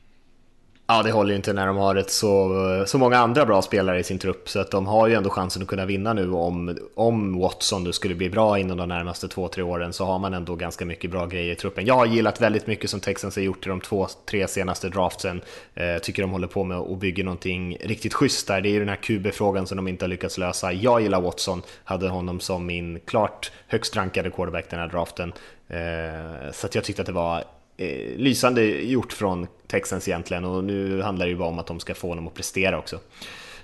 Ja, 0.90 1.02
det 1.02 1.12
håller 1.12 1.30
ju 1.30 1.36
inte 1.36 1.52
när 1.52 1.66
de 1.66 1.76
har 1.76 1.96
ett 1.96 2.10
så, 2.10 2.84
så 2.86 2.98
många 2.98 3.18
andra 3.18 3.46
bra 3.46 3.62
spelare 3.62 3.98
i 3.98 4.04
sin 4.04 4.18
trupp, 4.18 4.48
så 4.48 4.60
att 4.60 4.70
de 4.70 4.86
har 4.86 5.08
ju 5.08 5.14
ändå 5.14 5.30
chansen 5.30 5.62
att 5.62 5.68
kunna 5.68 5.86
vinna 5.86 6.12
nu 6.12 6.32
om, 6.32 6.78
om 6.94 7.38
Watson 7.38 7.84
nu 7.84 7.92
skulle 7.92 8.14
bli 8.14 8.30
bra 8.30 8.58
inom 8.58 8.76
de 8.76 8.88
närmaste 8.88 9.28
två, 9.28 9.48
tre 9.48 9.62
åren 9.62 9.92
så 9.92 10.04
har 10.04 10.18
man 10.18 10.34
ändå 10.34 10.54
ganska 10.56 10.84
mycket 10.84 11.10
bra 11.10 11.26
grejer 11.26 11.52
i 11.52 11.56
truppen. 11.56 11.86
Jag 11.86 11.94
har 11.94 12.06
gillat 12.06 12.40
väldigt 12.40 12.66
mycket 12.66 12.90
som 12.90 13.00
Texans 13.00 13.36
har 13.36 13.42
gjort 13.42 13.66
i 13.66 13.68
de 13.68 13.80
två, 13.80 14.08
tre 14.30 14.48
senaste 14.48 14.88
draftsen. 14.88 15.40
Eh, 15.74 15.98
tycker 15.98 16.22
de 16.22 16.30
håller 16.30 16.46
på 16.46 16.64
med 16.64 16.78
och 16.78 16.96
bygger 16.96 17.24
någonting 17.24 17.76
riktigt 17.80 18.14
schysst 18.14 18.46
där. 18.46 18.60
Det 18.60 18.68
är 18.68 18.72
ju 18.72 18.78
den 18.78 18.88
här 18.88 18.96
QB-frågan 18.96 19.66
som 19.66 19.76
de 19.76 19.88
inte 19.88 20.04
har 20.04 20.08
lyckats 20.08 20.38
lösa. 20.38 20.72
Jag 20.72 21.00
gillar 21.00 21.20
Watson, 21.20 21.62
hade 21.84 22.08
honom 22.08 22.40
som 22.40 22.66
min 22.66 23.00
klart 23.00 23.52
högst 23.66 23.96
rankade 23.96 24.30
quarterback 24.30 24.70
den 24.70 24.80
här 24.80 24.88
draften. 24.88 25.32
Eh, 25.68 26.52
så 26.52 26.66
att 26.66 26.74
jag 26.74 26.84
tyckte 26.84 27.02
att 27.02 27.06
det 27.06 27.12
var 27.12 27.44
eh, 27.78 28.16
lysande 28.16 28.64
gjort 28.64 29.12
från 29.12 29.46
Texans 29.66 30.08
egentligen 30.08 30.44
och 30.44 30.64
nu 30.64 31.02
handlar 31.02 31.26
det 31.26 31.30
ju 31.30 31.36
bara 31.36 31.48
om 31.48 31.58
att 31.58 31.66
de 31.66 31.80
ska 31.80 31.94
få 31.94 32.08
honom 32.08 32.26
att 32.26 32.34
prestera 32.34 32.78
också. 32.78 33.00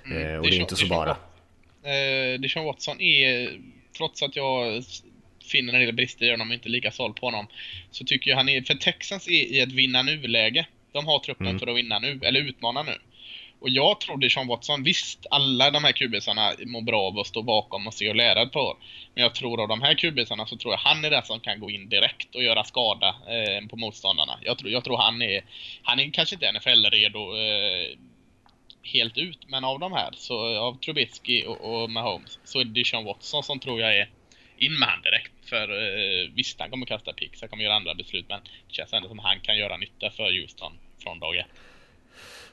Mm, 0.05 0.17
eh, 0.17 0.37
och 0.37 0.43
det 0.43 0.47
är, 0.47 0.51
det 0.51 0.57
är 0.57 0.61
inte 0.61 0.75
så 0.75 0.87
bara. 0.87 1.11
Eh, 1.83 2.39
Deshaun 2.39 2.65
Watson 2.65 3.01
är, 3.01 3.59
trots 3.97 4.23
att 4.23 4.35
jag 4.35 4.83
finner 5.51 5.73
en 5.73 5.79
del 5.79 5.93
brister 5.93 6.25
i 6.25 6.31
honom 6.31 6.47
och 6.47 6.53
inte 6.53 6.69
lika 6.69 6.91
såld 6.91 7.15
på 7.15 7.27
honom, 7.27 7.47
så 7.91 8.05
tycker 8.05 8.31
jag 8.31 8.37
han 8.37 8.49
är, 8.49 8.61
för 8.61 8.73
Texans 8.73 9.27
är 9.27 9.31
i 9.31 9.59
ett 9.59 9.71
vinna 9.71 10.01
nu-läge. 10.01 10.67
De 10.91 11.05
har 11.05 11.19
truppen 11.19 11.47
mm. 11.47 11.59
för 11.59 11.67
att 11.67 11.77
vinna 11.77 11.99
nu, 11.99 12.19
eller 12.23 12.39
utmana 12.39 12.83
nu. 12.83 12.97
Och 13.59 13.69
jag 13.69 13.99
trodde 13.99 14.29
Sean 14.29 14.47
Watson, 14.47 14.83
visst 14.83 15.25
alla 15.29 15.71
de 15.71 15.83
här 15.83 15.91
kubisarna 15.91 16.53
mår 16.65 16.81
bra 16.81 17.01
av 17.01 17.19
att 17.19 17.27
stå 17.27 17.41
bakom 17.41 17.87
och 17.87 17.93
se 17.93 18.09
och 18.09 18.15
lära 18.15 18.41
ett 18.41 18.51
par 18.51 18.77
Men 19.13 19.23
jag 19.23 19.35
tror 19.35 19.61
av 19.61 19.67
de 19.67 19.81
här 19.81 19.93
kubisarna 19.93 20.45
så 20.45 20.57
tror 20.57 20.73
jag 20.73 20.79
han 20.79 21.05
är 21.05 21.09
den 21.09 21.23
som 21.23 21.39
kan 21.39 21.59
gå 21.59 21.69
in 21.69 21.89
direkt 21.89 22.35
och 22.35 22.43
göra 22.43 22.63
skada 22.63 23.07
eh, 23.07 23.67
på 23.67 23.77
motståndarna. 23.77 24.39
Jag 24.41 24.57
tror, 24.57 24.71
jag 24.71 24.83
tror 24.83 24.97
han 24.97 25.21
är, 25.21 25.43
han 25.83 25.99
är 25.99 26.11
kanske 26.11 26.35
inte 26.35 26.51
NFL-redo 26.51 27.37
eh, 27.37 27.97
helt 28.83 29.17
ut, 29.17 29.39
men 29.47 29.63
av 29.63 29.79
de 29.79 29.93
här, 29.93 30.09
så 30.17 30.57
av 30.57 30.79
Trubisky 30.79 31.43
och, 31.43 31.83
och 31.83 31.89
Mahomes, 31.89 32.39
så 32.43 32.59
är 32.59 32.65
det 32.65 32.85
Sean 32.85 33.05
Watson 33.05 33.43
som 33.43 33.59
tror 33.59 33.81
jag 33.81 33.97
är 33.97 34.09
in 34.57 34.79
med 34.79 34.89
han 34.89 35.01
direkt. 35.01 35.31
För 35.49 35.69
eh, 35.69 36.29
visst, 36.35 36.59
han 36.59 36.69
kommer 36.69 36.85
kasta 36.85 37.13
picks, 37.13 37.41
han 37.41 37.49
kommer 37.49 37.63
göra 37.63 37.75
andra 37.75 37.93
beslut, 37.93 38.25
men 38.29 38.39
det 38.67 38.73
känns 38.73 38.93
ändå 38.93 39.07
som 39.07 39.19
han 39.19 39.39
kan 39.39 39.57
göra 39.57 39.77
nytta 39.77 40.09
för 40.09 40.41
Houston 40.41 40.73
från 41.03 41.19
dag 41.19 41.37
ett. 41.37 41.45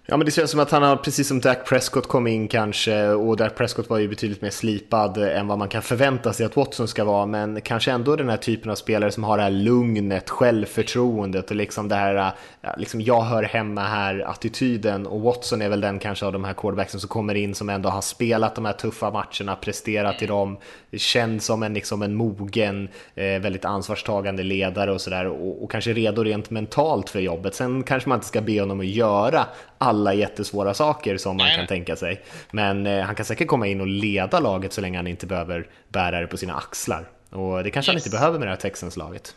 Ja 0.06 0.16
men 0.16 0.24
det 0.24 0.30
känns 0.30 0.50
som 0.50 0.60
att 0.60 0.70
han 0.70 0.82
har, 0.82 0.96
precis 0.96 1.28
som 1.28 1.40
Dak 1.40 1.68
Prescott 1.68 2.08
kom 2.08 2.26
in 2.26 2.48
kanske, 2.48 3.08
och 3.08 3.36
Dak 3.36 3.54
Prescott 3.54 3.90
var 3.90 3.98
ju 3.98 4.08
betydligt 4.08 4.42
mer 4.42 4.50
slipad 4.50 5.18
än 5.18 5.46
vad 5.46 5.58
man 5.58 5.68
kan 5.68 5.82
förvänta 5.82 6.32
sig 6.32 6.46
att 6.46 6.56
Watson 6.56 6.88
ska 6.88 7.04
vara, 7.04 7.26
men 7.26 7.60
kanske 7.60 7.92
ändå 7.92 8.16
den 8.16 8.28
här 8.28 8.36
typen 8.36 8.70
av 8.70 8.74
spelare 8.74 9.10
som 9.10 9.24
har 9.24 9.36
det 9.36 9.42
här 9.42 9.50
lugnet, 9.50 10.30
självförtroendet 10.30 11.50
och 11.50 11.56
liksom 11.56 11.88
det 11.88 11.94
här, 11.94 12.32
liksom 12.76 13.00
jag 13.00 13.22
hör 13.22 13.42
hemma 13.42 13.82
här-attityden 13.82 15.06
och 15.06 15.20
Watson 15.20 15.62
är 15.62 15.68
väl 15.68 15.80
den 15.80 15.98
kanske 15.98 16.26
av 16.26 16.32
de 16.32 16.44
här 16.44 16.54
quarterbacksen 16.54 17.00
som 17.00 17.08
kommer 17.08 17.34
in 17.34 17.54
som 17.54 17.68
ändå 17.68 17.88
har 17.88 18.00
spelat 18.00 18.54
de 18.54 18.64
här 18.64 18.72
tuffa 18.72 19.10
matcherna, 19.10 19.56
presterat 19.56 20.22
i 20.22 20.26
dem, 20.26 20.58
känns 20.96 21.46
som 21.46 21.62
en, 21.62 21.74
liksom 21.74 22.02
en 22.02 22.14
mogen, 22.14 22.88
eh, 23.14 23.24
väldigt 23.24 23.64
ansvarstagande 23.64 24.42
ledare 24.42 24.92
och 24.92 25.00
sådär 25.00 25.26
och, 25.26 25.64
och 25.64 25.70
kanske 25.70 25.92
redo 25.92 26.22
rent 26.22 26.50
mentalt 26.50 27.10
för 27.10 27.20
jobbet. 27.20 27.54
Sen 27.54 27.82
kanske 27.82 28.08
man 28.08 28.16
inte 28.16 28.28
ska 28.28 28.40
be 28.40 28.60
honom 28.60 28.80
att 28.80 28.86
göra 28.86 29.46
alla 29.92 30.14
jättesvåra 30.14 30.74
saker 30.74 31.16
som 31.16 31.36
man 31.36 31.56
kan 31.56 31.66
tänka 31.66 31.96
sig. 31.96 32.20
Men 32.50 32.86
eh, 32.86 33.02
han 33.02 33.14
kan 33.14 33.24
säkert 33.24 33.48
komma 33.48 33.66
in 33.66 33.80
och 33.80 33.86
leda 33.86 34.40
laget 34.40 34.72
så 34.72 34.80
länge 34.80 34.98
han 34.98 35.06
inte 35.06 35.26
behöver 35.26 35.66
bära 35.88 36.20
det 36.20 36.26
på 36.26 36.36
sina 36.36 36.54
axlar. 36.54 37.08
Och 37.30 37.64
det 37.64 37.70
kanske 37.70 37.92
yes. 37.92 37.94
han 37.94 37.96
inte 37.96 38.10
behöver 38.10 38.38
med 38.38 38.48
det 38.48 38.52
här 38.52 38.60
Texans-laget. 38.60 39.34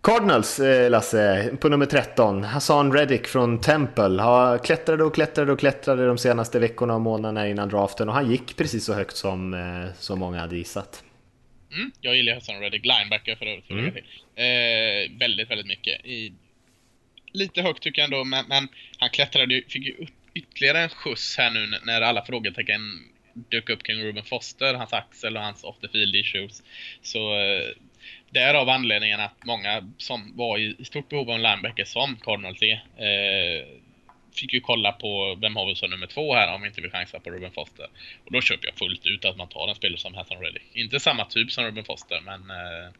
Cardinals, 0.00 0.60
eh, 0.60 0.90
Lasse, 0.90 1.50
på 1.60 1.68
nummer 1.68 1.86
13. 1.86 2.44
Hassan 2.44 2.92
Reddick 2.92 3.26
från 3.26 3.60
Temple. 3.60 4.22
Han 4.22 4.58
klättrade 4.58 5.04
och 5.04 5.14
klättrade 5.14 5.52
och 5.52 5.58
klättrade 5.58 6.06
de 6.06 6.18
senaste 6.18 6.58
veckorna 6.58 6.94
och 6.94 7.00
månaderna 7.00 7.48
innan 7.48 7.68
draften 7.68 8.08
och 8.08 8.14
han 8.14 8.30
gick 8.30 8.56
precis 8.56 8.84
så 8.84 8.94
högt 8.94 9.16
som 9.16 9.54
eh, 9.54 9.92
så 9.98 10.16
många 10.16 10.40
hade 10.40 10.56
gissat. 10.56 11.04
Mm, 11.72 11.90
jag 12.00 12.16
gillar 12.16 12.34
Hassan 12.34 12.60
Reddick, 12.60 12.84
linebacker 12.84 13.36
för 13.36 13.46
övrigt. 13.46 13.70
Mm. 13.70 13.94
Eh, 14.36 15.18
väldigt, 15.18 15.50
väldigt 15.50 15.66
mycket. 15.66 16.04
I 16.04 16.32
lite 17.38 17.62
högt 17.62 17.82
tycker 17.82 18.02
jag 18.02 18.06
ändå, 18.06 18.24
men, 18.24 18.44
men 18.48 18.68
han 18.98 19.10
klättrade 19.10 19.54
ju, 19.54 19.64
fick 19.68 19.86
ju 19.86 20.06
ytterligare 20.34 20.78
en 20.78 20.88
skjuts 20.88 21.38
här 21.38 21.50
nu 21.50 21.78
när 21.84 22.00
alla 22.00 22.24
frågetecken 22.24 22.80
dök 23.34 23.70
upp 23.70 23.82
kring 23.82 24.02
Ruben 24.02 24.24
Foster, 24.24 24.74
hans 24.74 24.92
axel 24.92 25.36
och 25.36 25.42
hans 25.42 25.64
off 25.64 25.76
the 25.80 25.88
field 25.88 26.14
issues. 26.14 26.62
Så 27.02 27.40
eh, 27.40 27.68
därav 28.30 28.68
anledningen 28.68 29.20
att 29.20 29.44
många 29.44 29.92
som 29.98 30.36
var 30.36 30.58
i 30.58 30.84
stort 30.84 31.08
behov 31.08 31.30
av 31.30 31.36
en 31.36 31.42
linebacker 31.42 31.84
som 31.84 32.16
Cardinals 32.16 32.62
är, 32.62 32.72
eh, 32.74 33.66
fick 34.34 34.54
ju 34.54 34.60
kolla 34.60 34.92
på 34.92 35.38
vem 35.40 35.56
har 35.56 35.66
vi 35.66 35.74
som 35.74 35.90
nummer 35.90 36.06
två 36.06 36.34
här 36.34 36.54
om 36.54 36.62
vi 36.62 36.68
inte 36.68 36.80
vill 36.80 36.90
chansa 36.90 37.20
på 37.20 37.30
Ruben 37.30 37.52
Foster. 37.52 37.86
Och 38.24 38.32
då 38.32 38.40
köper 38.40 38.66
jag 38.66 38.74
fullt 38.74 39.06
ut 39.06 39.24
att 39.24 39.36
man 39.36 39.48
tar 39.48 39.68
en 39.68 39.74
spelare 39.74 39.98
som 39.98 40.14
Hatton 40.14 40.40
Reddick. 40.40 40.62
Inte 40.72 41.00
samma 41.00 41.24
typ 41.24 41.52
som 41.52 41.64
Ruben 41.64 41.84
Foster, 41.84 42.20
men 42.20 42.50
eh, 42.50 42.92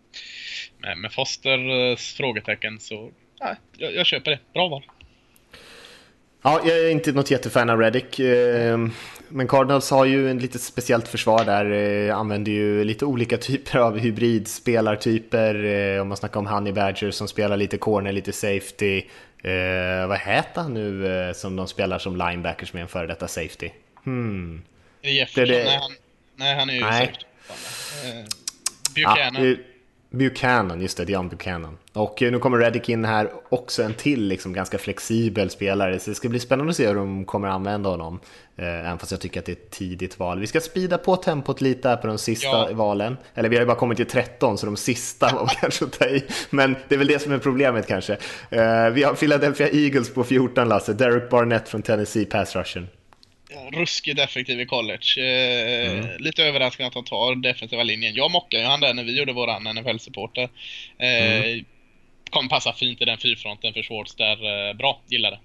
med, 0.79 0.99
med 0.99 1.13
Fosters 1.13 1.61
eh, 1.61 1.97
frågetecken 2.17 2.81
så 2.81 3.11
nej, 3.41 3.55
jag, 3.77 3.95
jag 3.95 4.07
köper 4.07 4.31
det. 4.31 4.39
Bra 4.53 4.69
val. 4.69 4.83
Ja, 6.43 6.61
jag 6.65 6.79
är 6.79 6.91
inte 6.91 7.13
något 7.13 7.31
jättefan 7.31 7.71
av 7.71 7.81
Reddick. 7.81 8.19
Ehm, 8.19 8.93
men 9.29 9.49
Cardinals 9.49 9.91
har 9.91 10.05
ju 10.05 10.31
en 10.31 10.39
lite 10.39 10.59
speciellt 10.59 11.09
försvar 11.09 11.45
där. 11.45 11.71
Eh, 11.73 12.17
använder 12.17 12.53
ju 12.53 12.85
lite 12.85 13.05
olika 13.05 13.37
typer 13.39 13.79
av 13.79 13.99
hybridspelartyper. 13.99 15.65
Eh, 15.65 16.01
om 16.01 16.09
man 16.09 16.17
snackar 16.17 16.41
om 16.41 16.47
Honey 16.47 16.73
Badger 16.73 17.11
som 17.11 17.29
spelar 17.29 17.57
lite 17.57 17.79
corner, 17.79 18.13
lite 18.13 18.33
safety. 18.33 19.03
Eh, 19.43 20.07
vad 20.09 20.19
heter 20.19 20.61
han 20.63 20.75
nu 20.75 21.33
som 21.35 21.57
de 21.57 21.69
spelar 21.69 21.99
som 21.99 22.17
linebacker 22.17 22.67
som 22.67 22.79
är 22.79 22.83
en 22.83 22.89
före 22.89 23.07
detta 23.07 23.29
safety? 23.29 23.71
Hmm. 24.05 24.63
Är 25.03 25.09
det 25.09 25.15
Jefferson? 25.15 25.47
Det... 25.47 25.65
Nej, 25.65 25.79
han, 25.81 25.91
nej, 26.37 26.55
han 26.55 26.71
är 26.71 26.75
ju 26.75 26.81
nej. 26.81 27.07
safety. 27.07 27.25
Buchanan. 28.95 29.49
Ja, 29.49 29.57
Buchanan, 30.11 30.81
just 30.81 30.97
det, 30.97 31.05
Dion 31.05 31.29
Buchanan. 31.29 31.79
Och 31.93 32.23
eh, 32.23 32.33
nu 32.33 32.39
kommer 32.39 32.59
Reddick 32.59 32.89
in 32.89 33.05
här, 33.05 33.31
också 33.49 33.83
en 33.83 33.95
till 33.95 34.29
liksom 34.29 34.53
ganska 34.53 34.79
flexibel 34.79 35.51
spelare, 35.51 35.99
så 35.99 36.11
det 36.11 36.15
ska 36.15 36.29
bli 36.29 36.41
spännande 36.41 36.71
att 36.71 36.77
se 36.77 36.89
hur 36.89 36.95
de 36.95 37.25
kommer 37.25 37.49
använda 37.49 37.91
honom. 37.91 38.21
Eh, 38.57 38.67
även 38.67 38.99
fast 38.99 39.13
jag 39.13 39.21
tycker 39.21 39.41
att 39.41 39.47
det 39.47 39.53
är 39.53 39.57
ett 39.57 39.71
tidigt 39.71 40.19
val. 40.19 40.41
Vi 40.41 40.47
ska 40.47 40.61
spida 40.61 40.99
på 40.99 41.17
tempot 41.17 41.61
lite 41.61 41.89
här 41.89 41.97
på 41.97 42.07
de 42.07 42.19
sista 42.19 42.47
ja. 42.47 42.69
valen. 42.73 43.17
Eller 43.35 43.49
vi 43.49 43.57
har 43.57 43.63
ju 43.63 43.67
bara 43.67 43.77
kommit 43.77 43.97
till 43.97 44.07
13, 44.07 44.59
så 44.59 44.67
de 44.67 44.77
sista 44.77 45.35
var 45.35 45.47
kanske 45.61 45.85
att 45.85 45.93
ta 45.93 46.07
i. 46.07 46.25
Men 46.51 46.77
det 46.89 46.95
är 46.95 46.99
väl 46.99 47.07
det 47.07 47.19
som 47.19 47.33
är 47.33 47.39
problemet 47.39 47.87
kanske. 47.87 48.13
Eh, 48.51 48.91
vi 48.93 49.03
har 49.03 49.15
Philadelphia 49.15 49.69
Eagles 49.69 50.15
på 50.15 50.25
14, 50.25 50.69
Lasse. 50.69 50.93
Derek 50.93 51.31
Barnett 51.31 51.69
från 51.69 51.83
Tennessee, 51.83 52.25
pass 52.25 52.57
rushen 52.57 52.89
ruskigt 53.73 54.21
effektiv 54.21 54.61
i 54.61 54.67
college. 54.67 55.21
Eh, 55.21 55.93
mm. 55.93 56.17
Lite 56.19 56.45
överraskande 56.45 56.89
att 56.89 56.95
han 56.95 57.05
tar 57.05 57.35
defensiva 57.35 57.83
linjen. 57.83 58.15
Jag 58.15 58.31
mockade 58.31 58.63
ju 58.63 58.69
han 58.69 58.81
där 58.81 58.95
när 58.95 59.05
vi 59.05 59.19
gjorde 59.19 59.33
våran 59.33 59.69
NFL-supporter. 59.69 60.49
Eh, 60.99 61.37
mm. 61.37 61.65
Kommer 62.31 62.49
passa 62.49 62.73
fint 62.73 63.03
i 63.03 63.05
den 63.05 63.19
fyrfronten 63.19 63.73
för 63.73 63.83
Schwartz 63.83 64.15
där. 64.15 64.69
Eh, 64.69 64.75
bra, 64.77 65.01
gillar 65.07 65.31
det. 65.31 65.41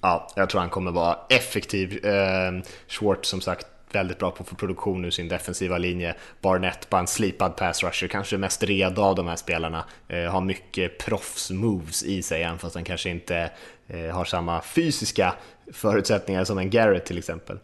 Ja, 0.00 0.28
jag 0.36 0.50
tror 0.50 0.60
han 0.60 0.70
kommer 0.70 0.90
vara 0.90 1.18
effektiv. 1.30 2.06
Eh, 2.06 2.52
Schwartz 2.88 3.28
som 3.28 3.40
sagt 3.40 3.66
väldigt 3.92 4.18
bra 4.18 4.30
på 4.30 4.42
att 4.42 4.48
få 4.48 4.56
produktion 4.56 5.04
ur 5.04 5.10
sin 5.10 5.28
defensiva 5.28 5.78
linje. 5.78 6.14
Barnett, 6.40 6.90
bara 6.90 7.00
en 7.00 7.06
slipad 7.06 7.56
pass 7.56 7.82
rusher, 7.82 8.08
kanske 8.08 8.38
mest 8.38 8.62
redo 8.62 9.02
av 9.02 9.14
de 9.14 9.26
här 9.28 9.36
spelarna. 9.36 9.84
Eh, 10.08 10.24
har 10.24 10.40
mycket 10.40 11.02
proffs-moves 11.02 12.04
i 12.04 12.22
sig, 12.22 12.42
även 12.42 12.58
fast 12.58 12.74
han 12.74 12.84
kanske 12.84 13.10
inte 13.10 13.50
eh, 13.88 14.14
har 14.14 14.24
samma 14.24 14.62
fysiska 14.62 15.34
förutsättningar 15.72 16.44
som 16.44 16.58
en 16.58 16.70
Garrett 16.70 17.06
till 17.06 17.18
exempel. 17.18 17.58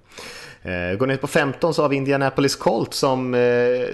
Eh, 0.62 0.96
går 0.96 1.06
ner 1.06 1.16
på 1.16 1.26
15 1.26 1.74
så 1.74 1.82
har 1.82 1.88
vi 1.88 1.96
Indianapolis 1.96 2.56
Colt 2.56 2.94
som 2.94 3.34
eh, 3.34 3.40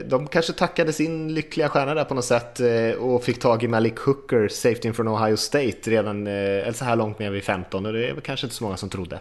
de 0.05 0.27
kanske 0.27 0.53
tackade 0.53 0.93
sin 0.93 1.35
lyckliga 1.35 1.69
stjärna 1.69 1.95
där 1.95 2.05
på 2.05 2.15
något 2.15 2.25
sätt 2.25 2.61
eh, 2.61 2.91
och 2.91 3.25
fick 3.25 3.39
tag 3.39 3.63
i 3.63 3.69
Malik 3.69 3.99
Hooker, 3.99 4.49
safety 4.49 4.93
från 4.93 5.09
Ohio 5.09 5.37
State 5.37 5.91
redan 5.91 6.27
eller 6.27 6.73
så 6.73 6.85
här 6.85 6.97
långt 6.97 7.19
ner 7.19 7.31
vid 7.31 7.45
15 7.45 7.87
och 7.87 7.93
det 7.93 8.09
är 8.09 8.13
väl 8.13 8.23
kanske 8.23 8.47
inte 8.47 8.57
så 8.57 8.65
många 8.65 8.77
som 8.77 8.91
trodde. 8.91 9.21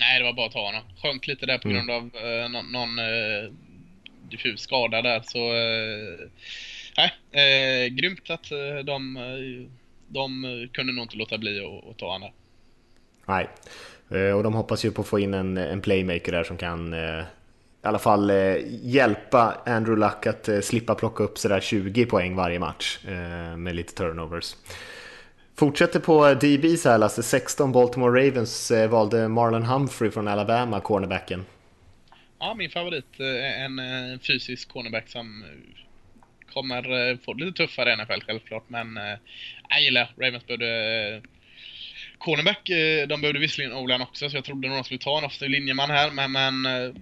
Nej, 0.00 0.18
det 0.18 0.24
var 0.24 0.32
bara 0.32 0.46
att 0.46 0.52
ta 0.52 0.66
honom. 0.66 0.82
Sjönk 1.02 1.26
lite 1.26 1.46
där 1.46 1.58
på 1.58 1.68
mm. 1.68 1.86
grund 1.86 1.90
av 1.90 2.22
eh, 2.22 2.48
någon, 2.48 2.72
någon 2.72 2.98
eh, 2.98 3.52
diffus 4.30 4.60
skada 4.60 5.02
där 5.02 5.22
så... 5.24 5.52
Nej, 6.96 7.12
eh, 7.32 7.88
grymt 7.88 8.30
att 8.30 8.50
de, 8.84 9.18
de 10.08 10.68
kunde 10.72 10.92
nog 10.92 11.04
inte 11.04 11.16
låta 11.16 11.38
bli 11.38 11.80
att 11.90 11.98
ta 11.98 12.12
honom. 12.12 12.30
Nej. 13.26 13.48
Eh, 14.14 14.36
och 14.36 14.42
de 14.42 14.54
hoppas 14.54 14.84
ju 14.84 14.90
på 14.90 15.02
att 15.02 15.08
få 15.08 15.18
in 15.18 15.34
en, 15.34 15.56
en 15.56 15.80
playmaker 15.80 16.32
där 16.32 16.44
som 16.44 16.56
kan 16.56 16.92
eh, 16.92 17.24
i 17.84 17.86
alla 17.86 17.98
fall 17.98 18.30
eh, 18.30 18.56
hjälpa 18.82 19.56
Andrew 19.66 20.06
Luck 20.06 20.26
att 20.26 20.48
eh, 20.48 20.60
slippa 20.60 20.94
plocka 20.94 21.24
upp 21.24 21.38
sådär 21.38 21.60
20 21.60 22.06
poäng 22.06 22.36
varje 22.36 22.58
match 22.58 22.98
med 23.56 23.76
lite 23.76 23.94
turnovers. 23.94 24.56
Fortsätter 25.54 26.00
på 26.00 26.34
DB 26.34 26.76
så 26.76 26.90
här 26.90 26.98
Lasse, 26.98 27.22
16 27.22 27.72
Baltimore 27.72 28.28
Ravens 28.28 28.72
valde 28.90 29.28
Marlon 29.28 29.62
Humphrey 29.62 30.10
från 30.10 30.28
Alabama, 30.28 30.80
cornerbacken. 30.80 31.44
Ja, 32.38 32.54
min 32.54 32.70
favorit. 32.70 33.20
En 33.58 33.80
fysisk 34.18 34.72
cornerback 34.72 35.08
som 35.08 35.44
kommer 36.52 37.16
få 37.24 37.34
det 37.34 37.44
lite 37.44 37.56
tuffare 37.56 37.92
i 37.92 37.96
NFL 37.96 38.20
självklart, 38.26 38.64
men 38.68 38.96
jag 39.68 39.82
gillar 39.82 40.14
Ravens 40.16 40.46
både 40.46 40.66
cornerback, 42.22 42.68
eh, 42.68 43.06
de 43.06 43.20
behövde 43.20 43.40
visserligen 43.40 43.72
Olan 43.72 44.02
också, 44.02 44.30
så 44.30 44.36
jag 44.36 44.44
trodde 44.44 44.68
nog 44.68 44.76
de 44.76 44.84
skulle 44.84 45.00
ta 45.00 45.18
en 45.18 45.24
offensiv 45.24 45.50
linjeman 45.50 45.90
här, 45.90 46.10
men, 46.10 46.32
men 46.32 46.66
eh, 46.66 46.94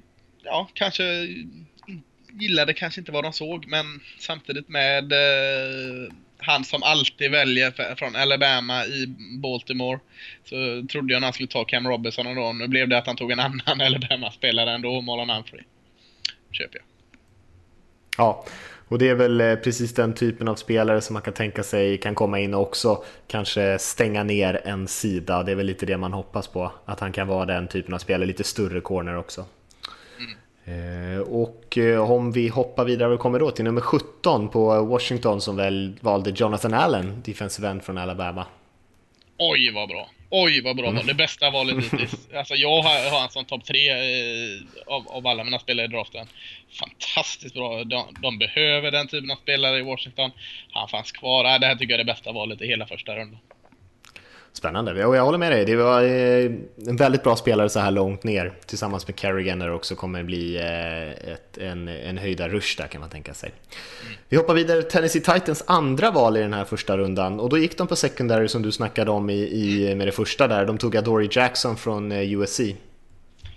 ja, 0.43 0.69
kanske 0.75 1.05
gillade 2.33 2.75
kanske 2.75 3.01
inte 3.01 3.13
vad 3.13 3.25
de 3.25 3.33
såg, 3.33 3.67
men 3.67 4.01
samtidigt 4.19 4.69
med 4.69 5.13
eh, 5.13 6.13
han 6.39 6.65
som 6.65 6.83
alltid 6.83 7.31
väljer 7.31 7.95
från 7.95 8.17
Alabama 8.17 8.87
i 8.87 9.07
Baltimore 9.43 9.99
så 10.45 10.87
trodde 10.91 11.13
jag 11.13 11.19
att 11.19 11.25
han 11.25 11.33
skulle 11.33 11.49
ta 11.49 11.65
Cam 11.65 11.89
Robinson 11.89 12.27
och 12.27 12.35
då. 12.35 12.53
Nu 12.53 12.69
blev 12.69 12.89
det 12.89 12.99
att 12.99 13.07
han 13.07 13.17
tog 13.17 13.31
en 13.31 13.41
annan 13.41 13.81
Alabama-spelare 13.81 14.75
ändå, 14.75 15.01
Marlon 15.01 15.31
Humphrey. 15.31 15.63
Köper 16.53 16.79
jag. 16.79 16.85
Ja, 18.17 18.45
och 18.91 18.99
det 18.99 19.09
är 19.09 19.15
väl 19.15 19.41
eh, 19.41 19.55
precis 19.55 19.95
den 19.95 20.15
typen 20.15 20.49
av 20.49 20.55
spelare 20.55 21.01
som 21.01 21.15
man 21.15 21.23
kan 21.23 21.35
tänka 21.35 21.63
sig 21.63 21.99
kan 21.99 22.15
komma 22.15 22.41
in 22.41 22.55
och 22.55 22.63
också 22.63 23.05
kanske 23.27 23.79
stänga 23.79 24.23
ner 24.23 24.61
en 24.65 24.89
sida. 24.89 25.43
Det 25.43 25.53
är 25.53 25.57
väl 25.57 25.67
lite 25.67 25.87
det 25.87 25.97
man 25.97 26.13
hoppas 26.13 26.49
på, 26.49 26.73
att 26.85 27.01
han 27.01 27.13
kan 27.13 27.29
vara 27.29 27.47
den 27.47 27.69
typen 27.69 27.95
av 27.95 27.99
spelare, 27.99 28.27
lite 28.27 28.45
större 28.45 28.81
corner 28.81 29.17
också. 29.17 29.45
Mm. 30.19 31.17
Eh, 31.17 31.21
och 31.21 31.79
eh, 31.79 32.11
om 32.11 32.33
vi 32.33 32.49
hoppar 32.49 32.85
vidare 32.85 33.15
och 33.15 33.21
kommer 33.21 33.39
då 33.39 33.51
till 33.51 33.65
nummer 33.65 33.81
17 33.81 34.49
på 34.49 34.85
Washington 34.85 35.41
som 35.41 35.57
väl 35.57 35.99
valde 36.01 36.31
Jonathan 36.31 36.75
Allen, 36.75 37.23
defensive 37.25 37.69
end 37.69 37.83
från 37.83 37.99
Alabama. 37.99 38.47
Oj 39.39 39.73
vad 39.75 39.89
bra! 39.89 40.11
Oj 40.31 40.61
vad 40.61 40.77
bra 40.77 40.89
mm. 40.89 41.07
Det 41.07 41.15
bästa 41.15 41.51
valet 41.51 41.85
hittills. 41.85 42.29
Alltså 42.35 42.55
jag 42.55 42.83
har, 42.83 43.11
har 43.11 43.21
han 43.21 43.31
som 43.31 43.45
topp 43.45 43.65
tre 43.65 43.91
eh, 43.91 44.61
av, 44.87 45.09
av 45.09 45.27
alla 45.27 45.45
mina 45.45 45.59
spelare 45.59 45.87
i 45.87 45.89
draften. 45.89 46.27
Fantastiskt 46.81 47.55
bra. 47.55 47.85
De, 47.85 48.17
de, 48.23 48.39
behöver 48.39 48.91
den 48.91 49.09
typen 49.09 49.31
av 49.31 49.37
spelare 49.37 49.79
i 49.79 49.83
Washington. 49.83 50.31
Han 50.71 50.89
fanns 50.89 51.13
kvar. 51.13 51.59
det 51.59 51.67
här 51.67 51.75
tycker 51.75 51.93
jag 51.93 52.01
är 52.01 52.05
det 52.05 52.13
bästa 52.13 52.33
valet 52.33 52.63
i 52.63 52.67
hela 52.67 52.87
första 52.87 53.17
rundan. 53.17 53.39
Spännande, 54.53 55.07
och 55.07 55.17
jag 55.17 55.25
håller 55.25 55.39
med 55.39 55.53
dig. 55.53 55.65
Det 55.65 55.77
var 55.77 56.03
eh, 56.03 56.51
en 56.87 56.97
väldigt 56.97 57.23
bra 57.23 57.37
spelare 57.37 57.69
så 57.69 57.81
här 57.81 57.91
långt 57.91 58.25
ner 58.25 58.53
tillsammans 58.67 59.07
med 59.07 59.17
Carrigan 59.17 59.59
där 59.59 59.73
också 59.73 59.95
kommer 59.95 60.23
bli 60.23 60.57
eh, 60.57 61.33
ett, 61.33 61.59
en, 61.59 61.89
en 61.89 62.19
höjda 62.19 62.49
rush 62.49 62.77
där 62.79 62.87
kan 62.87 63.01
man 63.01 63.11
tänka 63.11 63.35
sig. 63.35 63.51
Vi 64.29 64.37
hoppar 64.37 64.55
vidare 64.55 64.83
Tennessee 64.83 65.21
Titans 65.21 65.65
andra 65.67 66.11
val 66.11 66.37
i 66.37 66.41
den 66.41 66.53
här 66.53 66.65
första 66.65 66.97
rundan 66.97 67.41
och 67.41 67.49
då 67.49 67.59
gick 67.59 67.79
de 67.79 67.87
på 67.87 67.97
secondary 67.97 68.49
som 68.49 68.63
du 68.63 68.73
snackade 68.73 69.11
om 69.11 69.31
i, 69.31 69.35
i 69.35 69.95
med 69.95 70.07
det 70.07 70.13
första 70.13 70.49
där. 70.49 70.67
De 70.67 70.79
tog 70.79 70.97
Adoree 70.97 71.29
Jackson 71.33 71.77
från 71.77 72.13
eh, 72.13 72.33
USC. 72.33 72.61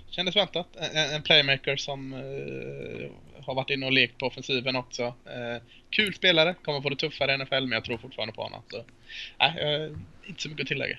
Kändes 0.09 0.35
väntat. 0.35 0.67
En, 0.93 1.15
en 1.15 1.21
playmaker 1.21 1.75
som 1.75 2.13
uh, 2.13 3.11
har 3.45 3.55
varit 3.55 3.69
inne 3.69 3.85
och 3.85 3.91
lekt 3.91 4.17
på 4.17 4.25
offensiven 4.25 4.75
också. 4.75 5.03
Uh, 5.03 5.61
kul 5.89 6.13
spelare, 6.13 6.55
kommer 6.65 6.81
få 6.81 6.89
det 6.89 6.95
tuffare 6.95 7.33
i 7.33 7.37
NFL 7.37 7.61
men 7.61 7.71
jag 7.71 7.83
tror 7.83 7.97
fortfarande 7.97 8.33
på 8.33 8.43
honom. 8.43 8.61
Så, 8.69 8.77
uh, 8.77 9.97
inte 10.25 10.41
så 10.41 10.49
mycket 10.49 10.63
att 10.63 10.67
tillägga. 10.67 10.97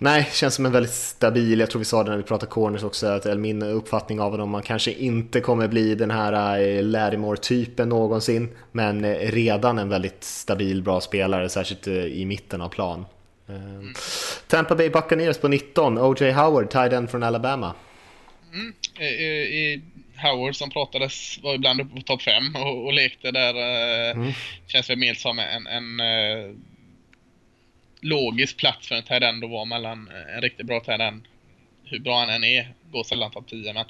Nej, 0.00 0.28
känns 0.32 0.54
som 0.54 0.66
en 0.66 0.72
väldigt 0.72 0.92
stabil, 0.92 1.60
jag 1.60 1.70
tror 1.70 1.78
vi 1.78 1.84
sa 1.84 2.04
det 2.04 2.10
när 2.10 2.16
vi 2.16 2.22
pratade 2.22 2.50
corners 2.50 2.82
också, 2.82 3.06
att 3.06 3.38
min 3.38 3.62
uppfattning 3.62 4.20
av 4.20 4.30
honom, 4.30 4.50
man 4.50 4.62
kanske 4.62 4.92
inte 4.92 5.40
kommer 5.40 5.68
bli 5.68 5.94
den 5.94 6.10
här 6.10 6.60
eh, 6.60 6.82
Lattimore-typen 6.82 7.88
någonsin, 7.88 8.48
men 8.72 9.04
eh, 9.04 9.32
redan 9.32 9.78
en 9.78 9.88
väldigt 9.88 10.24
stabil, 10.24 10.82
bra 10.82 11.00
spelare, 11.00 11.48
särskilt 11.48 11.86
eh, 11.86 11.94
i 11.94 12.24
mitten 12.24 12.60
av 12.60 12.68
plan. 12.68 13.06
Mm. 13.48 13.94
Tampa 14.48 14.74
Bay 14.74 14.90
Buccaneers 14.90 15.38
på 15.38 15.48
19, 15.48 15.98
O.J. 15.98 16.32
Howard, 16.32 16.70
tight 16.70 16.92
end 16.92 17.10
från 17.10 17.22
Alabama. 17.22 17.74
Mm. 18.52 18.74
I, 19.00 19.04
i, 19.04 19.82
Howard 20.16 20.56
som 20.56 20.70
pratades 20.70 21.38
var 21.42 21.54
ibland 21.54 21.80
uppe 21.80 21.96
på 21.96 22.02
topp 22.02 22.22
5 22.22 22.56
och, 22.56 22.86
och, 22.86 22.92
lekte 22.92 23.30
där. 23.30 23.54
Mm. 24.10 24.32
Känns 24.66 24.90
väl 24.90 24.98
mer 24.98 25.14
som 25.14 25.38
en, 25.38 25.66
en 25.66 26.00
logisk 28.00 28.56
plats 28.56 28.88
för 28.88 28.94
en 28.94 29.02
tight 29.02 29.22
end 29.22 29.44
att 29.44 29.50
vara 29.50 29.64
mellan 29.64 30.10
en 30.34 30.40
riktigt 30.40 30.66
bra 30.66 30.80
tight 30.80 31.00
end. 31.00 31.22
Hur 31.84 31.98
bra 31.98 32.20
han 32.20 32.30
än 32.30 32.44
är, 32.44 32.68
går 32.90 33.04
sällan 33.04 33.30
topp 33.30 33.48
10 33.48 33.72
men 33.72 33.84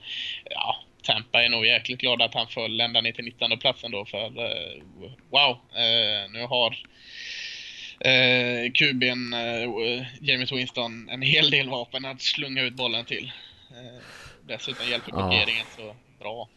ja, 0.51 0.77
Tampa 1.03 1.43
är 1.43 1.49
nog 1.49 1.67
jäkligt 1.67 2.01
glad 2.01 2.23
att 2.23 2.35
han 2.35 2.47
föll 2.49 2.81
ända 2.81 3.01
ner 3.01 3.13
till 3.13 3.25
19 3.25 3.59
platsen 3.59 3.91
då 3.91 4.05
för 4.05 4.27
uh, 4.27 4.83
wow, 5.31 5.51
uh, 5.51 6.33
nu 6.33 6.43
har 6.49 6.71
uh, 8.07 8.71
QB'n 8.73 9.35
uh, 9.35 10.07
James 10.21 10.53
Winston 10.53 11.09
en 11.09 11.23
hel 11.23 11.51
del 11.51 11.69
vapen 11.69 12.05
att 12.05 12.23
slunga 12.23 12.63
ut 12.63 12.75
bollen 12.75 13.05
till. 13.05 13.33
Uh, 13.71 14.01
dessutom 14.47 14.89
hjälper 14.91 15.13
blockeringen 15.13 15.67
ja. 15.77 15.83
så 15.83 15.97
bra. 16.19 16.49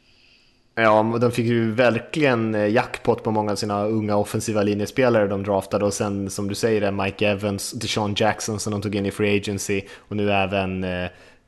Ja, 0.81 1.17
de 1.21 1.31
fick 1.31 1.45
ju 1.45 1.71
verkligen 1.71 2.55
eh, 2.55 2.69
jackpot 2.69 3.23
på 3.23 3.31
många 3.31 3.51
av 3.51 3.55
sina 3.55 3.85
unga 3.85 4.15
offensiva 4.15 4.63
linjespelare 4.63 5.27
de 5.27 5.43
draftade 5.43 5.85
och 5.85 5.93
sen 5.93 6.29
som 6.29 6.47
du 6.47 6.55
säger 6.55 6.81
eh, 6.81 6.91
Mike 6.91 7.27
Evans, 7.27 7.71
Deshaun 7.71 8.13
Jackson 8.17 8.59
som 8.59 8.71
de 8.71 8.81
tog 8.81 8.95
in 8.95 9.05
i 9.05 9.11
Free 9.11 9.37
Agency 9.37 9.81
och 9.97 10.15
nu 10.15 10.31
även 10.31 10.83
eh, 10.83 11.03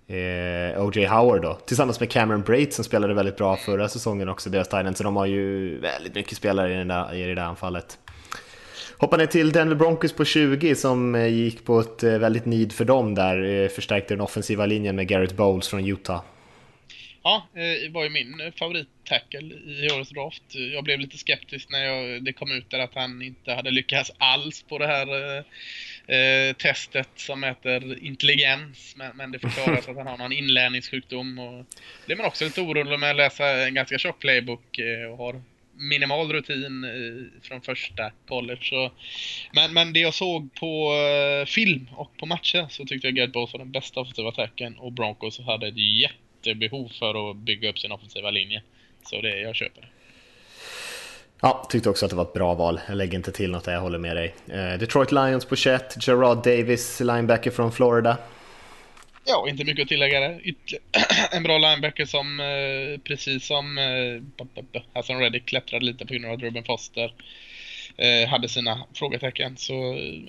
eh 0.07 0.85
O.J. 0.85 1.05
Howard 1.05 1.41
då, 1.41 1.57
tillsammans 1.65 1.99
med 1.99 2.11
Cameron 2.11 2.41
Brait 2.41 2.73
som 2.73 2.83
spelade 2.83 3.13
väldigt 3.13 3.37
bra 3.37 3.55
förra 3.55 3.89
säsongen 3.89 4.29
också, 4.29 4.49
deras 4.49 4.67
Thailand, 4.67 4.97
så 4.97 5.03
de 5.03 5.15
har 5.15 5.25
ju 5.25 5.77
väldigt 5.79 6.15
mycket 6.15 6.37
spelare 6.37 6.73
i, 6.73 6.77
den 6.77 6.87
där, 6.87 7.15
i 7.15 7.23
det 7.23 7.35
där 7.35 7.43
anfallet. 7.43 7.97
Hoppar 8.97 9.17
ner 9.17 9.25
till 9.25 9.51
Denver 9.51 9.75
Broncos 9.75 10.13
på 10.13 10.25
20 10.25 10.75
som 10.75 11.15
gick 11.29 11.65
på 11.65 11.79
ett 11.79 12.03
väldigt 12.03 12.45
nid 12.45 12.73
för 12.73 12.85
dem 12.85 13.15
där, 13.15 13.67
förstärkte 13.67 14.13
den 14.13 14.21
offensiva 14.21 14.65
linjen 14.65 14.95
med 14.95 15.07
Garrett 15.07 15.37
Bowles 15.37 15.67
från 15.67 15.85
Utah. 15.85 16.21
Ja, 17.25 17.47
det 17.53 17.89
var 17.91 18.03
ju 18.03 18.09
min 18.09 18.51
favorit-tackle 18.55 19.53
i 19.55 19.89
årets 19.95 20.09
draft. 20.09 20.43
Jag 20.73 20.83
blev 20.83 20.99
lite 20.99 21.17
skeptisk 21.17 21.69
när 21.69 21.85
jag, 21.85 22.23
det 22.23 22.33
kom 22.33 22.51
ut 22.51 22.69
där 22.69 22.79
att 22.79 22.95
han 22.95 23.21
inte 23.21 23.53
hade 23.53 23.71
lyckats 23.71 24.11
alls 24.17 24.63
på 24.63 24.77
det 24.77 24.87
här 24.87 25.37
eh, 26.07 26.53
testet 26.53 27.09
som 27.15 27.39
mäter 27.39 28.03
intelligens. 28.03 28.95
Men, 28.97 29.17
men 29.17 29.31
det 29.31 29.39
förklaras 29.39 29.87
att 29.89 29.97
han 29.97 30.07
har 30.07 30.17
någon 30.17 30.31
inlärningssjukdom. 30.31 31.39
Och 31.39 31.65
det 32.05 32.13
är 32.13 32.17
man 32.17 32.25
också 32.25 32.45
lite 32.45 32.61
orolig 32.61 32.99
med 32.99 33.09
att 33.09 33.15
läsa 33.15 33.67
en 33.67 33.73
ganska 33.73 33.97
tjock 33.97 34.19
playbook 34.19 34.79
eh, 34.79 35.11
och 35.11 35.17
har 35.17 35.41
minimal 35.75 36.33
rutin 36.33 36.83
eh, 36.83 37.41
från 37.47 37.61
första 37.61 38.11
college. 38.27 38.61
Så, 38.61 38.91
men, 39.53 39.73
men 39.73 39.93
det 39.93 39.99
jag 39.99 40.13
såg 40.13 40.53
på 40.53 40.93
eh, 40.93 41.45
film 41.45 41.89
och 41.95 42.17
på 42.17 42.25
matcher 42.25 42.67
så 42.69 42.85
tyckte 42.85 43.07
jag 43.07 43.15
Garrett 43.15 43.33
Bowles 43.33 43.53
var 43.53 43.59
den 43.59 43.71
bästa 43.71 43.99
offensiva 43.99 44.29
attacken 44.29 44.77
och 44.77 44.91
Broncos 44.91 45.39
hade 45.39 45.67
ett 45.67 45.77
jätte 45.77 46.22
behov 46.55 46.91
för 46.99 47.31
att 47.31 47.37
bygga 47.37 47.69
upp 47.69 47.79
sin 47.79 47.91
offensiva 47.91 48.31
linje. 48.31 48.61
Så 49.03 49.21
det, 49.21 49.39
jag 49.39 49.55
köper. 49.55 49.89
Ja, 51.41 51.67
tyckte 51.69 51.89
också 51.89 52.05
att 52.05 52.09
det 52.09 52.15
var 52.15 52.23
ett 52.23 52.33
bra 52.33 52.53
val. 52.53 52.79
Jag 52.87 52.97
lägger 52.97 53.15
inte 53.15 53.31
till 53.31 53.51
något 53.51 53.63
där, 53.63 53.73
jag 53.73 53.81
håller 53.81 53.99
med 53.99 54.15
dig. 54.15 54.35
Eh, 54.47 54.79
Detroit 54.79 55.11
Lions 55.11 55.45
på 55.45 55.55
21, 55.55 56.07
Gerard 56.07 56.43
Davis, 56.43 56.99
linebacker 56.99 57.51
från 57.51 57.71
Florida. 57.71 58.17
Ja, 59.25 59.49
inte 59.49 59.63
mycket 59.63 59.83
att 59.83 59.89
tillägga 59.89 60.19
där. 60.19 60.41
en 61.31 61.43
bra 61.43 61.57
linebacker 61.57 62.05
som 62.05 62.39
eh, 62.39 62.99
precis 63.03 63.45
som 63.45 63.77
eh, 63.77 64.81
Hassan 64.93 65.19
Reddick 65.19 65.45
klättrade 65.45 65.85
lite 65.85 66.05
på 66.05 66.13
grund 66.13 66.25
av 66.25 66.33
att 66.33 66.41
Ruben 66.41 66.63
Foster 66.63 67.13
eh, 67.97 68.29
hade 68.29 68.49
sina 68.49 68.83
frågetecken. 68.93 69.57
Så 69.57 69.73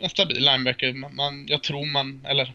en 0.01 0.11
stabil 0.11 0.45
linebacker. 0.45 0.93
Man, 0.93 1.15
man, 1.17 1.47
jag 1.49 1.63
tror 1.63 1.87
man, 1.87 2.27
eller 2.29 2.53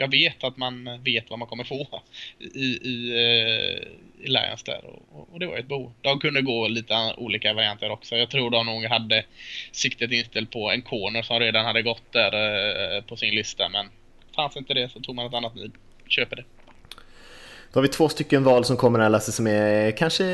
jag 0.00 0.10
vet 0.10 0.44
att 0.44 0.56
man 0.56 1.02
vet 1.04 1.30
vad 1.30 1.38
man 1.38 1.48
kommer 1.48 1.64
få 1.64 2.02
i, 2.38 2.66
i, 2.66 3.10
eh, 3.10 4.24
i 4.24 4.28
Lions 4.28 4.62
där. 4.62 4.84
Och, 4.84 5.32
och, 5.32 5.40
det 5.40 5.46
var 5.46 5.56
ett 5.56 5.68
behov. 5.68 5.92
De 6.00 6.20
kunde 6.20 6.42
gå 6.42 6.68
lite 6.68 7.14
olika 7.16 7.52
varianter 7.52 7.90
också. 7.90 8.16
Jag 8.16 8.30
tror 8.30 8.50
de 8.50 8.66
nog 8.66 8.84
hade 8.84 9.24
siktet 9.72 10.12
inställt 10.12 10.50
på 10.50 10.70
en 10.70 10.82
corner 10.82 11.22
som 11.22 11.40
redan 11.40 11.64
hade 11.64 11.82
gått 11.82 12.12
där 12.12 12.32
eh, 12.96 13.02
på 13.02 13.16
sin 13.16 13.34
lista. 13.34 13.68
Men 13.68 13.86
fanns 14.36 14.56
inte 14.56 14.74
det 14.74 14.88
så 14.92 15.00
tog 15.00 15.14
man 15.14 15.26
ett 15.26 15.34
annat 15.34 15.54
nid. 15.54 15.72
Köper 16.06 16.36
det. 16.36 16.44
Då 17.72 17.78
har 17.78 17.82
vi 17.82 17.88
två 17.88 18.08
stycken 18.08 18.44
val 18.44 18.64
som 18.64 18.76
kommer 18.76 18.98
här 18.98 19.08
Lasse 19.08 19.32
som 19.32 19.46
är 19.46 19.90
kanske 19.90 20.24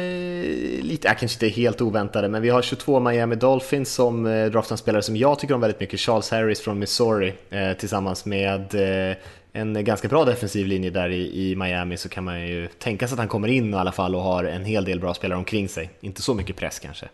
lite, 0.83 1.09
äh, 1.09 1.15
kanske 1.15 1.47
inte 1.47 1.61
helt 1.61 1.81
oväntade, 1.81 2.29
men 2.29 2.43
vi 2.43 2.49
har 2.49 2.63
22 2.63 3.01
Miami 3.01 3.37
Dolphins 3.37 3.95
som 3.95 4.27
eh, 4.27 4.47
draftar 4.47 4.75
en 4.75 4.79
spelare 4.79 5.03
som 5.03 5.17
jag 5.17 5.39
tycker 5.39 5.55
om 5.55 5.61
väldigt 5.61 5.81
mycket, 5.81 6.01
Charles 6.01 6.31
Harris 6.31 6.61
från 6.61 6.79
Missouri, 6.79 7.35
eh, 7.51 7.73
tillsammans 7.73 8.25
med 8.25 8.75
eh, 9.11 9.17
en 9.57 9.85
ganska 9.85 10.09
bra 10.09 10.25
defensiv 10.25 10.67
linje 10.67 10.91
där 10.91 11.09
i, 11.09 11.51
i 11.51 11.57
Miami 11.57 11.97
så 11.97 12.09
kan 12.09 12.25
man 12.25 12.47
ju 12.47 12.69
tänka 12.69 13.09
sig 13.09 13.15
att 13.15 13.19
han 13.19 13.29
kommer 13.29 13.49
in 13.49 13.75
i 13.75 13.77
alla 13.77 13.93
fall 13.93 14.15
och 14.15 14.23
har 14.23 14.45
en 14.45 14.65
hel 14.65 14.85
del 14.85 15.01
bra 15.01 15.15
spelare 15.15 15.39
omkring 15.39 15.69
sig. 15.69 15.91
Inte 16.01 16.23
så 16.23 16.35
mycket 16.35 16.57
press 16.57 16.79
kanske. 16.79 17.09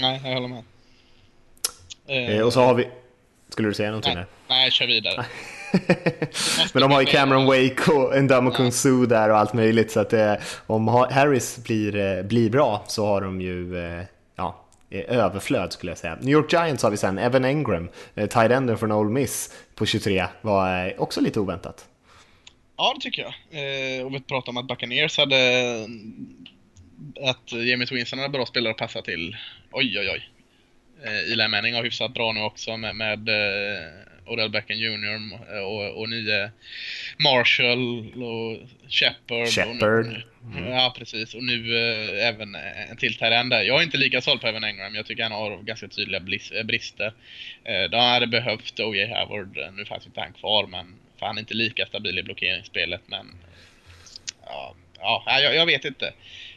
Nej, 0.00 0.20
jag 0.24 0.34
håller 0.34 0.48
med. 0.48 0.64
Eh, 2.06 2.46
och 2.46 2.52
så 2.52 2.60
har 2.60 2.74
vi... 2.74 2.88
Skulle 3.48 3.68
du 3.68 3.74
säga 3.74 3.88
någonting? 3.88 4.14
Nej, 4.14 4.24
nej 4.48 4.70
kör 4.70 4.86
vidare. 4.86 5.24
Men 6.72 6.82
de 6.82 6.90
har 6.90 7.00
ju 7.00 7.06
Cameron 7.06 7.46
Wake 7.46 7.92
och 7.92 8.22
Ndamukong 8.22 8.72
Su 8.72 9.06
där 9.06 9.30
och 9.30 9.38
allt 9.38 9.52
möjligt 9.52 9.90
så 9.90 10.00
att 10.00 10.12
eh, 10.12 10.34
om 10.66 10.88
Harris 10.88 11.58
blir, 11.64 11.96
eh, 11.96 12.22
blir 12.22 12.50
bra 12.50 12.84
så 12.86 13.06
har 13.06 13.20
de 13.20 13.40
ju 13.40 13.86
eh, 13.86 14.04
ja, 14.36 14.64
överflöd 14.90 15.72
skulle 15.72 15.90
jag 15.90 15.98
säga. 15.98 16.18
New 16.20 16.32
York 16.32 16.52
Giants 16.52 16.82
har 16.82 16.90
vi 16.90 16.96
sen, 16.96 17.18
Evan 17.18 17.44
Engram, 17.44 17.88
eh, 18.14 18.26
tight 18.26 18.50
enden 18.50 18.78
från 18.78 18.92
Ole 18.92 19.10
Miss 19.10 19.52
på 19.74 19.86
23, 19.86 20.26
var 20.42 20.86
eh, 20.86 20.92
också 20.98 21.20
lite 21.20 21.40
oväntat. 21.40 21.88
Ja, 22.76 22.94
det 22.94 23.00
tycker 23.00 23.22
jag. 23.22 23.32
Eh, 23.50 24.06
och 24.06 24.14
vi 24.14 24.20
pratade 24.20 24.50
om 24.50 24.56
att 24.56 24.68
Buccaneers 24.68 25.18
hade 25.18 25.36
eh, 25.36 25.84
att 27.28 27.52
Jamie 27.52 27.86
Twinson 27.86 28.18
hade 28.18 28.28
bra 28.28 28.46
spelare 28.46 28.70
att 28.70 28.78
passa 28.78 29.02
till. 29.02 29.36
Oj, 29.72 29.98
oj, 29.98 30.10
oj. 30.10 30.30
Eh, 31.04 31.32
Eli 31.32 31.48
Manning 31.48 31.74
har 31.74 31.82
hyfsat 31.82 32.14
bra 32.14 32.32
nu 32.32 32.42
också 32.42 32.76
med, 32.76 32.96
med 32.96 33.28
eh, 33.28 34.13
Odell 34.26 34.50
Beckham 34.50 34.78
Jr. 34.78 35.18
och, 35.62 36.00
och 36.00 36.08
nye 36.08 36.50
Marshall 37.18 38.12
och 38.22 38.58
Shepard. 38.88 39.48
Shepard. 39.48 40.22
Mm. 40.52 40.70
Ja, 40.70 40.94
precis. 40.98 41.34
Och 41.34 41.42
nu 41.42 41.76
eh, 41.76 42.28
även 42.28 42.54
en 42.54 42.96
till 42.96 43.14
Tyrend 43.14 43.50
där. 43.50 43.62
Jag 43.62 43.80
är 43.80 43.84
inte 43.84 43.96
lika 43.96 44.20
såld 44.20 44.40
på 44.40 44.46
Evan 44.46 44.64
Engram. 44.64 44.94
Jag 44.94 45.06
tycker 45.06 45.22
han 45.22 45.32
har 45.32 45.62
ganska 45.62 45.88
tydliga 45.88 46.20
brister. 46.64 47.12
Eh, 47.64 47.90
de 47.90 47.96
hade 47.96 48.26
behövt 48.26 48.80
O.J. 48.80 49.06
Howard. 49.06 49.58
Nu 49.72 49.84
fanns 49.84 50.06
inte 50.06 50.20
han 50.20 50.32
kvar, 50.32 50.66
men 50.66 50.94
för 51.18 51.26
han 51.26 51.36
är 51.36 51.40
inte 51.40 51.54
lika 51.54 51.86
stabil 51.86 52.18
i 52.18 52.22
blockeringsspelet. 52.22 53.02
Men 53.06 53.26
ja, 54.46 54.74
ja 54.98 55.40
jag, 55.40 55.54
jag 55.54 55.66
vet 55.66 55.84
inte. 55.84 56.06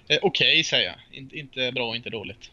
Eh, 0.07 0.19
Okej, 0.21 0.51
okay, 0.51 0.63
säger 0.63 0.85
jag. 0.85 1.17
In, 1.17 1.29
inte 1.33 1.71
bra, 1.71 1.95
inte 1.95 2.09
dåligt. 2.09 2.51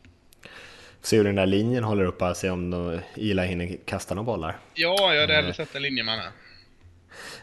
Se 1.05 1.17
hur 1.17 1.25
den 1.25 1.35
där 1.35 1.47
linjen 1.47 1.85
håller 1.85 2.05
uppe, 2.05 2.35
se 2.35 2.51
om 2.51 3.01
Ila 3.15 3.43
hinner 3.43 3.77
kasta 3.85 4.15
några 4.15 4.27
bollar. 4.27 4.57
Ja, 4.75 5.15
jag 5.15 5.21
hade 5.21 5.35
hellre 5.35 5.55
sett 5.55 5.75
en 5.75 5.83
linjeman 5.83 6.19
här. 6.19 6.31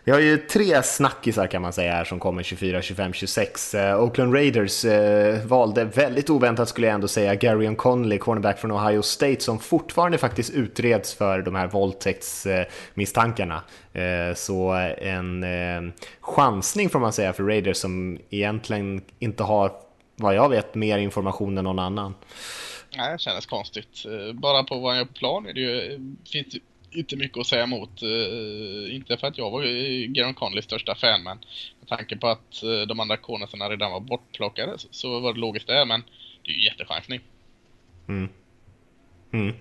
Vi 0.03 0.11
har 0.11 0.19
ju 0.19 0.37
tre 0.37 0.83
snackisar 0.83 1.47
kan 1.47 1.61
man 1.61 1.73
säga 1.73 1.93
här 1.93 2.03
som 2.03 2.19
kommer 2.19 2.43
24, 2.43 2.81
25, 2.81 3.13
26. 3.13 3.75
Uh, 3.75 4.03
Oakland 4.03 4.33
Raiders 4.33 4.85
uh, 4.85 5.45
valde 5.45 5.83
väldigt 5.83 6.29
oväntat 6.29 6.69
skulle 6.69 6.87
jag 6.87 6.93
ändå 6.93 7.07
säga 7.07 7.35
Gary 7.35 7.75
Conley, 7.75 8.17
cornerback 8.17 8.59
från 8.59 8.71
Ohio 8.71 9.01
State, 9.01 9.39
som 9.39 9.59
fortfarande 9.59 10.17
faktiskt 10.17 10.53
utreds 10.53 11.13
för 11.13 11.41
de 11.41 11.55
här 11.55 11.67
våldtäktsmisstankarna. 11.67 13.63
Uh, 13.95 14.33
så 14.35 14.71
en 14.97 15.43
uh, 15.43 15.91
chansning 16.21 16.89
får 16.89 16.99
man 16.99 17.13
säga 17.13 17.33
för 17.33 17.43
Raiders 17.43 17.77
som 17.77 18.19
egentligen 18.29 19.01
inte 19.19 19.43
har, 19.43 19.71
vad 20.15 20.35
jag 20.35 20.49
vet, 20.49 20.75
mer 20.75 20.97
information 20.97 21.57
än 21.57 21.63
någon 21.63 21.79
annan. 21.79 22.13
Nej, 22.97 23.11
det 23.11 23.19
kändes 23.19 23.45
konstigt. 23.45 24.05
Eh, 24.05 24.33
bara 24.33 24.63
på 24.63 24.79
vad 24.79 24.93
jag 24.93 24.97
gör 24.97 25.05
på 25.05 25.13
plan 25.13 25.45
är 25.45 25.53
det 25.53 25.61
ju, 25.61 25.93
eh, 25.93 25.99
finns 26.31 26.55
inte 26.91 27.15
mycket 27.15 27.37
att 27.37 27.47
säga 27.47 27.63
emot. 27.63 28.01
Eh, 28.01 28.95
inte 28.95 29.17
för 29.17 29.27
att 29.27 29.37
jag 29.37 29.51
var 29.51 29.63
Garon 30.07 30.33
Conleys 30.33 30.65
största 30.65 30.95
fan, 30.95 31.23
men 31.23 31.37
med 31.79 31.87
tanke 31.87 32.17
på 32.17 32.27
att 32.27 32.61
de 32.87 32.99
andra 32.99 33.17
cornersarna 33.17 33.69
redan 33.69 33.91
var 33.91 33.99
bortplockade 33.99 34.77
så, 34.77 34.87
så, 34.91 35.19
var 35.19 35.33
det 35.33 35.39
logiskt 35.39 35.67
där, 35.67 35.85
men 35.85 36.03
det 36.43 36.51
är 36.51 36.55
ju 36.55 36.65
jättechansning. 36.65 37.19
Mm. 38.07 38.29
Mm. 39.33 39.55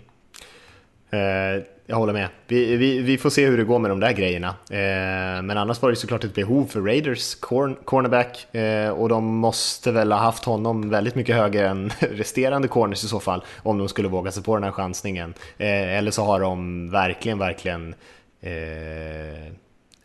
Eh, 1.11 1.63
jag 1.87 1.97
håller 1.97 2.13
med. 2.13 2.29
Vi, 2.47 2.77
vi, 2.77 2.99
vi, 2.99 3.19
får 3.19 3.31
se 3.31 3.47
hur 3.47 3.57
det 3.57 3.65
går 3.65 3.79
med 3.79 3.91
de 3.91 4.01
där 4.01 4.13
grejerna. 4.13 4.49
Eh, 4.49 5.43
men 5.43 5.51
annars 5.51 5.83
var 5.83 5.91
det 5.91 5.97
såklart 5.97 6.25
ett 6.25 6.35
behov 6.35 6.67
för 6.67 6.81
Raiders 6.81 7.35
corn, 7.35 7.77
cornerback 7.85 8.55
eh, 8.55 8.91
och 8.91 9.09
de 9.09 9.25
måste 9.25 9.93
väl 9.93 10.13
ha 10.13 10.19
haft 10.19 10.45
honom 10.45 10.91
väldigt 10.91 11.15
mycket 11.15 11.37
högre 11.37 11.69
än 11.69 11.91
resterande 11.99 12.69
corners 12.69 13.05
i 13.05 13.09
så 13.09 13.21
fall 13.21 13.45
om 13.63 13.79
de 13.79 13.89
skulle 13.89 14.09
våga 14.09 14.31
sig 14.31 14.43
på 14.43 14.55
den 14.55 14.65
här 14.65 14.73
chansningen. 14.73 15.35
Eller 15.59 16.11
så 16.11 16.25
har 16.25 16.41
de 16.41 16.91
verkligen, 16.91 17.39
verkligen 17.39 17.95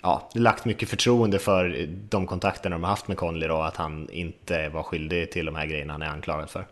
ja, 0.04 0.30
lagt 0.34 0.66
mycket 0.66 0.90
förtroende 0.90 1.40
för 1.40 1.88
de 2.10 2.28
kontakterna 2.28 2.76
de 2.76 2.84
har 2.84 2.90
haft 2.90 3.08
med 3.08 3.18
Conley 3.18 3.50
och 3.50 3.68
att 3.68 3.78
han 3.78 4.10
inte 4.12 4.70
var 4.70 4.84
skyldig 4.84 5.32
till 5.32 5.46
de 5.46 5.56
här 5.56 5.66
grejerna 5.66 5.94
han 5.94 6.02
är 6.02 6.10
anklagad 6.10 6.50
för. 6.50 6.66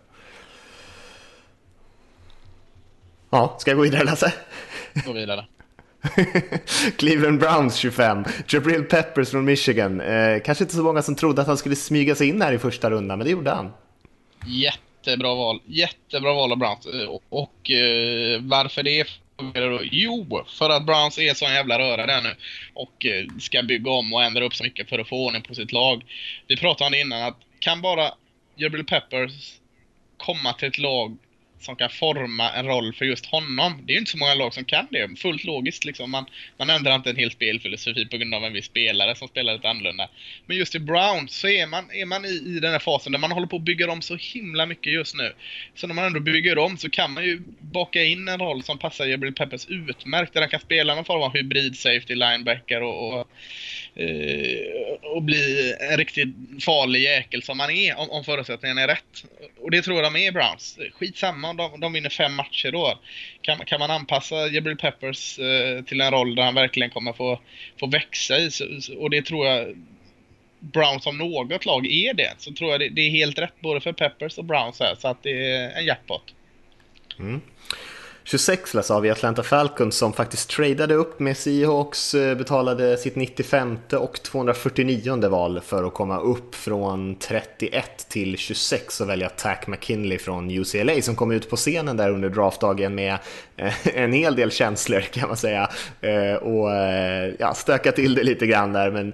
Ja, 3.34 3.56
ska 3.60 3.72
jag 3.72 3.78
gå 3.78 3.84
vidare 3.84 4.04
Lasse? 4.04 4.34
Gå 5.06 5.12
vidare. 5.12 5.46
Cleveland 6.98 7.40
Browns 7.40 7.76
25, 7.76 8.26
Jabril 8.50 8.84
Peppers 8.84 9.30
från 9.30 9.46
Michigan. 9.46 10.02
Eh, 10.02 10.42
kanske 10.46 10.64
inte 10.64 10.76
så 10.76 10.84
många 10.84 11.02
som 11.02 11.16
trodde 11.16 11.42
att 11.42 11.48
han 11.48 11.58
skulle 11.58 11.76
smyga 11.76 12.16
sig 12.16 12.30
in 12.30 12.42
här 12.42 12.54
i 12.54 12.60
första 12.60 12.90
rundan, 12.90 13.18
men 13.18 13.26
det 13.26 13.32
gjorde 13.32 13.52
han. 13.52 13.72
Jättebra 14.46 15.36
val. 15.36 15.60
Jättebra 15.66 16.34
val 16.34 16.52
av 16.52 16.58
Browns. 16.58 16.86
Eh, 16.86 17.08
och, 17.08 17.24
och 17.30 17.72
eh, 17.72 18.42
varför 18.42 18.84
det? 18.84 19.08
Jo, 19.92 20.46
för 20.48 20.70
att 20.70 20.86
Browns 20.86 21.20
är 21.20 21.34
så 21.34 21.46
jävla 21.46 21.80
röra 21.80 22.06
där 22.06 22.22
nu 22.22 22.36
och 22.74 23.06
eh, 23.06 23.26
ska 23.40 23.64
bygga 23.64 23.92
om 23.92 24.14
och 24.14 24.24
ändra 24.24 24.46
upp 24.46 24.56
så 24.56 24.64
mycket 24.64 24.90
för 24.90 25.00
att 25.00 25.10
få 25.10 25.26
ordning 25.26 25.42
på 25.42 25.56
sitt 25.56 25.72
lag. 25.72 26.04
Vi 26.48 26.58
pratade 26.58 26.86
om 26.86 26.92
det 26.92 27.02
innan 27.02 27.24
att 27.24 27.38
kan 27.60 27.82
bara 27.82 28.12
Jabril 28.56 28.86
Peppers 28.86 29.32
komma 30.18 30.54
till 30.54 30.68
ett 30.68 30.78
lag 30.78 31.18
som 31.64 31.76
kan 31.76 31.90
forma 31.90 32.52
en 32.52 32.66
roll 32.66 32.94
för 32.94 33.06
just 33.06 33.26
honom. 33.26 33.82
Det 33.86 33.92
är 33.92 33.94
ju 33.94 34.00
inte 34.00 34.12
så 34.12 34.18
många 34.18 34.34
lag 34.34 34.54
som 34.54 34.66
kan 34.66 34.88
det. 34.92 35.20
Fullt 35.20 35.44
logiskt 35.44 35.86
liksom. 35.86 36.12
Man, 36.12 36.26
man 36.58 36.70
ändrar 36.70 36.96
inte 36.96 37.10
en 37.10 37.16
hel 37.16 37.32
spelfilosofi 37.32 38.06
på 38.06 38.18
grund 38.18 38.34
av 38.34 38.46
en 38.46 38.54
viss 38.54 38.66
spelare 38.66 39.16
som 39.16 39.28
spelar 39.28 39.54
lite 39.54 39.70
annorlunda. 39.70 40.10
Men 40.46 40.58
just 40.58 40.76
i 40.76 40.80
Brown 40.80 41.28
så 41.30 41.48
är 41.48 41.68
man, 41.68 41.92
är 41.92 42.06
man 42.06 42.26
i, 42.26 42.44
i 42.46 42.60
den 42.60 42.72
här 42.72 42.80
fasen 42.80 43.12
där 43.12 43.20
man 43.20 43.32
håller 43.32 43.48
på 43.48 43.56
att 43.56 43.62
bygga 43.62 43.92
om 43.92 44.02
så 44.02 44.16
himla 44.16 44.66
mycket 44.66 44.94
just 44.94 45.16
nu. 45.16 45.34
Så 45.76 45.88
när 45.88 45.96
man 45.96 46.06
ändå 46.06 46.20
bygger 46.20 46.58
om 46.58 46.78
så 46.78 46.90
kan 46.90 47.14
man 47.14 47.24
ju 47.24 47.42
baka 47.60 48.04
in 48.04 48.28
en 48.28 48.40
roll 48.40 48.64
som 48.64 48.78
passar 48.78 49.08
Gabriel 49.08 49.34
Peppers 49.34 49.66
utmärkt. 49.68 50.34
Där 50.34 50.42
han 50.42 50.50
kan 50.50 50.60
spela 50.60 50.96
någon 50.96 51.06
form 51.06 51.22
av 51.22 51.34
hybrid 51.34 51.78
safety 51.78 52.16
linebacker 52.16 52.84
och, 52.84 53.20
och 53.20 53.28
eh, 53.96 54.94
och 55.02 55.24
bli 55.24 55.76
en 55.80 55.98
riktigt 55.98 56.36
farlig 56.66 57.02
jäkel 57.02 57.44
som 57.44 57.58
man 57.58 57.70
är 57.70 57.98
om, 57.98 58.10
om 58.10 58.24
förutsättningarna 58.24 58.82
är 58.82 58.88
rätt. 58.88 59.26
Och 59.60 59.72
det 59.72 59.82
tror 59.82 60.04
jag 60.04 60.14
de 60.14 60.20
är 60.20 60.32
Browns. 60.32 60.80
Skitsamma 60.94 61.50
om 61.50 61.58
de, 61.58 61.80
de 61.80 61.94
vinner 61.94 62.10
fem 62.10 62.34
matcher 62.34 62.72
då. 62.72 63.00
Kan, 63.42 63.58
kan 63.58 63.80
man 63.80 63.92
anpassa 63.92 64.48
Jabril 64.48 64.78
Peppers 64.78 65.40
eh, 65.40 65.84
till 65.84 66.02
en 66.02 66.12
roll 66.12 66.36
där 66.36 66.44
han 66.44 66.56
verkligen 66.56 66.90
kommer 66.90 67.14
få, 67.14 67.40
få 67.80 67.88
växa 67.88 68.38
i, 68.38 68.52
så, 68.52 68.66
och 68.98 69.10
det 69.10 69.22
tror 69.22 69.48
jag 69.48 69.76
Browns 70.60 71.04
som 71.04 71.18
något 71.18 71.66
lag 71.66 71.86
är 71.86 72.14
det, 72.14 72.34
så 72.38 72.54
tror 72.54 72.72
jag 72.72 72.80
det, 72.80 72.90
det 72.90 73.02
är 73.02 73.10
helt 73.10 73.40
rätt 73.40 73.60
både 73.60 73.82
för 73.82 73.94
Peppers 73.94 74.38
och 74.38 74.46
Browns 74.46 74.80
här, 74.80 74.96
så 74.96 75.08
att 75.08 75.24
det 75.24 75.52
är 75.52 75.72
en 75.78 75.86
jackpot. 75.86 76.34
Mm. 77.20 77.42
26 78.26 78.74
läs 78.74 78.92
av 78.92 79.02
vi 79.02 79.10
Atlanta 79.10 79.44
Falcons 79.44 79.98
som 79.98 80.14
faktiskt 80.14 80.50
tradade 80.50 80.96
upp 80.96 81.20
med 81.20 81.38
Seahawks, 81.38 82.14
eh, 82.14 82.38
betalade 82.38 82.98
sitt 82.98 83.16
95 83.16 83.78
och 83.92 84.24
249 84.24 85.30
val 85.30 85.62
för 85.66 85.84
att 85.84 85.94
komma 85.94 86.20
upp 86.20 86.56
från 86.56 87.16
31 87.16 88.10
till 88.10 88.38
26 88.38 89.02
och 89.02 89.10
välja 89.10 89.30
Tack 89.30 89.68
McKinley 89.68 90.18
från 90.18 90.52
UCLA 90.52 91.02
som 91.02 91.16
kom 91.16 91.32
ut 91.32 91.50
på 91.50 91.56
scenen 91.56 91.98
där 91.98 92.12
under 92.12 92.30
draftdagen 92.30 92.96
med 92.96 93.18
eh, 93.58 93.88
en 93.98 94.14
hel 94.14 94.36
del 94.36 94.52
känslor 94.52 95.02
kan 95.02 95.28
man 95.28 95.38
säga. 95.38 95.70
Eh, 96.02 96.36
och 96.36 96.70
ja, 97.40 97.54
stöka 97.54 97.92
till 97.92 98.16
det 98.16 98.24
lite 98.24 98.48
grann 98.48 98.74
där 98.74 98.92
men 98.92 99.14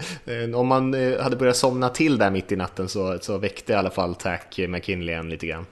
om 0.55 0.67
man 0.67 0.93
hade 1.19 1.35
börjat 1.35 1.57
somna 1.57 1.89
till 1.89 2.17
där 2.17 2.31
mitt 2.31 2.51
i 2.51 2.55
natten 2.55 2.89
så, 2.89 3.17
så 3.21 3.37
väckte 3.37 3.73
i 3.73 3.75
alla 3.75 3.89
fall 3.89 4.15
Tack 4.15 4.59
McKinley 4.67 5.15
en 5.15 5.29
lite 5.29 5.47
grann 5.47 5.65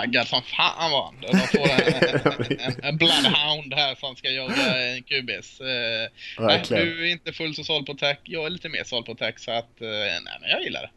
taggad 0.00 0.26
som 0.26 0.42
fan 0.42 0.90
var 0.90 1.04
han. 1.04 1.14
De 1.20 1.38
får 1.38 1.68
en, 1.68 2.56
en, 2.66 2.84
en, 2.84 2.96
bloodhound 2.96 3.74
här 3.74 3.94
som 3.94 4.16
ska 4.16 4.30
jaga 4.30 4.76
en 4.76 5.02
QBs. 5.02 5.60
Eh, 5.60 6.46
nej, 6.46 6.62
du 6.68 7.08
är 7.08 7.12
inte 7.12 7.32
fullt 7.32 7.56
så 7.56 7.64
såld 7.64 7.86
på 7.86 7.94
tech. 7.94 8.18
Jag 8.24 8.46
är 8.46 8.50
lite 8.50 8.68
mer 8.68 8.84
såld 8.84 9.06
på 9.06 9.14
tech 9.14 9.34
så 9.38 9.50
att, 9.50 9.80
eh, 9.80 9.88
nej 10.24 10.38
men 10.40 10.50
jag 10.50 10.62
gillar 10.62 10.82
det. 10.82 10.90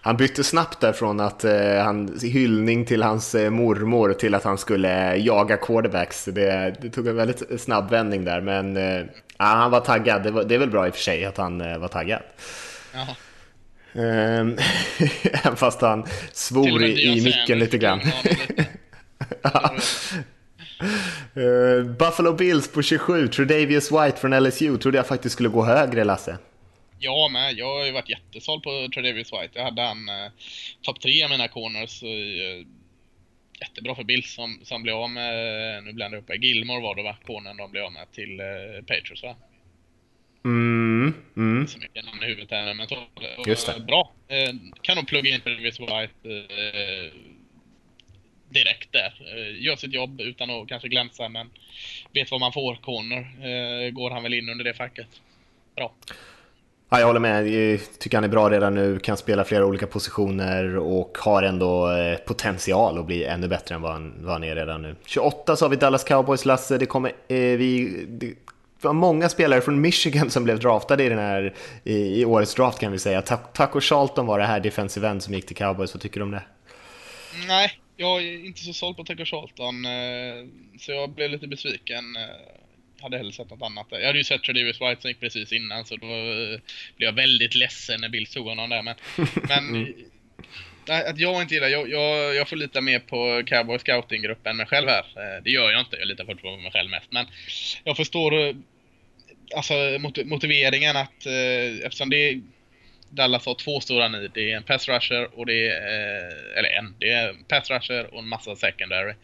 Han 0.00 0.16
bytte 0.16 0.44
snabbt 0.44 0.80
där 0.80 0.92
från 0.92 1.20
att 1.20 1.44
eh, 1.44 1.82
han, 1.84 2.18
hyllning 2.22 2.86
till 2.86 3.02
hans 3.02 3.34
eh, 3.34 3.50
mormor 3.50 4.12
till 4.12 4.34
att 4.34 4.44
han 4.44 4.58
skulle 4.58 5.16
jaga 5.16 5.56
quarterbacks. 5.56 6.24
Det, 6.24 6.74
det 6.80 6.90
tog 6.90 7.06
en 7.06 7.16
väldigt 7.16 7.60
snabb 7.60 7.90
vändning 7.90 8.24
där, 8.24 8.40
men 8.40 8.76
eh, 8.76 9.04
han 9.36 9.70
var 9.70 9.80
taggad. 9.80 10.22
Det, 10.22 10.30
var, 10.30 10.44
det 10.44 10.54
är 10.54 10.58
väl 10.58 10.70
bra 10.70 10.86
i 10.86 10.90
och 10.90 10.94
för 10.94 11.02
sig 11.02 11.24
att 11.24 11.36
han 11.36 11.60
eh, 11.60 11.78
var 11.78 11.88
taggad. 11.88 12.22
Jaha. 12.94 13.16
Ehm, 13.94 14.58
även 15.44 15.56
fast 15.56 15.80
han 15.80 16.06
svor 16.32 16.84
i, 16.84 17.02
i 17.02 17.24
micken 17.24 17.58
lite 17.58 17.78
grann. 17.78 18.00
uh, 21.36 21.82
Buffalo 21.98 22.32
Bills 22.32 22.72
på 22.72 22.82
27, 22.82 23.28
Tredavious 23.28 23.92
White 23.92 24.16
från 24.16 24.44
LSU, 24.44 24.76
trodde 24.78 24.98
jag 24.98 25.06
faktiskt 25.06 25.32
skulle 25.32 25.48
gå 25.48 25.64
högre, 25.64 26.04
Lasse. 26.04 26.38
Jag 26.98 27.32
med. 27.32 27.54
Jag 27.54 27.78
har 27.78 27.86
ju 27.86 27.92
varit 27.92 28.08
jättesåld 28.08 28.62
på 28.62 28.88
Tredavious 28.94 29.32
White. 29.32 29.50
Jag 29.52 29.64
hade 29.64 29.82
han 29.82 30.08
eh, 30.08 30.30
topp 30.82 31.00
tre 31.00 31.24
av 31.24 31.30
mina 31.30 31.48
corners. 31.48 32.02
Eh, 32.02 32.66
jättebra 33.60 33.94
för 33.94 34.04
Bills 34.04 34.34
som, 34.34 34.60
som 34.62 34.82
blev 34.82 34.94
av 34.94 35.10
med, 35.10 35.84
nu 35.84 35.92
blandar 35.92 36.18
jag 36.18 36.22
upp 36.22 36.44
Gilmore 36.44 36.80
var 36.80 36.94
det 36.94 37.02
va? 37.02 37.16
Cornern 37.26 37.56
de 37.56 37.70
blev 37.70 37.84
av 37.84 37.92
med 37.92 38.12
till 38.12 38.40
eh, 38.40 38.80
Patriots 38.86 39.22
va? 39.22 39.34
Mm, 40.44 41.14
mm. 41.36 41.66
Så 41.66 41.78
mycket 41.78 42.04
namn 42.04 42.22
i 42.22 42.26
huvudet 42.26 42.50
här 42.50 42.74
men 42.74 42.88
så. 42.88 42.96
Just 43.46 43.66
det. 43.66 43.80
Bra. 43.80 44.12
Eh, 44.28 44.54
kan 44.80 44.96
nog 44.96 45.06
plugga 45.06 45.34
in 45.34 45.40
Previous 45.40 45.80
White 45.80 46.14
eh, 46.24 47.12
direkt 48.48 48.92
där. 48.92 49.14
Eh, 49.36 49.62
gör 49.62 49.76
sitt 49.76 49.94
jobb 49.94 50.20
utan 50.20 50.50
att 50.50 50.68
kanske 50.68 50.88
glänsa 50.88 51.28
men 51.28 51.50
vet 52.12 52.30
vad 52.30 52.40
man 52.40 52.52
får. 52.52 52.74
Corner 52.74 53.18
eh, 53.18 53.90
går 53.90 54.10
han 54.10 54.22
väl 54.22 54.34
in 54.34 54.48
under 54.48 54.64
det 54.64 54.74
facket. 54.74 55.06
Bra. 55.76 55.92
Ja, 56.90 57.00
jag 57.00 57.06
håller 57.06 57.20
med. 57.20 57.48
Jag 57.48 57.80
tycker 57.98 58.16
han 58.16 58.24
är 58.24 58.28
bra 58.28 58.50
redan 58.50 58.74
nu, 58.74 58.98
kan 58.98 59.16
spela 59.16 59.44
flera 59.44 59.66
olika 59.66 59.86
positioner 59.86 60.76
och 60.76 61.18
har 61.20 61.42
ändå 61.42 61.92
eh, 61.92 62.16
potential 62.16 62.98
att 62.98 63.06
bli 63.06 63.24
ännu 63.24 63.48
bättre 63.48 63.74
än 63.74 63.82
vad 63.82 63.92
han, 63.92 64.14
vad 64.18 64.32
han 64.32 64.44
är 64.44 64.54
redan 64.54 64.82
nu. 64.82 64.96
28 65.06 65.56
så 65.56 65.64
har 65.64 65.70
vi 65.70 65.76
Dallas 65.76 66.04
Cowboys, 66.04 66.44
Lasse. 66.44 66.78
Det 66.78 66.86
kommer, 66.86 67.10
eh, 67.10 67.36
vi, 67.36 68.04
det 68.08 68.34
var 68.84 68.92
många 68.92 69.28
spelare 69.28 69.60
från 69.60 69.80
Michigan 69.80 70.30
som 70.30 70.44
blev 70.44 70.58
draftade 70.58 71.04
i, 71.04 71.08
den 71.08 71.18
här, 71.18 71.54
i, 71.84 72.20
i 72.20 72.24
årets 72.24 72.54
draft 72.54 72.78
kan 72.78 72.92
vi 72.92 72.98
säga. 72.98 73.22
Taco 73.22 73.80
Charlton 73.80 74.26
var 74.26 74.38
det 74.38 74.46
här 74.46 74.60
defensive 74.60 75.08
end 75.08 75.22
som 75.22 75.34
gick 75.34 75.46
till 75.46 75.56
Cowboys, 75.56 75.94
vad 75.94 76.02
tycker 76.02 76.20
du 76.20 76.24
om 76.24 76.30
det? 76.30 76.42
Nej, 77.48 77.78
jag 77.96 78.22
är 78.22 78.46
inte 78.46 78.60
så 78.60 78.72
såld 78.72 78.96
på 78.96 79.04
Taco 79.04 79.24
Charlton, 79.24 79.84
eh, 79.84 80.48
så 80.78 80.92
jag 80.92 81.10
blev 81.10 81.30
lite 81.30 81.46
besviken. 81.46 82.16
Eh, 82.16 83.02
hade 83.02 83.16
hellre 83.16 83.32
sett 83.32 83.50
något 83.50 83.62
annat. 83.62 83.86
Jag 83.90 84.06
hade 84.06 84.18
ju 84.18 84.24
sett 84.24 84.42
Tredavis 84.42 84.80
White 84.80 85.00
som 85.00 85.10
gick 85.10 85.20
precis 85.20 85.52
innan 85.52 85.84
så 85.84 85.96
då 85.96 86.06
eh, 86.06 86.60
blev 86.96 87.08
jag 87.08 87.12
väldigt 87.12 87.54
ledsen 87.54 88.00
när 88.00 88.08
Bill 88.08 88.26
tog 88.26 88.46
honom 88.46 88.70
där. 88.70 88.82
Men, 88.82 88.94
men 89.48 89.68
mm. 89.68 89.94
att 90.86 91.18
jag 91.18 91.42
inte 91.42 91.54
gillar, 91.54 91.68
jag, 91.68 91.90
jag, 91.90 92.34
jag 92.34 92.48
får 92.48 92.56
lita 92.56 92.80
mer 92.80 92.98
på 92.98 93.42
Cowboy 93.46 93.78
Scouting-gruppen 93.78 94.56
mig 94.56 94.66
själv 94.66 94.88
här. 94.88 95.40
Det 95.40 95.50
gör 95.50 95.70
jag 95.70 95.80
inte, 95.80 95.96
jag 95.96 96.08
litar 96.08 96.24
på 96.24 96.56
mig 96.56 96.72
själv 96.72 96.90
mest. 96.90 97.06
Men 97.10 97.26
jag 97.84 97.96
förstår 97.96 98.54
alltså 99.54 99.74
motiveringen 100.24 100.96
att 100.96 101.26
eh, 101.26 101.86
eftersom 101.86 102.10
det 102.10 102.28
är 102.28 102.40
Dallas 103.14 103.46
har 103.46 103.54
två 103.54 103.80
stora 103.80 104.08
need. 104.08 104.30
Det 104.34 104.52
är 104.52 104.56
en 104.56 104.62
pass 104.62 104.88
rusher 104.88 105.38
och 105.38 105.46
det 105.46 105.68
är, 105.68 105.76
eh, 105.76 106.58
eller 106.58 106.68
en, 106.68 106.94
det 106.98 107.10
är 107.10 107.28
en 107.28 107.44
pass 107.44 107.70
rusher 107.70 108.14
och 108.14 108.18
en 108.18 108.28
massa 108.28 108.56
secondary. 108.56 109.14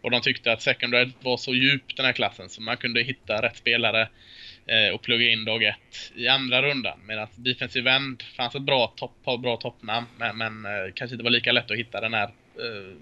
Och 0.00 0.10
de 0.10 0.20
tyckte 0.20 0.52
att 0.52 0.62
secondary 0.62 1.10
var 1.20 1.36
så 1.36 1.54
djup 1.54 1.96
den 1.96 2.06
här 2.06 2.12
klassen 2.12 2.48
så 2.48 2.62
man 2.62 2.76
kunde 2.76 3.02
hitta 3.02 3.42
rätt 3.42 3.56
spelare 3.56 4.08
eh, 4.66 4.94
och 4.94 5.02
plugga 5.02 5.28
in 5.28 5.44
dag 5.44 5.62
ett 5.62 6.12
i 6.16 6.28
andra 6.28 6.62
rundan. 6.62 7.00
Medan 7.06 7.28
defensive 7.34 7.90
end 7.90 8.22
fanns 8.22 8.54
ett 8.54 8.62
bra 8.62 8.94
topp, 8.96 9.42
bra 9.42 9.56
toppnamn 9.56 10.06
men, 10.18 10.38
men 10.38 10.64
eh, 10.64 10.92
kanske 10.94 11.14
inte 11.14 11.24
var 11.24 11.30
lika 11.30 11.52
lätt 11.52 11.70
att 11.70 11.78
hitta 11.78 12.00
den 12.00 12.14
här 12.14 12.28
eh, 12.58 12.96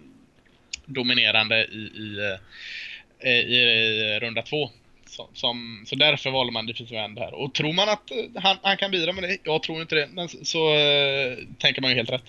dominerande 0.87 1.65
i, 1.65 1.79
i, 1.79 2.39
eh, 3.19 3.31
i, 3.31 3.55
i 3.57 4.15
eh, 4.15 4.21
runda 4.21 4.43
två. 4.43 4.71
Som, 5.15 5.27
som, 5.35 5.85
så 5.87 5.97
därför 5.97 6.31
valde 6.31 6.53
man 6.53 6.67
defensive 6.67 7.01
end 7.01 7.19
här. 7.19 7.35
Och 7.35 7.55
tror 7.55 7.73
man 7.73 7.89
att 7.89 8.11
eh, 8.11 8.43
han, 8.43 8.57
han 8.63 8.77
kan 8.77 8.91
bidra 8.91 9.13
med 9.13 9.25
det? 9.25 9.39
Jag 9.43 9.63
tror 9.63 9.83
inte 9.83 9.95
det. 9.95 10.09
Men 10.13 10.29
så, 10.29 10.45
så 10.45 10.75
äh, 10.75 11.39
tänker 11.59 11.83
man 11.83 11.91
ju 11.91 11.97
helt 11.97 12.11
rätt. 12.11 12.25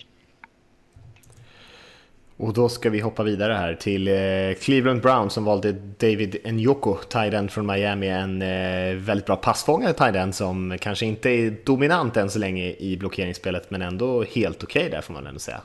Och 2.37 2.53
då 2.53 2.69
ska 2.69 2.89
vi 2.89 2.99
hoppa 2.99 3.23
vidare 3.23 3.53
här 3.53 3.75
till 3.75 4.07
eh, 4.07 4.63
Cleveland 4.63 5.01
Brown 5.01 5.29
som 5.29 5.45
valde 5.45 5.71
David 5.71 6.53
Njoko, 6.53 6.95
tight 6.95 7.51
från 7.51 7.65
Miami. 7.65 8.07
En 8.07 8.41
eh, 8.41 8.95
väldigt 8.95 9.25
bra 9.25 9.35
passfångare 9.35 9.93
tight 9.93 10.35
som 10.35 10.77
kanske 10.81 11.05
inte 11.05 11.29
är 11.29 11.55
dominant 11.65 12.17
än 12.17 12.29
så 12.29 12.39
länge 12.39 12.75
i 12.79 12.97
blockeringsspelet 12.97 13.71
men 13.71 13.81
ändå 13.81 14.23
helt 14.23 14.63
okej 14.63 14.81
okay 14.81 14.89
där 14.89 15.01
får 15.01 15.13
man 15.13 15.27
ändå 15.27 15.39
säga. 15.39 15.61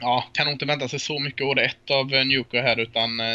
Ja, 0.00 0.24
kan 0.32 0.46
nog 0.46 0.54
inte 0.54 0.66
vänta 0.66 0.88
sig 0.88 0.98
så 0.98 1.18
mycket 1.18 1.46
år 1.46 1.60
ett 1.60 1.90
av 1.90 2.26
Njoko 2.26 2.58
här 2.58 2.80
utan 2.80 3.20
eh, 3.20 3.26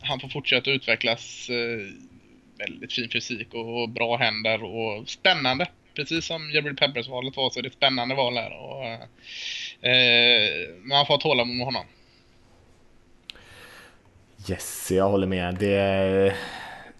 han 0.00 0.20
får 0.20 0.28
fortsätta 0.28 0.70
utvecklas 0.70 1.50
väldigt 2.60 2.92
fin 2.92 3.10
fysik 3.10 3.54
och, 3.54 3.88
bra 3.88 4.16
händer 4.16 4.64
och 4.64 5.08
spännande. 5.08 5.66
Precis 5.94 6.26
som 6.26 6.50
Jerry 6.50 6.76
Peppers-valet 6.76 7.36
var 7.36 7.50
så 7.50 7.58
är 7.58 7.62
det 7.62 7.68
ett 7.68 7.74
spännande 7.74 8.14
val 8.14 8.36
här. 8.36 8.52
Och, 8.52 8.84
eh, 9.88 10.68
man 10.82 11.06
får 11.06 11.14
ha 11.14 11.20
tålamod 11.20 11.56
med 11.56 11.66
honom. 11.66 11.84
Yes, 14.50 14.90
jag 14.90 15.08
håller 15.08 15.26
med. 15.26 15.54
Det 15.54 16.34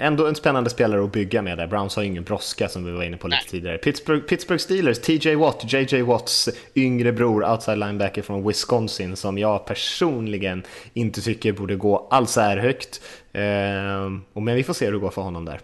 ändå 0.01 0.27
en 0.27 0.35
spännande 0.35 0.71
spelare 0.71 1.05
att 1.05 1.13
bygga 1.13 1.43
med 1.43 1.59
där. 1.59 1.67
Browns 1.67 1.97
har 1.97 2.03
ingen 2.03 2.25
brådska 2.25 2.69
som 2.69 2.85
vi 2.85 2.91
var 2.91 3.03
inne 3.03 3.17
på 3.17 3.29
lite 3.29 3.45
tidigare. 3.49 3.79
Pittsburgh, 3.79 4.27
Pittsburgh 4.27 4.63
Steelers, 4.63 4.99
TJ 4.99 5.35
Watt, 5.35 5.73
JJ 5.73 6.03
Watts 6.03 6.49
yngre 6.75 7.13
bror, 7.13 7.51
outside 7.53 7.79
linebacker 7.79 8.23
från 8.23 8.49
Wisconsin, 8.49 9.17
som 9.17 9.39
jag 9.39 9.67
personligen 9.67 10.63
inte 10.95 11.21
tycker 11.21 11.53
borde 11.53 11.77
gå 11.77 12.09
alls 12.11 12.37
är 12.37 12.57
högt. 12.57 13.01
Ehm, 13.33 14.25
men 14.33 14.55
vi 14.55 14.63
får 14.63 14.75
se 14.75 14.85
hur 14.85 14.93
det 14.93 14.99
går 14.99 15.11
för 15.11 15.23
honom 15.23 15.45
där. 15.45 15.61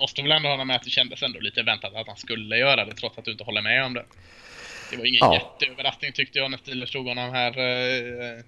Måste 0.00 0.22
väl 0.22 0.32
ändå 0.32 0.48
hålla 0.48 0.64
med 0.64 0.76
att 0.76 0.84
det 0.84 0.90
kändes 0.90 1.22
ändå 1.22 1.40
lite 1.40 1.62
väntat 1.62 1.94
att 1.94 2.06
han 2.06 2.16
skulle 2.16 2.56
göra 2.56 2.84
det, 2.84 2.94
trots 2.94 3.18
att 3.18 3.24
du 3.24 3.32
inte 3.32 3.44
håller 3.44 3.62
med 3.62 3.84
om 3.84 3.94
det. 3.94 4.04
Det 4.90 4.96
var 4.96 5.04
ingen 5.04 5.20
ja. 5.20 5.34
jätteöverraskning 5.34 6.12
tyckte 6.12 6.38
jag 6.38 6.50
när 6.50 6.58
Steelers 6.58 6.90
tog 6.90 7.06
honom 7.06 7.30
här. 7.30 7.50
Eh, 7.58 8.42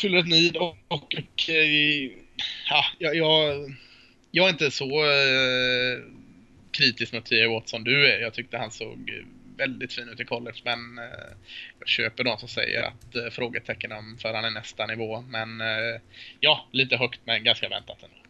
fyller 0.00 0.18
ett 0.18 0.28
nid 0.28 0.56
och, 0.56 0.76
och, 0.88 1.14
och 1.14 1.50
eh, 1.50 2.23
ja, 2.70 2.84
jag, 2.98 3.16
jag, 3.16 3.74
jag 4.30 4.46
är 4.46 4.50
inte 4.50 4.70
så 4.70 5.04
eh, 5.04 5.98
kritisk 6.70 7.12
mot 7.12 7.26
T.A. 7.26 7.48
Watt 7.48 7.68
som 7.68 7.84
du 7.84 8.12
är. 8.12 8.20
Jag 8.20 8.34
tyckte 8.34 8.58
han 8.58 8.70
såg 8.70 9.24
väldigt 9.56 9.92
fin 9.92 10.08
ut 10.08 10.20
i 10.20 10.24
college 10.24 10.60
men 10.64 10.98
eh, 10.98 11.34
jag 11.78 11.88
köper 11.88 12.24
de 12.24 12.38
som 12.38 12.48
säger 12.48 12.82
att 12.82 13.16
eh, 13.16 13.30
frågetecken 13.30 13.92
om 13.92 14.18
för 14.22 14.34
han 14.34 14.44
är 14.44 14.50
nästa 14.50 14.86
nivå. 14.86 15.20
Men 15.20 15.60
eh, 15.60 16.00
ja, 16.40 16.68
lite 16.72 16.96
högt 16.96 17.20
men 17.24 17.44
ganska 17.44 17.68
väntat 17.68 18.02
ändå. 18.02 18.23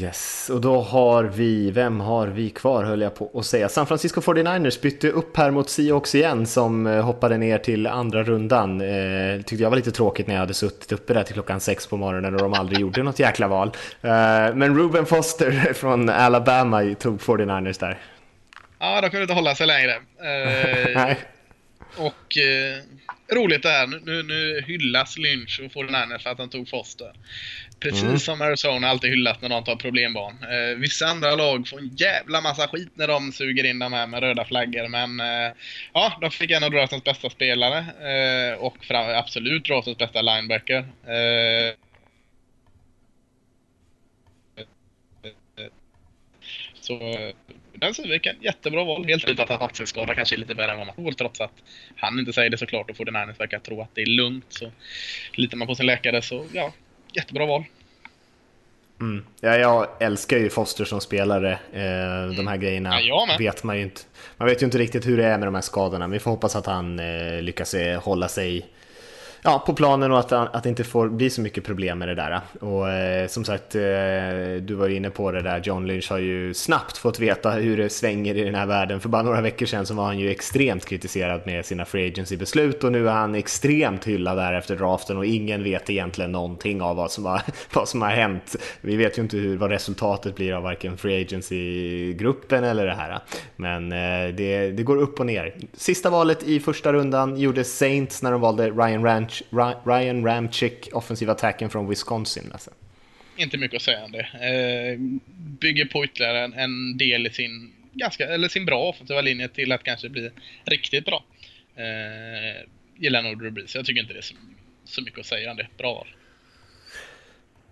Yes, 0.00 0.50
och 0.50 0.60
då 0.60 0.80
har 0.80 1.24
vi, 1.24 1.70
vem 1.70 2.00
har 2.00 2.26
vi 2.26 2.50
kvar 2.50 2.84
höll 2.84 3.00
jag 3.00 3.14
på 3.14 3.30
att 3.34 3.46
säga. 3.46 3.68
San 3.68 3.86
Francisco 3.86 4.20
49ers 4.20 4.82
bytte 4.82 5.10
upp 5.10 5.36
här 5.36 5.50
mot 5.50 5.70
Seahawks 5.70 6.14
igen 6.14 6.46
som 6.46 6.86
eh, 6.86 7.04
hoppade 7.04 7.38
ner 7.38 7.58
till 7.58 7.86
andra 7.86 8.22
rundan. 8.22 8.80
Eh, 8.80 9.42
tyckte 9.42 9.62
jag 9.62 9.70
var 9.70 9.76
lite 9.76 9.90
tråkigt 9.90 10.26
när 10.26 10.34
jag 10.34 10.40
hade 10.40 10.54
suttit 10.54 10.92
uppe 10.92 11.14
där 11.14 11.22
till 11.22 11.34
klockan 11.34 11.60
sex 11.60 11.86
på 11.86 11.96
morgonen 11.96 12.34
och 12.34 12.40
de 12.40 12.54
aldrig 12.54 12.80
gjorde 12.80 13.02
något 13.02 13.18
jäkla 13.18 13.48
val. 13.48 13.68
Eh, 14.02 14.10
men 14.54 14.78
Ruben 14.78 15.06
Foster 15.06 15.72
från 15.74 16.08
Alabama 16.08 16.94
tog 16.94 17.20
49ers 17.20 17.80
där. 17.80 17.98
Ja, 18.78 19.00
de 19.00 19.10
kunde 19.10 19.22
inte 19.22 19.34
hålla 19.34 19.54
sig 19.54 19.66
längre. 19.66 19.94
Eh, 19.94 21.16
och 21.96 22.38
eh, 22.38 22.82
roligt 23.34 23.62
det 23.62 23.68
här, 23.68 23.86
nu, 23.86 24.22
nu 24.22 24.62
hyllas 24.66 25.18
Lynch 25.18 25.60
och 25.64 25.72
49ers 25.72 26.22
för 26.22 26.30
att 26.30 26.38
han 26.38 26.48
tog 26.48 26.68
Foster. 26.68 27.12
Precis 27.80 28.02
mm. 28.02 28.18
som 28.18 28.40
Arizona 28.40 28.88
alltid 28.88 29.10
hyllas 29.10 29.40
när 29.40 29.48
de 29.48 29.64
tar 29.64 29.76
problembarn. 29.76 30.34
Eh, 30.42 30.76
vissa 30.76 31.06
andra 31.06 31.34
lag 31.34 31.68
får 31.68 31.78
en 31.78 31.96
jävla 31.96 32.40
massa 32.40 32.68
skit 32.68 32.90
när 32.94 33.08
de 33.08 33.32
suger 33.32 33.64
in 33.64 33.78
de 33.78 33.92
här 33.92 34.06
med 34.06 34.20
röda 34.20 34.44
flaggor. 34.44 34.88
Men 34.88 35.20
eh, 35.20 35.52
ja, 35.92 36.18
de 36.20 36.30
fick 36.30 36.50
en 36.50 36.64
av 36.64 36.70
draftens 36.70 37.04
bästa 37.04 37.30
spelare 37.30 37.78
eh, 37.78 38.58
och 38.58 38.84
fram, 38.84 39.16
absolut 39.16 39.64
draftens 39.64 39.98
bästa 39.98 40.22
linebacker. 40.22 40.78
Eh, 41.06 41.74
så 46.80 46.98
den 47.72 47.94
Sivviken, 47.94 48.36
jättebra 48.40 48.84
val. 48.84 49.06
Helt 49.06 49.22
tydligt 49.22 49.40
att 49.40 49.48
hans 49.48 49.62
axelskada 49.62 50.14
kanske 50.14 50.36
är 50.36 50.38
lite 50.38 50.54
värre 50.54 50.72
än 50.72 50.78
vad 50.78 50.86
man 50.86 50.96
tror 50.96 51.12
trots 51.12 51.40
att 51.40 51.62
han 51.96 52.18
inte 52.18 52.32
säger 52.32 52.50
det 52.50 52.58
såklart 52.58 52.90
och 52.90 52.96
får 52.96 53.04
den 53.04 53.32
verkar 53.38 53.58
tro 53.58 53.80
att 53.80 53.94
det 53.94 54.02
är 54.02 54.06
lugnt. 54.06 54.46
Så 54.48 54.72
litar 55.32 55.56
man 55.56 55.66
på 55.66 55.74
sin 55.74 55.86
läkare 55.86 56.22
så 56.22 56.46
ja, 56.52 56.72
jättebra 57.16 57.46
val. 57.46 57.64
Mm. 59.00 59.24
Ja, 59.40 59.56
jag 59.56 59.86
älskar 60.00 60.36
ju 60.36 60.50
Foster 60.50 60.84
som 60.84 61.00
spelare. 61.00 61.52
Eh, 61.52 62.36
de 62.36 62.46
här 62.46 62.56
grejerna 62.56 63.00
ja, 63.00 63.28
vet 63.38 63.64
man 63.64 63.76
ju 63.76 63.82
inte. 63.82 64.00
Man 64.36 64.48
vet 64.48 64.62
ju 64.62 64.66
inte 64.66 64.78
riktigt 64.78 65.06
hur 65.06 65.16
det 65.16 65.24
är 65.24 65.38
med 65.38 65.46
de 65.46 65.54
här 65.54 65.62
skadorna, 65.62 66.08
vi 66.08 66.18
får 66.18 66.30
hoppas 66.30 66.56
att 66.56 66.66
han 66.66 66.98
eh, 66.98 67.42
lyckas 67.42 67.74
eh, 67.74 68.00
hålla 68.02 68.28
sig 68.28 68.66
ja, 69.46 69.62
på 69.66 69.74
planen 69.74 70.12
och 70.12 70.18
att, 70.18 70.32
att 70.32 70.62
det 70.62 70.68
inte 70.68 70.84
får 70.84 71.08
bli 71.08 71.30
så 71.30 71.40
mycket 71.40 71.64
problem 71.64 71.98
med 71.98 72.08
det 72.08 72.14
där. 72.14 72.40
Och 72.60 72.90
eh, 72.90 73.26
som 73.28 73.44
sagt, 73.44 73.74
eh, 73.74 73.80
du 74.60 74.74
var 74.74 74.86
ju 74.86 74.96
inne 74.96 75.10
på 75.10 75.32
det 75.32 75.42
där, 75.42 75.60
John 75.64 75.86
Lynch 75.86 76.10
har 76.10 76.18
ju 76.18 76.54
snabbt 76.54 76.98
fått 76.98 77.20
veta 77.20 77.50
hur 77.50 77.76
det 77.76 77.90
svänger 77.90 78.34
i 78.34 78.44
den 78.44 78.54
här 78.54 78.66
världen. 78.66 79.00
För 79.00 79.08
bara 79.08 79.22
några 79.22 79.40
veckor 79.40 79.66
sedan 79.66 79.86
så 79.86 79.94
var 79.94 80.04
han 80.04 80.18
ju 80.18 80.30
extremt 80.30 80.84
kritiserad 80.84 81.40
med 81.46 81.66
sina 81.66 81.84
free 81.84 82.12
agency-beslut 82.12 82.84
och 82.84 82.92
nu 82.92 83.08
är 83.08 83.12
han 83.12 83.34
extremt 83.34 84.04
hyllad 84.04 84.38
där 84.38 84.52
efter 84.52 84.76
draften 84.76 85.16
och 85.16 85.26
ingen 85.26 85.64
vet 85.64 85.90
egentligen 85.90 86.32
någonting 86.32 86.82
av 86.82 86.96
vad 86.96 87.10
som 87.10 87.26
har, 87.26 87.42
vad 87.72 87.88
som 87.88 88.02
har 88.02 88.10
hänt. 88.10 88.56
Vi 88.80 88.96
vet 88.96 89.18
ju 89.18 89.22
inte 89.22 89.36
hur, 89.36 89.56
vad 89.56 89.70
resultatet 89.70 90.36
blir 90.36 90.52
av 90.52 90.62
varken 90.62 90.96
free 90.96 91.22
agency-gruppen 91.22 92.64
eller 92.64 92.86
det 92.86 92.94
här. 92.94 93.18
Men 93.56 93.92
eh, 93.92 94.34
det, 94.34 94.70
det 94.70 94.82
går 94.82 94.96
upp 94.96 95.20
och 95.20 95.26
ner. 95.26 95.54
Sista 95.72 96.10
valet 96.10 96.42
i 96.42 96.60
första 96.60 96.92
rundan 96.92 97.36
gjorde 97.36 97.64
Saints 97.64 98.22
när 98.22 98.32
de 98.32 98.40
valde 98.40 98.70
Ryan 98.70 99.04
Ranch 99.04 99.35
Ryan 99.84 100.24
Ramchick, 100.24 100.88
offensiva 100.92 101.32
attacken 101.32 101.70
från 101.70 101.88
Wisconsin. 101.88 102.50
Alltså. 102.52 102.70
Inte 103.36 103.58
mycket 103.58 103.76
att 103.76 103.82
säga 103.82 104.04
om 104.04 104.12
det. 104.12 104.20
Eh, 104.20 104.98
bygger 105.60 105.84
på 105.84 106.04
ytterligare 106.04 106.44
en, 106.44 106.52
en, 106.52 106.96
del 106.96 107.26
i 107.26 107.30
sin, 107.30 107.72
ganska, 107.92 108.26
eller 108.26 108.48
sin 108.48 108.66
bra 108.66 108.88
offensiva 108.88 109.20
linje 109.20 109.48
till 109.48 109.72
att 109.72 109.82
kanske 109.82 110.08
bli 110.08 110.30
riktigt 110.64 111.04
bra. 111.04 111.24
Eh, 111.76 112.66
gillar 112.96 113.22
nog 113.22 113.38
Drew 113.38 113.52
Brees. 113.52 113.74
Jag 113.74 113.86
tycker 113.86 114.00
inte 114.00 114.12
det 114.12 114.20
är 114.20 114.22
så, 114.22 114.34
så 114.84 115.02
mycket 115.02 115.20
att 115.20 115.26
säga 115.26 115.50
om 115.50 115.56
det. 115.56 115.66
Bra 115.76 115.94
val. 115.94 116.06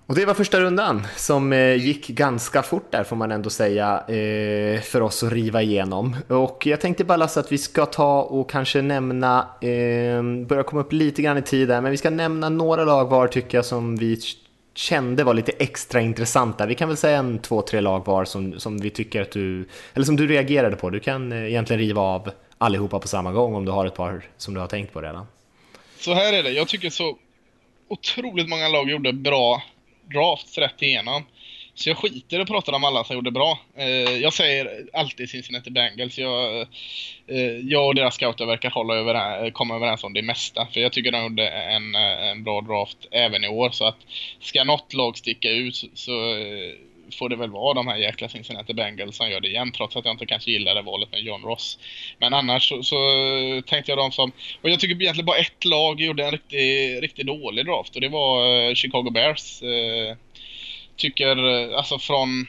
Och 0.07 0.14
det 0.14 0.24
var 0.24 0.34
första 0.34 0.61
rundan 0.61 1.07
som 1.16 1.52
eh, 1.52 1.74
gick 1.74 2.09
ganska 2.09 2.62
fort 2.62 2.90
där 2.90 3.05
får 3.05 3.16
man 3.16 3.32
ändå 3.32 3.50
säga 3.50 4.05
eh, 4.09 4.80
för 4.80 5.00
oss 5.00 5.22
att 5.22 5.32
riva 5.32 5.62
igenom. 5.62 6.16
Och 6.28 6.66
jag 6.66 6.80
tänkte 6.80 7.05
bara 7.05 7.16
Lasse 7.16 7.40
att 7.40 7.52
vi 7.52 7.59
ska 7.59 7.86
ta 7.86 8.22
och 8.22 8.50
kanske 8.50 8.82
nämna, 8.82 9.48
ehm, 9.61 10.46
börja 10.46 10.62
komma 10.62 10.80
upp 10.80 10.92
lite 10.92 11.22
grann 11.22 11.38
i 11.38 11.42
tid 11.42 11.68
där, 11.68 11.80
men 11.80 11.90
vi 11.90 11.96
ska 11.96 12.11
nämna 12.11 12.48
några 12.48 12.84
lag 12.84 13.05
var 13.05 13.26
tycker 13.28 13.59
jag 13.59 13.64
som 13.64 13.96
vi 13.96 14.20
kände 14.74 15.24
var 15.24 15.34
lite 15.34 15.52
extra 15.52 16.00
intressanta. 16.00 16.66
Vi 16.66 16.74
kan 16.74 16.88
väl 16.88 16.96
säga 16.96 17.18
en 17.18 17.38
två, 17.38 17.62
tre 17.62 17.80
lag 17.80 18.07
var 18.07 18.24
som, 18.24 18.61
som 18.61 18.78
vi 18.78 18.90
tycker 18.90 19.22
att 19.22 19.32
du, 19.32 19.68
eller 19.94 20.07
som 20.07 20.16
du 20.16 20.26
reagerade 20.26 20.76
på. 20.76 20.90
Du 20.90 21.00
kan 21.00 21.32
eh, 21.32 21.44
egentligen 21.44 21.80
riva 21.80 22.02
av 22.02 22.30
allihopa 22.59 22.98
på 22.98 23.09
samma 23.09 23.32
gång 23.32 23.55
om 23.55 23.64
du 23.64 23.72
har 23.72 23.86
ett 23.86 23.94
par 23.94 24.22
som 24.36 24.55
du 24.55 24.61
har 24.61 24.66
tänkt 24.66 24.92
på 24.92 25.00
redan. 25.00 25.26
Så 25.98 26.14
här 26.14 26.32
är 26.32 26.42
det, 26.42 26.50
jag 26.50 26.68
tycker 26.68 26.90
så 26.90 27.18
otroligt 27.88 28.48
många 28.48 28.68
lag 28.68 28.90
gjorde 28.90 29.12
bra 29.12 29.62
drafts 30.12 30.59
rätt 30.59 30.82
igenom. 30.82 31.24
Så 31.74 31.88
jag 31.88 31.96
skiter 31.96 32.40
och 32.40 32.46
pratar 32.46 32.72
om 32.72 32.84
alla 32.84 33.05
som 33.05 33.16
gjorde 33.16 33.30
bra. 33.30 33.59
Eh, 33.76 33.86
jag 34.16 34.32
säger 34.32 34.86
alltid 34.92 35.30
Cincinnati 35.30 35.70
Bengals. 35.70 36.18
Jag, 36.18 36.61
eh, 37.26 37.57
jag 37.62 37.86
och 37.86 37.94
deras 37.94 38.14
scouter 38.14 38.46
verkar 38.46 38.70
hålla 38.70 38.94
över, 38.94 39.44
eh, 39.44 39.50
komma 39.50 39.76
överens 39.76 40.05
om 40.05 40.12
det 40.12 40.22
mesta. 40.22 40.66
För 40.72 40.80
jag 40.80 40.92
tycker 40.92 41.12
de 41.12 41.22
gjorde 41.22 41.48
en, 41.48 41.94
eh, 41.94 42.28
en 42.28 42.44
bra 42.44 42.61
draft 42.61 42.98
även 43.11 43.44
i 43.44 43.48
år. 43.48 43.70
Så 43.70 43.84
att 43.84 43.96
ska 44.40 44.64
något 44.64 44.94
lag 44.94 45.16
sticka 45.16 45.50
ut 45.50 45.76
så, 45.76 45.86
så 45.94 46.36
eh, 46.36 46.74
får 47.12 47.28
det 47.28 47.36
väl 47.36 47.50
vara 47.50 47.74
de 47.74 47.88
här 47.88 47.96
jäkla 47.96 48.28
Cincinnati 48.28 48.74
Bengals 48.74 49.16
som 49.16 49.30
gör 49.30 49.40
det 49.40 49.48
igen 49.48 49.72
trots 49.72 49.96
att 49.96 50.05
jag 50.05 50.14
inte 50.14 50.26
kanske 50.26 50.50
gillade 50.50 50.82
valet 50.82 51.12
med 51.12 51.20
John 51.20 51.42
Ross. 51.42 51.78
Men 52.18 52.34
annars 52.34 52.68
så, 52.68 52.82
så 52.82 52.96
tänkte 53.66 53.90
jag 53.90 53.98
de 53.98 54.12
som... 54.12 54.32
Och 54.62 54.70
jag 54.70 54.80
tycker 54.80 55.02
egentligen 55.02 55.26
bara 55.26 55.38
ett 55.38 55.64
lag 55.64 56.00
gjorde 56.00 56.24
en 56.24 56.30
riktigt, 56.30 57.00
riktig 57.00 57.26
dålig 57.26 57.66
draft 57.66 57.94
och 57.94 58.00
det 58.00 58.09
var 58.09 58.68
eh, 58.68 58.74
Chicago 58.74 59.11
Bears. 59.11 59.62
Eh, 59.62 60.16
tycker, 60.96 61.36
eh, 61.36 61.76
alltså 61.76 61.98
från, 61.98 62.46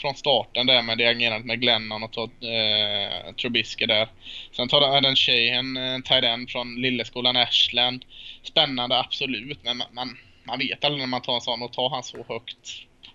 från 0.00 0.14
starten 0.14 0.66
där 0.66 0.82
med 0.82 0.98
det 0.98 1.06
agerandet 1.06 1.46
med 1.46 1.60
Glennon 1.60 2.02
och 2.02 2.12
tar, 2.12 2.24
eh, 2.24 3.34
Trubisky 3.34 3.86
där. 3.86 4.08
Sen 4.52 4.68
tar 4.68 4.82
Adam 4.82 5.16
Shahan, 5.16 5.76
en 5.76 6.02
tight 6.02 6.50
från 6.50 6.80
lilleskolan 6.80 7.36
Ashland. 7.36 8.04
Spännande, 8.42 8.98
absolut, 8.98 9.58
men 9.62 9.76
man, 9.76 9.86
man, 9.92 10.18
man 10.44 10.58
vet 10.58 10.84
aldrig 10.84 11.00
när 11.00 11.06
man 11.06 11.22
tar 11.22 11.34
en 11.34 11.40
sån 11.40 11.62
och 11.62 11.72
tar 11.72 11.90
han 11.90 12.02
så 12.02 12.24
högt. 12.28 12.68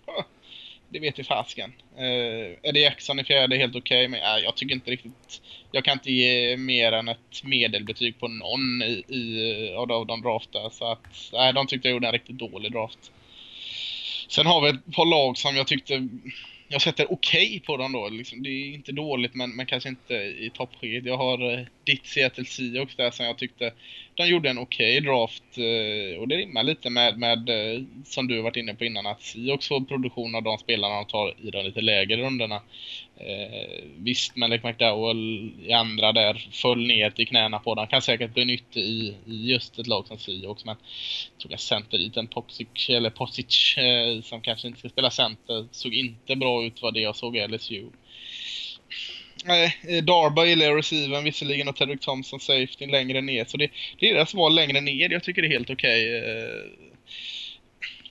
Det 0.92 0.98
vet 0.98 1.18
ju 1.18 1.24
fasken. 1.24 1.72
Eh, 1.96 2.04
uh, 2.04 2.56
Eddie 2.62 2.80
Jackson 2.80 3.20
i 3.20 3.24
fjärde 3.24 3.56
är 3.56 3.60
helt 3.60 3.76
okej, 3.76 4.06
okay, 4.06 4.08
men 4.08 4.20
uh, 4.20 4.44
jag 4.44 4.56
tycker 4.56 4.74
inte 4.74 4.90
riktigt... 4.90 5.42
Jag 5.72 5.84
kan 5.84 5.92
inte 5.92 6.12
ge 6.12 6.56
mer 6.56 6.92
än 6.92 7.08
ett 7.08 7.44
medelbetyg 7.44 8.20
på 8.20 8.28
någon 8.28 8.82
i, 8.82 9.04
i, 9.08 9.74
av, 9.76 9.92
av 9.92 10.06
de 10.06 10.22
draftar. 10.22 10.70
Så 10.70 10.92
att, 10.92 11.30
nej, 11.32 11.52
de 11.52 11.66
tyckte 11.66 11.88
jag 11.88 11.92
gjorde 11.92 12.06
en 12.06 12.12
riktigt 12.12 12.38
dålig 12.38 12.72
draft. 12.72 13.12
Sen 14.28 14.46
har 14.46 14.60
vi 14.60 14.68
ett 14.68 14.94
par 14.94 15.06
lag 15.06 15.38
som 15.38 15.56
jag 15.56 15.66
tyckte 15.66 16.08
jag 16.72 16.82
sätter 16.82 17.12
okej 17.12 17.46
okay 17.46 17.60
på 17.60 17.76
dem 17.76 17.92
då. 17.92 18.08
Liksom, 18.08 18.42
det 18.42 18.48
är 18.50 18.74
inte 18.74 18.92
dåligt 18.92 19.34
men, 19.34 19.56
men 19.56 19.66
kanske 19.66 19.88
inte 19.88 20.14
i 20.14 20.50
toppskiktet. 20.54 21.04
Jag 21.04 21.16
har 21.16 21.52
eh, 21.52 21.66
ditt 21.84 22.06
Seattle 22.06 22.44
Seahawks 22.44 22.96
där 22.96 23.10
som 23.10 23.26
jag 23.26 23.38
tyckte 23.38 23.72
de 24.14 24.26
gjorde 24.26 24.50
en 24.50 24.58
okej 24.58 24.98
okay 24.98 25.10
draft. 25.10 25.44
Eh, 25.56 26.20
och 26.20 26.28
det 26.28 26.36
rimmar 26.36 26.62
lite 26.62 26.90
med, 26.90 27.18
med 27.18 27.48
eh, 27.48 27.82
som 28.04 28.28
du 28.28 28.36
har 28.36 28.42
varit 28.42 28.56
inne 28.56 28.74
på 28.74 28.84
innan 28.84 29.06
att 29.06 29.22
Seahawks 29.22 29.68
får 29.68 29.80
produktion 29.80 30.34
av 30.34 30.42
de 30.42 30.58
spelarna 30.58 30.94
de 30.94 31.06
tar 31.06 31.34
i 31.42 31.50
de 31.50 31.64
lite 31.64 31.80
lägre 31.80 32.16
rundorna. 32.16 32.62
Eh, 33.26 33.84
visst, 33.96 34.36
Malik 34.36 34.62
McDowell 34.64 35.52
i 35.66 35.72
andra 35.72 36.12
där 36.12 36.48
föll 36.52 36.86
ner 36.86 37.10
till 37.10 37.26
knäna 37.26 37.58
på 37.58 37.74
dem. 37.74 37.86
Kan 37.86 38.02
säkert 38.02 38.34
bli 38.34 38.44
nyttig 38.44 38.80
i, 38.80 39.14
i 39.26 39.50
just 39.50 39.78
ett 39.78 39.86
lag 39.86 40.06
som 40.06 40.18
Seahawks. 40.18 40.64
Men 40.64 40.76
jag 41.32 41.40
tror 41.40 41.52
jag 41.52 41.60
center 41.60 41.98
dit 41.98 42.16
en 42.16 42.26
Popsic, 42.26 42.88
eller 42.88 43.10
Posic 43.10 43.76
eh, 43.76 44.22
som 44.22 44.40
kanske 44.40 44.68
inte 44.68 44.78
ska 44.78 44.88
spela 44.88 45.10
center. 45.10 45.66
Såg 45.70 45.94
inte 45.94 46.36
bra 46.36 46.64
ut 46.64 46.82
vad 46.82 46.94
det 46.94 47.00
jag 47.00 47.16
såg 47.16 47.36
i 47.36 47.48
LSU. 47.48 47.86
Nej, 49.44 49.76
eh, 49.88 50.04
Darby 50.04 50.48
gillar 50.48 50.76
receiven 50.76 51.24
visserligen 51.24 51.68
och 51.68 51.76
Tedrick 51.76 52.00
Thompson 52.00 52.40
safety 52.40 52.86
längre 52.86 53.20
ner. 53.20 53.44
Så 53.44 53.56
det, 53.56 53.70
det 53.98 54.10
är 54.10 54.14
deras 54.14 54.34
val 54.34 54.54
längre 54.54 54.80
ner. 54.80 55.10
Jag 55.10 55.24
tycker 55.24 55.42
det 55.42 55.48
är 55.48 55.52
helt 55.52 55.70
okej. 55.70 56.18
Okay. 56.18 56.28
Eh, 56.28 56.64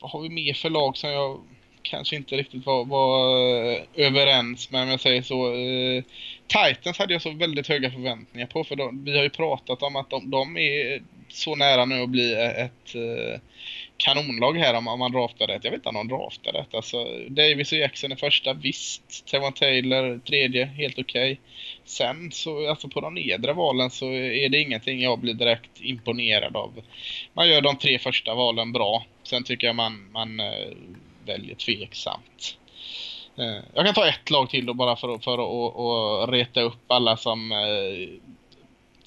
vad 0.01 0.11
har 0.11 0.21
vi 0.21 0.29
mer 0.29 0.53
för 0.53 0.69
lag 0.69 0.97
som 0.97 1.09
jag 1.09 1.41
kanske 1.83 2.15
inte 2.15 2.35
riktigt 2.35 2.65
var, 2.65 2.85
var 2.85 3.39
eh, 3.71 3.81
överens 3.95 4.71
med 4.71 4.83
om 4.83 4.89
jag 4.89 4.99
säger 4.99 5.21
så. 5.21 5.53
Eh, 5.53 6.03
Titans 6.47 6.97
hade 6.97 7.13
jag 7.13 7.21
så 7.21 7.31
väldigt 7.31 7.67
höga 7.67 7.91
förväntningar 7.91 8.47
på 8.47 8.63
för 8.63 8.75
de, 8.75 9.03
vi 9.03 9.17
har 9.17 9.23
ju 9.23 9.29
pratat 9.29 9.83
om 9.83 9.95
att 9.95 10.09
de, 10.09 10.29
de 10.29 10.57
är 10.57 11.01
så 11.29 11.55
nära 11.55 11.85
nu 11.85 12.01
att 12.01 12.09
bli 12.09 12.33
ett 12.33 12.95
eh, 12.95 13.39
kanonlag 13.97 14.57
här 14.57 14.73
om, 14.73 14.87
om 14.87 14.99
man 14.99 15.11
draftar 15.11 15.47
rätt. 15.47 15.63
Jag 15.63 15.71
vet 15.71 15.77
inte 15.77 15.89
om 15.89 15.95
de 15.95 16.07
draftar 16.07 16.51
rätt. 16.51 16.75
Alltså, 16.75 17.05
Davis 17.29 17.71
och 17.71 17.77
Jackson 17.77 18.11
är 18.11 18.15
första, 18.15 18.53
visst. 18.53 19.25
Tevon 19.25 19.53
Taylor 19.53 20.19
tredje, 20.19 20.65
helt 20.65 20.99
okej. 20.99 21.31
Okay. 21.31 21.37
Sen 21.85 22.31
så, 22.31 22.69
alltså 22.69 22.87
på 22.87 23.01
de 23.01 23.13
nedre 23.13 23.53
valen 23.53 23.89
så 23.89 24.11
är 24.13 24.49
det 24.49 24.59
ingenting 24.59 25.01
jag 25.01 25.19
blir 25.19 25.33
direkt 25.33 25.81
imponerad 25.81 26.55
av. 26.55 26.81
Man 27.33 27.49
gör 27.49 27.61
de 27.61 27.77
tre 27.77 27.99
första 27.99 28.35
valen 28.35 28.71
bra. 28.71 29.05
Sen 29.23 29.43
tycker 29.43 29.67
jag 29.67 29.75
man, 29.75 30.11
man 30.11 30.39
eh, 30.39 30.67
väljer 31.25 31.55
tveksamt. 31.55 32.57
Eh, 33.37 33.63
jag 33.73 33.85
kan 33.85 33.93
ta 33.93 34.07
ett 34.07 34.29
lag 34.29 34.49
till 34.49 34.65
då 34.65 34.73
bara 34.73 34.95
för, 34.95 35.17
för 35.17 35.33
att 35.33 35.75
och, 35.75 36.29
reta 36.33 36.61
upp 36.61 36.91
alla 36.91 37.17
som 37.17 37.51
eh, 37.51 38.09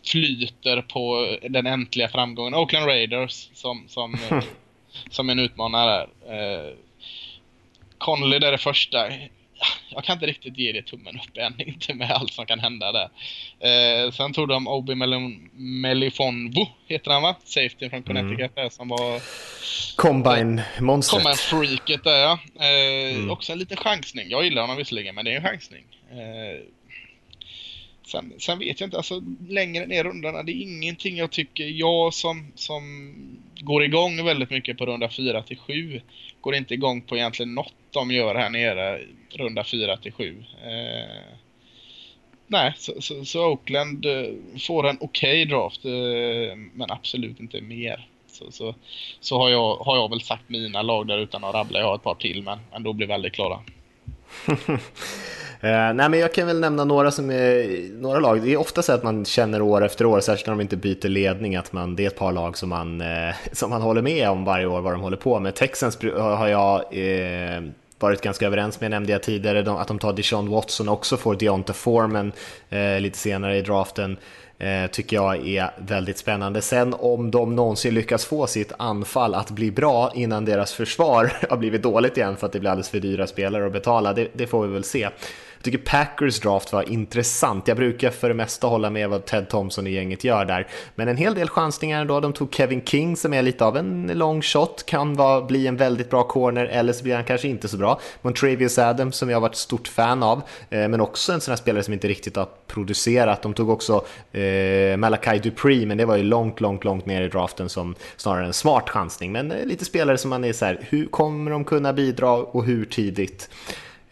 flyter 0.04 0.82
på 0.82 1.36
den 1.48 1.66
äntliga 1.66 2.08
framgången. 2.08 2.54
Oakland 2.54 2.86
Raiders 2.86 3.48
som, 3.54 3.84
som, 3.88 4.16
som 5.10 5.30
en 5.30 5.38
utmanare. 5.38 6.02
Eh, 6.26 6.74
Conley 7.98 8.38
där 8.38 8.52
är 8.52 8.56
första 8.56 9.08
jag 9.88 10.04
kan 10.04 10.12
inte 10.12 10.26
riktigt 10.26 10.58
ge 10.58 10.72
det 10.72 10.82
tummen 10.82 11.16
upp 11.16 11.36
än, 11.36 11.60
inte 11.68 11.94
med 11.94 12.10
allt 12.10 12.32
som 12.32 12.46
kan 12.46 12.60
hända 12.60 12.92
där. 12.92 13.08
Eh, 13.60 14.10
sen 14.10 14.32
tog 14.32 14.48
de 14.48 14.68
Obi 14.68 14.94
Melifonvo, 15.52 16.68
heter 16.86 17.10
han 17.10 17.22
va? 17.22 17.36
Safety 17.44 17.90
från 17.90 18.02
Connecticut 18.02 18.58
mm. 18.58 18.70
som 18.70 18.88
var... 18.88 19.20
Combine-monstret. 19.96 21.22
Combine-freaket 21.22 22.04
där 22.04 22.18
ja. 22.18 22.38
Eh, 22.60 23.14
mm. 23.16 23.30
Också 23.30 23.52
en 23.52 23.58
liten 23.58 23.76
chansning. 23.76 24.30
Jag 24.30 24.44
gillar 24.44 24.62
honom 24.62 24.76
visserligen, 24.76 25.14
men 25.14 25.24
det 25.24 25.32
är 25.32 25.36
en 25.36 25.42
chansning. 25.42 25.84
Eh, 26.10 26.60
Sen, 28.06 28.32
sen, 28.38 28.58
vet 28.58 28.80
jag 28.80 28.86
inte, 28.86 28.96
alltså 28.96 29.22
längre 29.48 29.86
ner 29.86 30.04
rundorna, 30.04 30.42
det 30.42 30.52
är 30.52 30.62
ingenting 30.62 31.16
jag 31.16 31.30
tycker, 31.30 31.64
jag 31.64 32.14
som, 32.14 32.52
som 32.54 33.14
går 33.60 33.84
igång 33.84 34.24
väldigt 34.24 34.50
mycket 34.50 34.78
på 34.78 34.86
runda 34.86 35.08
4 35.08 35.42
till 35.42 35.58
7 35.58 36.00
går 36.40 36.54
inte 36.54 36.74
igång 36.74 37.02
på 37.02 37.16
egentligen 37.16 37.54
något 37.54 37.74
de 37.90 38.10
gör 38.10 38.34
här 38.34 38.50
nere 38.50 39.00
runda 39.34 39.64
4 39.64 39.96
till 39.96 40.12
7. 40.12 40.44
Eh, 40.62 41.36
nej, 42.46 42.74
så, 42.76 43.00
så, 43.00 43.24
så, 43.24 43.46
Oakland 43.46 44.06
eh, 44.06 44.26
får 44.68 44.88
en 44.88 44.98
okej 45.00 45.42
okay 45.42 45.44
draft, 45.44 45.84
eh, 45.84 46.56
men 46.74 46.90
absolut 46.90 47.40
inte 47.40 47.60
mer. 47.60 48.08
Så, 48.32 48.50
så, 48.50 48.74
så, 49.20 49.38
har, 49.38 49.50
jag, 49.50 49.76
har 49.76 49.96
jag 49.96 50.10
väl 50.10 50.20
sagt 50.20 50.48
mina 50.48 50.82
lag 50.82 51.06
där 51.06 51.18
utan 51.18 51.44
att 51.44 51.54
rabbla. 51.54 51.78
Jag 51.78 51.86
har 51.86 51.94
ett 51.94 52.02
par 52.02 52.14
till, 52.14 52.42
men, 52.42 52.58
men 52.72 52.82
då 52.82 52.92
blir 52.92 53.06
väldigt 53.06 53.32
klara. 53.32 53.58
Uh, 54.48 54.78
nej 55.94 56.08
men 56.08 56.14
jag 56.14 56.34
kan 56.34 56.46
väl 56.46 56.60
nämna 56.60 56.84
några 56.84 57.10
som 57.10 57.30
är, 57.30 57.92
några 58.00 58.20
lag. 58.20 58.42
Det 58.42 58.52
är 58.52 58.56
ofta 58.56 58.82
så 58.82 58.92
att 58.92 59.02
man 59.02 59.24
känner 59.24 59.62
år 59.62 59.84
efter 59.84 60.06
år, 60.06 60.20
särskilt 60.20 60.46
när 60.46 60.54
de 60.54 60.60
inte 60.60 60.76
byter 60.76 61.08
ledning, 61.08 61.56
att 61.56 61.72
man, 61.72 61.96
det 61.96 62.02
är 62.02 62.06
ett 62.06 62.18
par 62.18 62.32
lag 62.32 62.58
som 62.58 62.68
man, 62.68 63.00
uh, 63.00 63.34
som 63.52 63.70
man 63.70 63.82
håller 63.82 64.02
med 64.02 64.30
om 64.30 64.44
varje 64.44 64.66
år 64.66 64.80
vad 64.80 64.92
de 64.92 65.00
håller 65.00 65.16
på 65.16 65.40
med. 65.40 65.54
Texans 65.54 65.98
har 66.02 66.48
jag 66.48 66.96
uh, 66.96 67.70
varit 68.02 68.20
ganska 68.20 68.46
överens 68.46 68.80
med, 68.80 68.90
nämnde 68.90 69.12
jag 69.12 69.22
tidigare, 69.22 69.80
att 69.80 69.88
de 69.88 69.98
tar 69.98 70.12
Deshaun 70.12 70.50
Watson 70.50 70.88
också 70.88 71.16
får 71.16 71.34
Deonta 71.34 71.72
Foreman 71.72 72.32
eh, 72.70 73.00
lite 73.00 73.18
senare 73.18 73.58
i 73.58 73.62
draften. 73.62 74.16
Eh, 74.62 74.86
tycker 74.90 75.16
jag 75.16 75.48
är 75.48 75.70
väldigt 75.78 76.18
spännande. 76.18 76.62
Sen 76.62 76.94
om 76.98 77.30
de 77.30 77.56
någonsin 77.56 77.94
lyckas 77.94 78.24
få 78.24 78.46
sitt 78.46 78.72
anfall 78.76 79.34
att 79.34 79.50
bli 79.50 79.70
bra 79.70 80.12
innan 80.14 80.44
deras 80.44 80.72
försvar 80.72 81.32
har 81.50 81.56
blivit 81.56 81.82
dåligt 81.82 82.16
igen 82.16 82.36
för 82.36 82.46
att 82.46 82.52
det 82.52 82.60
blir 82.60 82.70
alldeles 82.70 82.88
för 82.88 83.00
dyra 83.00 83.26
spelare 83.26 83.66
att 83.66 83.72
betala, 83.72 84.12
det, 84.12 84.28
det 84.32 84.46
får 84.46 84.66
vi 84.66 84.72
väl 84.72 84.84
se. 84.84 85.08
Jag 85.62 85.72
tycker 85.72 85.90
Packers 85.90 86.40
draft 86.40 86.72
var 86.72 86.88
intressant. 86.88 87.68
Jag 87.68 87.76
brukar 87.76 88.10
för 88.10 88.28
det 88.28 88.34
mesta 88.34 88.66
hålla 88.66 88.90
med 88.90 89.08
vad 89.08 89.24
Ted 89.24 89.48
Thompson 89.48 89.84
och 89.84 89.90
gänget 89.90 90.24
gör 90.24 90.44
där. 90.44 90.68
Men 90.94 91.08
en 91.08 91.16
hel 91.16 91.34
del 91.34 91.48
chansningar 91.48 92.00
ändå. 92.00 92.20
De 92.20 92.32
tog 92.32 92.54
Kevin 92.54 92.84
King 92.84 93.16
som 93.16 93.34
är 93.34 93.42
lite 93.42 93.64
av 93.64 93.76
en 93.76 94.10
long 94.14 94.42
shot, 94.42 94.86
kan 94.86 95.14
vara, 95.14 95.42
bli 95.42 95.66
en 95.66 95.76
väldigt 95.76 96.10
bra 96.10 96.22
corner 96.22 96.66
eller 96.66 96.92
så 96.92 97.04
blir 97.04 97.14
han 97.14 97.24
kanske 97.24 97.48
inte 97.48 97.68
så 97.68 97.76
bra. 97.76 98.00
Montravius 98.22 98.78
Adams 98.78 99.16
som 99.16 99.30
jag 99.30 99.36
har 99.36 99.40
varit 99.40 99.54
stort 99.54 99.88
fan 99.88 100.22
av, 100.22 100.42
eh, 100.70 100.88
men 100.88 101.00
också 101.00 101.32
en 101.32 101.40
sån 101.40 101.52
här 101.52 101.56
spelare 101.56 101.82
som 101.82 101.94
inte 101.94 102.08
riktigt 102.08 102.36
har 102.36 102.48
producerat. 102.66 103.42
De 103.42 103.54
tog 103.54 103.70
också 103.70 104.04
eh, 104.32 104.96
Malakai 104.96 105.38
Dupree, 105.38 105.86
men 105.86 105.98
det 105.98 106.04
var 106.04 106.16
ju 106.16 106.22
långt, 106.22 106.60
långt, 106.60 106.84
långt 106.84 107.06
ner 107.06 107.22
i 107.22 107.28
draften 107.28 107.68
som 107.68 107.94
snarare 108.16 108.46
en 108.46 108.52
smart 108.52 108.90
chansning. 108.90 109.32
Men 109.32 109.52
eh, 109.52 109.66
lite 109.66 109.84
spelare 109.84 110.18
som 110.18 110.30
man 110.30 110.44
är 110.44 110.52
så 110.52 110.64
här, 110.64 110.78
hur 110.80 111.06
kommer 111.06 111.50
de 111.50 111.64
kunna 111.64 111.92
bidra 111.92 112.30
och 112.30 112.64
hur 112.64 112.84
tidigt? 112.84 113.48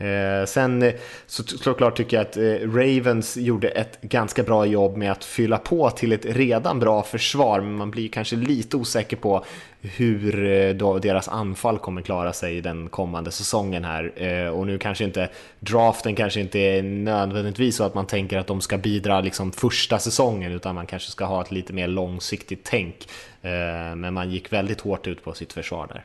Eh, 0.01 0.47
sen 0.47 0.83
eh, 0.83 0.95
så 1.27 1.43
såklart 1.43 1.97
tycker 1.97 2.17
jag 2.17 2.27
att 2.27 2.37
eh, 2.37 2.73
Ravens 2.75 3.37
gjorde 3.37 3.69
ett 3.69 4.01
ganska 4.01 4.43
bra 4.43 4.67
jobb 4.67 4.97
med 4.97 5.13
att 5.13 5.25
fylla 5.25 5.59
på 5.59 5.91
till 5.91 6.13
ett 6.13 6.25
redan 6.25 6.81
bra 6.81 7.03
försvar, 7.03 7.61
men 7.61 7.75
man 7.75 7.91
blir 7.91 8.09
kanske 8.09 8.37
lite 8.37 8.77
osäker 8.77 9.17
på 9.17 9.45
hur 9.81 10.45
eh, 10.45 10.75
då 10.75 10.99
deras 10.99 11.29
anfall 11.29 11.79
kommer 11.79 12.03
klara 12.03 12.33
sig 12.33 12.61
den 12.61 12.89
kommande 12.89 13.31
säsongen 13.31 13.85
här. 13.85 14.13
Eh, 14.17 14.49
och 14.49 14.67
nu 14.67 14.79
kanske 14.79 15.05
inte 15.05 15.29
draften 15.61 16.15
kanske 16.15 16.41
inte 16.41 16.59
är 16.59 16.83
nödvändigtvis 16.83 17.77
så 17.77 17.85
att 17.85 17.95
man 17.95 18.07
tänker 18.07 18.39
att 18.39 18.47
de 18.47 18.61
ska 18.61 18.79
bidra 18.79 19.21
liksom 19.21 19.53
första 19.53 19.99
säsongen, 19.99 20.53
utan 20.53 20.75
man 20.75 20.87
kanske 20.87 21.11
ska 21.11 21.25
ha 21.25 21.43
ett 21.43 21.51
lite 21.51 21.73
mer 21.73 21.89
långsiktigt 21.89 22.61
tänk. 22.65 23.09
Eh, 23.43 23.97
men 23.97 24.15
man 24.15 24.31
gick 24.31 24.53
väldigt 24.53 24.81
hårt 24.81 25.07
ut 25.07 25.25
på 25.25 25.35
sitt 25.35 25.53
försvar 25.53 25.87
där. 25.87 26.05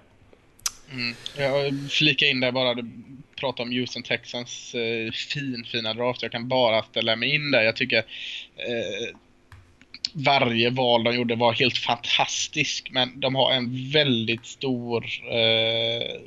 Mm. 0.92 1.16
Jag 1.38 1.90
flika 1.90 2.26
in 2.26 2.40
där 2.40 2.52
bara, 2.52 2.76
du 3.36 3.40
pratade 3.40 3.70
om 3.70 3.76
Houston 3.76 4.04
Texans 4.04 4.76
eh, 4.76 5.12
fin, 5.12 5.66
fina 5.72 5.94
draft. 5.94 6.22
Jag 6.22 6.32
kan 6.32 6.48
bara 6.48 6.84
ställa 6.84 7.16
mig 7.16 7.36
in 7.36 7.52
där. 7.52 7.62
Jag 7.62 7.76
tycker 7.76 7.98
eh, 7.98 9.16
varje 10.14 10.70
val 10.70 11.04
de 11.04 11.16
gjorde 11.16 11.36
var 11.36 11.54
helt 11.54 11.78
fantastisk, 11.78 12.90
men 12.92 13.20
de 13.20 13.36
har 13.36 13.52
en 13.52 13.92
väldigt 13.92 14.46
stor 14.46 15.06
eh, 15.32 16.22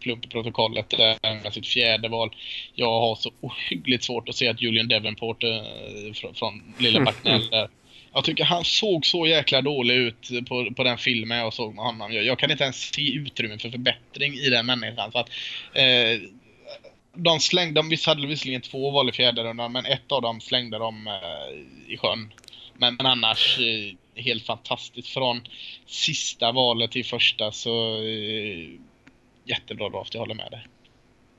plump 0.00 0.24
i 0.24 0.28
protokollet 0.28 0.90
där 0.90 1.42
med 1.42 1.52
sitt 1.52 1.66
fjärde 1.66 2.08
val. 2.08 2.34
Jag 2.74 3.00
har 3.00 3.16
så 3.16 3.30
ohyggligt 3.40 4.04
svårt 4.04 4.28
att 4.28 4.34
se 4.34 4.48
att 4.48 4.62
Julian 4.62 4.88
Devenport 4.88 5.42
eh, 5.42 6.12
från, 6.14 6.34
från 6.34 6.74
Lilla 6.78 7.00
Backnell 7.04 7.48
där 7.50 7.68
jag 8.14 8.24
tycker 8.24 8.44
han 8.44 8.64
såg 8.64 9.06
så 9.06 9.26
jäkla 9.26 9.62
dålig 9.62 9.94
ut 9.94 10.30
på, 10.48 10.74
på 10.74 10.84
den 10.84 10.98
filmen 10.98 11.38
jag 11.38 11.54
såg 11.54 11.74
med 11.74 11.84
honom. 11.84 12.12
Jag, 12.12 12.24
jag 12.24 12.38
kan 12.38 12.50
inte 12.50 12.64
ens 12.64 12.94
se 12.94 13.12
utrymme 13.12 13.58
för 13.58 13.70
förbättring 13.70 14.34
i 14.34 14.50
den 14.50 14.66
människan. 14.66 15.12
Så 15.12 15.18
att, 15.18 15.30
eh, 15.74 16.20
de 17.14 17.40
slängde, 17.40 17.82
de 17.82 17.96
hade 18.06 18.26
visserligen 18.26 18.60
två 18.60 18.90
val 18.90 19.08
i 19.08 19.12
fjärde 19.12 19.44
rundan, 19.44 19.72
men 19.72 19.86
ett 19.86 20.12
av 20.12 20.22
dem 20.22 20.40
slängde 20.40 20.78
de 20.78 21.06
eh, 21.06 21.92
i 21.92 21.96
sjön. 21.96 22.32
Men, 22.74 22.94
men 22.94 23.06
annars 23.06 23.58
eh, 23.58 24.22
helt 24.22 24.46
fantastiskt. 24.46 25.08
Från 25.08 25.40
sista 25.86 26.52
valet 26.52 26.90
till 26.90 27.04
första 27.04 27.52
så 27.52 28.02
eh, 28.02 28.68
jättebra 29.44 29.88
draft, 29.88 30.14
jag 30.14 30.20
håller 30.20 30.34
med 30.34 30.50
dig. 30.50 30.66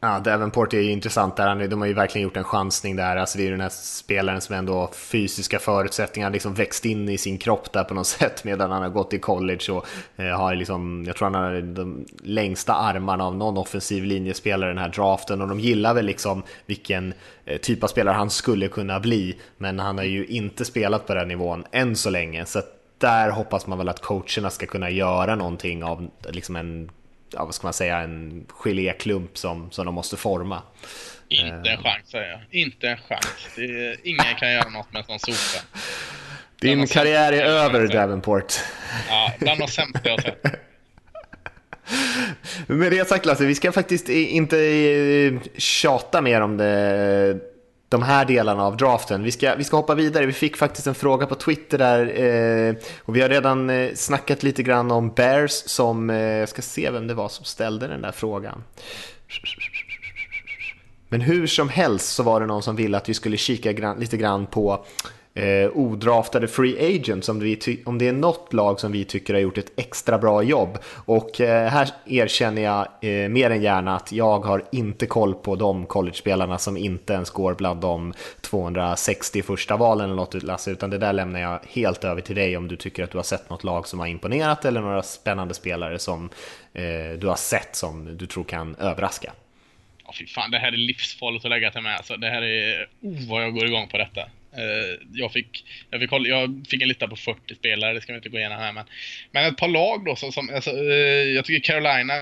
Ja, 0.02 0.20
Davenport 0.20 0.74
är 0.74 0.80
ju 0.80 0.92
intressant 0.92 1.36
där. 1.36 1.68
De 1.68 1.82
har 1.82 1.88
ju 1.88 1.94
verkligen 1.94 2.24
gjort 2.24 2.38
en 2.38 2.44
chansning 2.44 2.96
där. 2.96 3.16
Alltså 3.16 3.38
det 3.38 3.44
är 3.44 3.46
ju 3.46 3.52
den 3.52 3.62
här 3.62 3.70
spelaren 3.70 4.42
som 4.42 4.56
ändå 4.56 4.74
har 4.74 4.88
fysiska 4.88 5.60
förutsättningar, 5.60 6.30
liksom 6.30 6.54
växt 6.54 6.86
in 6.86 7.10
i 7.10 7.18
sin 7.18 7.38
kropp 7.38 7.74
där 7.74 7.84
på 7.84 7.94
något 7.94 8.08
sätt 8.20 8.44
medan 8.44 8.72
han 8.72 8.82
har 8.82 8.90
gått 8.90 9.14
i 9.14 9.20
college 9.20 9.72
och 9.72 9.86
eh, 10.16 10.38
har 10.38 10.56
liksom, 10.56 11.04
jag 11.08 11.16
tror 11.16 11.30
han 11.30 11.44
har 11.44 11.62
de 11.62 12.06
längsta 12.24 12.74
armarna 12.74 13.26
av 13.26 13.36
någon 13.36 13.58
offensiv 13.58 14.04
linjespelare 14.04 14.70
i 14.70 14.74
den 14.74 14.84
här 14.84 14.90
draften 14.90 15.42
och 15.42 15.48
de 15.48 15.60
gillar 15.60 15.94
väl 15.94 16.06
liksom 16.06 16.44
vilken 16.66 17.14
eh, 17.46 17.58
typ 17.58 17.84
av 17.84 17.88
spelare 17.88 18.16
han 18.16 18.30
skulle 18.30 18.68
kunna 18.68 19.00
bli. 19.00 19.38
Men 19.58 19.80
han 19.80 19.98
har 19.98 20.06
ju 20.06 20.26
inte 20.26 20.66
spelat 20.66 21.08
på 21.08 21.14
den 21.14 21.28
nivån 21.28 21.64
än 21.72 21.96
så 21.96 22.10
länge. 22.10 22.46
Så 22.46 22.62
där 22.98 23.32
hoppas 23.32 23.68
man 23.68 23.78
väl 23.78 23.90
att 23.90 24.02
coacherna 24.02 24.50
ska 24.50 24.66
kunna 24.66 24.90
göra 24.90 25.36
någonting 25.36 25.84
av 25.84 26.10
liksom 26.30 26.56
en 26.56 26.90
ja, 27.32 27.46
vad 27.46 27.56
ska 27.56 27.68
man 27.68 27.74
säga, 27.74 27.98
en 27.98 28.46
geléklump 28.50 29.38
som, 29.38 29.72
som 29.72 29.86
de 29.86 29.96
måste 29.96 30.18
forma. 30.18 30.62
Inte 31.30 31.70
en 31.70 31.76
eh. 31.80 31.84
chans 31.84 32.10
säger 32.12 32.30
jag. 32.30 32.40
Inte 32.52 32.90
en 32.90 32.98
chans. 32.98 33.58
Är, 33.58 34.08
ingen 34.08 34.36
kan 34.40 34.52
göra 34.52 34.70
något 34.70 34.94
med 34.94 35.06
en 35.10 35.20
sån 35.20 35.20
sopa. 35.20 35.66
Din 36.62 36.88
karriär 36.88 37.34
är 37.34 37.44
över 37.44 37.88
Davenport. 37.88 38.54
Ja, 39.10 39.34
bland 39.40 39.60
de 39.60 39.68
sämsta 39.68 40.10
jag 40.10 40.22
sett. 40.22 40.44
Med 42.68 42.92
det 42.92 43.08
sagt 43.08 43.26
Lasse, 43.26 43.46
vi 43.46 43.56
ska 43.56 43.72
faktiskt 43.72 44.10
inte 44.10 45.40
tjata 45.58 46.22
mer 46.22 46.42
om 46.42 46.58
det 46.58 47.40
de 47.90 48.04
här 48.04 48.26
delarna 48.26 48.64
av 48.64 48.78
draften. 48.78 49.24
Vi 49.24 49.32
ska, 49.32 49.56
vi 49.56 49.64
ska 49.64 49.78
hoppa 49.78 49.96
vidare. 49.96 50.26
Vi 50.26 50.34
fick 50.34 50.58
faktiskt 50.58 50.88
en 50.88 50.96
fråga 50.96 51.26
på 51.26 51.36
Twitter 51.36 51.78
där 51.78 52.22
eh, 52.22 52.76
och 53.00 53.16
vi 53.16 53.22
har 53.22 53.30
redan 53.30 53.70
eh, 53.70 53.94
snackat 53.96 54.44
lite 54.44 54.64
grann 54.64 54.92
om 54.92 55.10
Bears 55.10 55.52
som, 55.52 56.10
eh, 56.10 56.18
jag 56.18 56.50
ska 56.50 56.62
se 56.62 56.92
vem 56.92 57.08
det 57.08 57.14
var 57.14 57.30
som 57.30 57.46
ställde 57.46 57.88
den 57.88 58.02
där 58.02 58.12
frågan. 58.12 58.64
Men 61.10 61.22
hur 61.22 61.48
som 61.48 61.70
helst 61.70 62.16
så 62.16 62.24
var 62.24 62.40
det 62.40 62.46
någon 62.46 62.64
som 62.64 62.76
ville 62.76 62.98
att 62.98 63.10
vi 63.10 63.14
skulle 63.14 63.38
kika 63.38 63.74
grann, 63.74 64.00
lite 64.00 64.18
grann 64.18 64.46
på 64.46 64.86
eh, 65.34 65.70
odraftade 65.74 66.48
free 66.48 66.96
agents 66.96 67.30
om, 67.30 67.40
vi 67.40 67.84
om 67.86 67.98
det 67.98 68.08
är 68.08 68.14
något 68.14 68.54
lag 68.54 68.80
som 68.80 68.92
vi 68.92 69.06
tycker 69.06 69.34
har 69.34 69.42
gjort 69.42 69.58
ett 69.58 69.72
extra 69.76 70.18
bra 70.18 70.44
jobb. 70.44 70.78
Och 71.06 71.42
eh, 71.42 71.70
här 71.70 71.90
erkänner 72.06 72.62
jag 72.62 72.88
eh, 73.02 73.30
mer 73.30 73.50
än 73.50 73.62
gärna 73.62 73.96
att 73.96 74.12
jag 74.12 74.40
har 74.40 74.64
inte 74.72 75.06
koll 75.06 75.34
på 75.34 75.56
de 75.56 75.86
college-spelarna 75.86 76.58
som 76.58 76.78
inte 76.78 77.14
ens 77.14 77.30
går 77.30 77.54
bland 77.54 77.82
de 77.82 78.14
260 78.42 79.42
första 79.42 79.78
valen 79.78 80.06
eller 80.06 80.16
något 80.16 80.44
Lasse, 80.44 80.72
utan 80.72 80.90
det 80.90 80.98
där 80.98 81.14
lämnar 81.14 81.40
jag 81.40 81.60
helt 81.70 82.04
över 82.04 82.22
till 82.22 82.36
dig 82.36 82.58
om 82.58 82.68
du 82.68 82.76
tycker 82.76 83.04
att 83.04 83.12
du 83.12 83.18
har 83.18 83.24
sett 83.24 83.50
något 83.50 83.64
lag 83.64 83.88
som 83.88 84.00
har 84.00 84.08
imponerat 84.08 84.66
eller 84.66 84.82
några 84.82 85.04
spännande 85.04 85.54
spelare 85.54 86.00
som 86.00 86.30
eh, 86.74 87.20
du 87.20 87.28
har 87.28 87.36
sett 87.36 87.76
som 87.76 88.18
du 88.18 88.28
tror 88.28 88.44
kan 88.44 88.76
överraska. 88.76 89.34
Ja, 90.06 90.14
fy 90.20 90.28
fan, 90.28 90.52
det 90.52 90.58
här 90.58 90.72
är 90.72 90.78
livsfarligt 90.78 91.46
att 91.46 91.52
lägga 91.52 91.72
till 91.72 91.82
med. 91.82 91.98
Alltså, 91.98 92.18
det 92.18 92.30
här 92.30 92.42
är... 92.42 92.88
Oh, 93.02 93.30
vad 93.30 93.44
jag 93.44 93.54
går 93.54 93.66
igång 93.66 93.88
på 93.88 93.98
detta. 93.98 94.22
Eh, 94.52 95.00
jag, 95.14 95.34
fick, 95.34 95.66
jag, 95.90 96.02
fick, 96.02 96.12
jag 96.12 96.66
fick 96.70 96.82
en 96.82 96.88
lista 96.88 97.08
på 97.08 97.16
40 97.16 97.56
spelare, 97.56 97.94
det 97.94 98.02
ska 98.02 98.14
vi 98.14 98.18
inte 98.18 98.30
gå 98.30 98.38
igenom 98.38 98.60
här. 98.60 98.74
Men, 98.74 98.86
men 99.32 99.46
ett 99.46 99.58
par 99.58 99.68
lag 99.68 100.06
då 100.06 100.16
som... 100.16 100.32
som 100.32 100.50
alltså, 100.56 100.72
eh, 100.72 101.30
jag 101.36 101.46
tycker 101.46 101.74
Carolina 101.74 102.14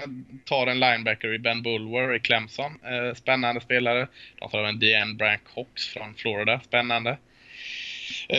tar 0.46 0.68
en 0.68 0.80
linebacker 0.80 1.34
i 1.34 1.40
Ben 1.40 1.62
Bulwer 1.62 2.16
i 2.16 2.20
Clemson. 2.20 2.80
Eh, 2.84 3.16
spännande 3.16 3.62
spelare. 3.62 4.08
De 4.40 4.50
tar 4.50 4.64
en 4.64 4.80
DN 4.80 5.18
Brank 5.18 5.42
Hawks 5.56 5.88
från 5.88 6.16
Florida. 6.16 6.60
Spännande. 6.60 7.18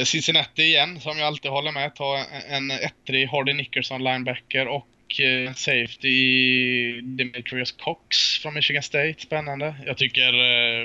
Cincinnati 0.05 0.63
igen, 0.63 1.01
som 1.01 1.19
jag 1.19 1.27
alltid 1.27 1.51
håller 1.51 1.73
med, 1.73 1.95
tar 1.95 2.17
en 2.49 2.71
ettrig 2.71 3.27
Hardy 3.27 3.53
Nickerson 3.53 4.05
linebacker 4.05 4.67
och 4.67 4.87
safety 5.11 5.55
safety 5.55 7.01
Demetrius 7.01 7.73
Cox 7.73 8.39
från 8.39 8.55
Michigan 8.55 8.83
State. 8.83 9.15
Spännande. 9.19 9.75
Jag 9.87 9.97
tycker 9.97 10.33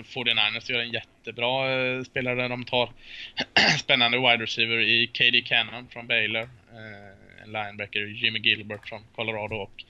49ers 0.04 0.72
gör 0.72 0.80
en 0.80 0.92
jättebra 1.24 1.72
eh, 1.72 2.04
spelare. 2.04 2.48
De 2.48 2.64
tar 2.66 2.90
spännande 3.80 4.18
wide 4.18 4.44
receiver 4.44 4.80
i 4.80 5.08
KD 5.08 5.42
Cannon 5.42 5.88
från 5.88 6.08
Baylor. 6.08 6.42
Eh, 6.42 7.44
en 7.44 7.52
linebacker 7.52 8.06
Jimmy 8.06 8.40
Gilbert 8.40 8.90
från 8.90 9.02
Colorado 9.16 9.56
och 9.56 9.84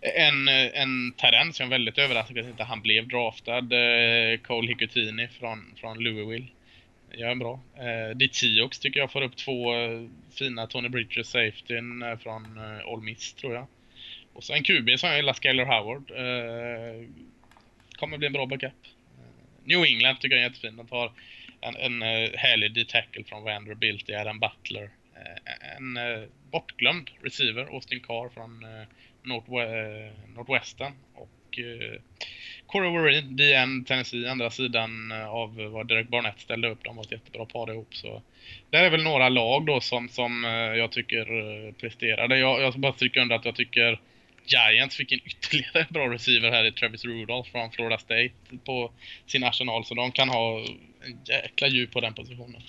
en, 0.00 0.48
eh, 0.48 0.80
en 0.82 1.12
terren 1.12 1.52
som 1.52 1.64
jag 1.64 1.68
är 1.68 1.78
väldigt 1.78 1.98
överraskad 1.98 2.38
att 2.38 2.46
inte 2.46 2.64
han 2.64 2.82
blev 2.82 3.08
draftad. 3.08 3.68
Cole 4.42 4.68
Hicutini 4.68 5.28
från, 5.28 5.74
från 5.76 5.98
Louisville. 5.98 6.46
Gör 7.12 7.30
en 7.30 7.38
bra. 7.38 7.60
Eh, 7.76 8.16
Ditiox 8.16 8.78
tycker 8.78 9.00
jag 9.00 9.12
får 9.12 9.22
upp 9.22 9.36
två 9.36 9.72
fina 10.38 10.66
Tony 10.66 10.88
Bridges 10.88 11.28
safetyn 11.28 12.04
från 12.22 12.58
All 12.86 13.00
Miss 13.02 13.34
tror 13.34 13.54
jag. 13.54 13.66
Och 14.32 14.44
så 14.44 14.52
en 14.52 14.62
QB 14.62 14.98
som 14.98 15.08
jag 15.08 15.16
gillar, 15.16 15.34
Skyler 15.34 15.64
Howard. 15.64 16.08
Kommer 17.98 18.18
bli 18.18 18.26
en 18.26 18.32
bra 18.32 18.46
backup. 18.46 18.72
New 19.68 19.84
England 19.84 20.20
tycker 20.20 20.36
jag 20.36 20.44
är 20.44 20.48
jättefin. 20.48 20.76
De 20.76 20.86
tar 20.86 21.12
en, 21.60 21.76
en 21.76 22.02
uh, 22.02 22.36
härlig 22.36 22.74
D-tackle 22.74 23.24
från 23.24 23.44
Vanderbilt 23.44 24.08
i 24.08 24.14
Adam 24.14 24.40
Butler. 24.40 24.82
Uh, 24.82 25.76
en 25.76 25.96
uh, 25.96 26.28
bortglömd 26.50 27.10
receiver, 27.22 27.64
Austin 27.64 28.00
Carr 28.00 28.28
från 28.28 28.64
uh, 28.64 28.86
Northwestern. 30.34 30.92
Och 31.14 31.58
uh, 31.58 32.00
Corey 32.66 32.90
Warren, 32.90 33.36
DN, 33.36 33.84
Tennessee, 33.84 34.30
andra 34.30 34.50
sidan 34.50 35.12
av 35.12 35.56
vad 35.56 35.88
Derek 35.88 36.08
Barnett 36.08 36.40
ställde 36.40 36.68
upp. 36.68 36.84
De 36.84 36.96
var 36.96 37.04
ett 37.04 37.12
jättebra 37.12 37.46
par 37.46 37.70
ihop. 37.70 37.94
Så 37.94 38.22
där 38.70 38.84
är 38.84 38.90
väl 38.90 39.02
några 39.02 39.28
lag 39.28 39.66
då 39.66 39.80
som, 39.80 40.08
som 40.08 40.44
jag 40.76 40.92
tycker 40.92 41.72
presterade. 41.72 42.38
Jag, 42.38 42.60
jag 42.62 42.72
ska 42.72 42.80
bara 42.80 42.92
stryka 42.92 43.22
under 43.22 43.36
att 43.36 43.44
jag 43.44 43.54
tycker 43.54 44.00
Giants 44.48 44.96
fick 44.96 45.12
en 45.12 45.20
ytterligare 45.24 45.86
bra 45.90 46.10
receiver 46.10 46.50
här 46.50 46.64
i 46.64 46.72
Travis 46.72 47.04
Rudolph 47.04 47.50
från 47.50 47.70
Florida 47.70 47.98
State 47.98 48.30
på 48.64 48.92
sin 49.26 49.44
arsenal. 49.44 49.84
Så 49.84 49.94
de 49.94 50.12
kan 50.12 50.28
ha 50.28 50.58
en 50.58 51.24
jäkla 51.24 51.68
djup 51.68 51.90
på 51.90 52.00
den 52.00 52.14
positionen. 52.14 52.62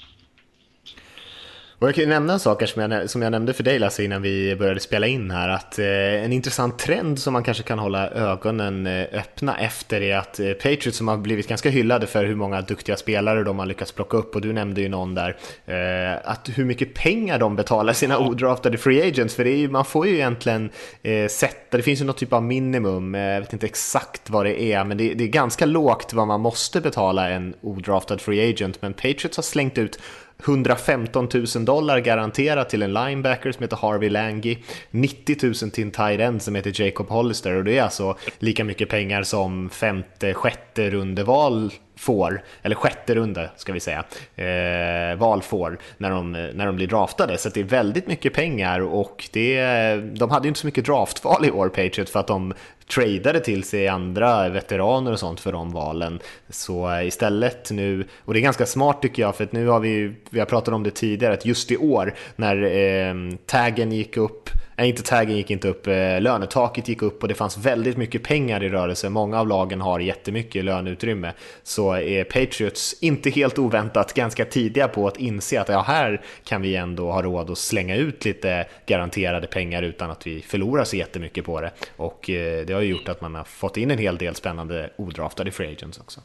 Och 1.80 1.88
jag 1.88 1.96
kan 1.96 2.04
ju 2.04 2.10
nämna 2.10 2.34
en 2.34 2.40
sak 2.40 2.68
som 2.68 2.92
jag, 2.92 3.10
som 3.10 3.22
jag 3.22 3.32
nämnde 3.32 3.54
för 3.54 3.64
dig 3.64 3.80
Lasse 3.80 4.04
innan 4.04 4.22
vi 4.22 4.56
började 4.56 4.80
spela 4.80 5.08
in 5.08 5.32
här 5.32 5.50
att 5.50 5.80
eh, 5.80 5.86
en 6.26 6.34
intressant 6.34 6.80
trend 6.80 7.20
som 7.20 7.34
man 7.34 7.44
kanske 7.44 7.64
kan 7.64 7.80
hålla 7.80 8.10
ögonen 8.10 8.88
eh, 8.88 9.08
öppna 9.14 9.58
efter 9.60 10.02
är 10.02 10.18
att 10.18 10.40
eh, 10.40 10.52
Patriots 10.52 10.98
som 10.98 11.08
har 11.08 11.18
blivit 11.18 11.48
ganska 11.48 11.70
hyllade 11.70 12.08
för 12.08 12.26
hur 12.26 12.36
många 12.36 12.62
duktiga 12.62 12.98
spelare 12.98 13.44
de 13.44 13.60
har 13.60 13.66
lyckats 13.66 13.92
plocka 13.92 14.18
upp. 14.18 14.36
Och 14.36 14.42
du 14.42 14.54
nämnde 14.54 14.82
ju 14.82 14.90
någon 14.90 15.16
där 15.16 15.38
eh, 15.66 16.32
att 16.32 16.50
hur 16.56 16.66
mycket 16.66 16.94
pengar 16.94 17.40
de 17.40 17.56
betalar 17.56 17.94
sina 17.94 18.18
odraftade 18.20 18.78
free 18.78 19.08
agents. 19.10 19.36
För 19.36 19.44
det 19.44 19.52
är 19.52 19.58
ju, 19.58 19.70
man 19.70 19.86
får 19.86 20.08
ju 20.08 20.14
egentligen 20.14 20.70
eh, 21.04 21.28
sätta, 21.28 21.78
det 21.78 21.84
finns 21.84 22.02
ju 22.02 22.06
något 22.06 22.18
typ 22.18 22.34
av 22.34 22.44
minimum, 22.44 23.16
eh, 23.16 23.22
jag 23.22 23.42
vet 23.42 23.54
inte 23.54 23.66
exakt 23.66 24.30
vad 24.30 24.46
det 24.46 24.62
är 24.62 24.84
men 24.84 24.98
det, 24.98 25.14
det 25.14 25.24
är 25.24 25.28
ganska 25.28 25.66
lågt 25.66 26.14
vad 26.14 26.28
man 26.28 26.42
måste 26.42 26.82
betala 26.82 27.30
en 27.30 27.54
odraftad 27.62 28.18
free 28.18 28.50
agent. 28.50 28.82
Men 28.82 28.94
Patriots 28.94 29.38
har 29.38 29.44
slängt 29.44 29.78
ut 29.78 30.00
115 30.44 31.28
000 31.56 31.66
dollar 31.66 32.00
garanterat 32.00 32.70
till 32.70 32.82
en 32.82 32.94
linebacker 32.94 33.52
som 33.52 33.64
heter 33.64 33.78
Harvey 33.78 34.10
Langi, 34.10 34.58
90 34.92 35.38
000 35.44 35.54
till 35.54 35.84
en 35.84 35.92
tight 35.92 36.20
end 36.20 36.42
som 36.42 36.56
heter 36.56 36.82
Jacob 36.82 37.10
Hollister. 37.10 37.56
Och 37.56 37.64
det 37.64 37.78
är 37.78 37.84
alltså 37.84 38.18
lika 38.40 38.64
mycket 38.64 38.90
pengar 38.90 39.24
som 39.24 39.70
femte, 39.70 40.34
sjätte 40.34 40.90
rundeval 40.90 41.74
får, 42.00 42.41
eller 42.62 42.76
sjätte 42.76 43.16
runda 43.16 43.50
ska 43.56 43.74
vi 43.74 43.80
säga, 43.80 44.04
eh, 44.36 45.18
val 45.18 45.41
får 45.41 45.78
när 45.97 46.10
de, 46.10 46.32
när 46.32 46.66
de 46.66 46.76
blir 46.76 46.88
draftade. 46.88 47.38
Så 47.38 47.50
det 47.50 47.60
är 47.60 47.64
väldigt 47.64 48.08
mycket 48.08 48.34
pengar 48.34 48.80
och 48.80 49.30
det, 49.34 49.95
de 49.95 50.30
hade 50.30 50.45
ju 50.45 50.47
inte 50.47 50.60
så 50.60 50.68
mycket 50.68 50.86
draftval 50.86 51.45
i 51.45 51.52
år, 51.52 51.70
Patriot, 51.70 52.10
för 52.10 52.20
att 52.20 52.28
de 52.28 52.54
tradade 52.93 53.39
till 53.39 53.64
sig 53.64 53.88
andra 53.88 54.50
veteraner 54.50 55.12
och 55.12 55.20
sånt 55.20 55.39
för 55.39 55.52
de 55.52 55.72
valen. 55.72 56.20
Så 56.50 56.91
eh, 56.91 57.08
istället 57.08 57.72
nu, 57.72 58.06
och 58.26 58.34
det 58.34 58.39
är 58.39 58.41
ganska 58.41 58.66
smart 58.66 59.02
tycker 59.02 59.22
jag, 59.22 59.36
för 59.36 59.43
att 59.43 59.52
nu 59.52 59.68
har 59.68 59.80
vi, 59.80 60.14
vi 60.30 60.39
har 60.39 60.45
pratat 60.45 60.74
om 60.74 60.84
det 60.84 60.91
tidigare, 60.91 61.34
att 61.34 61.45
just 61.45 61.72
i 61.72 61.78
år 61.78 62.14
när 62.36 62.64
eh, 62.64 63.14
taggen 63.45 63.91
gick 63.91 64.18
upp 64.18 64.50
nej 64.80 64.90
inte 64.90 65.04
taggen 65.04 65.38
gick 65.38 65.52
inte 65.52 65.68
upp, 65.68 65.88
eh, 65.88 66.22
lönetaket 66.22 66.88
gick 66.88 67.02
upp 67.02 67.22
och 67.22 67.28
det 67.28 67.36
fanns 67.36 67.58
väldigt 67.58 67.98
mycket 67.98 68.24
pengar 68.24 68.64
i 68.64 68.70
rörelse. 68.70 69.10
Många 69.10 69.40
av 69.40 69.48
lagen 69.48 69.82
har 69.82 70.00
jättemycket 70.00 70.66
löneutrymme. 70.66 71.34
Så 71.64 71.94
är 71.94 72.24
Patriots 72.24 72.96
inte 73.02 73.30
helt 73.30 73.60
oväntat 73.60 74.14
ganska 74.14 74.46
tidiga 74.46 74.88
på 74.88 75.08
att 75.08 75.18
inse 75.18 75.62
att 75.62 75.70
ja, 75.70 75.82
här 75.82 76.22
kan 76.44 76.62
vi 76.62 76.76
ändå 76.76 77.12
ha 77.12 77.22
råd 77.22 77.50
att 77.50 77.58
slänga 77.58 77.96
ut 77.96 78.26
lite 78.26 78.68
garanterade 78.86 79.48
pengar 79.48 79.84
utan 79.84 80.12
att 80.12 80.28
vi 80.28 80.42
förlorar 80.42 80.84
så 80.84 80.96
jättemycket 80.96 81.46
på 81.46 81.62
det. 81.62 81.72
Och 81.96 82.30
eh, 82.30 82.66
det 82.66 82.74
har 82.74 82.82
ju 82.82 82.90
gjort 82.90 83.08
att 83.10 83.22
man 83.22 83.36
har 83.36 83.44
fått 83.44 83.78
in 83.78 83.92
en 83.92 83.98
hel 83.98 84.18
del 84.18 84.36
spännande 84.36 84.90
odraftade 84.96 85.52
free 85.52 85.72
agents 85.72 86.00
också. 86.00 86.22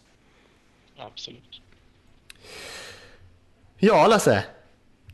Absolut. 0.99 1.61
Ja, 3.79 4.07
Lasse. 4.07 4.45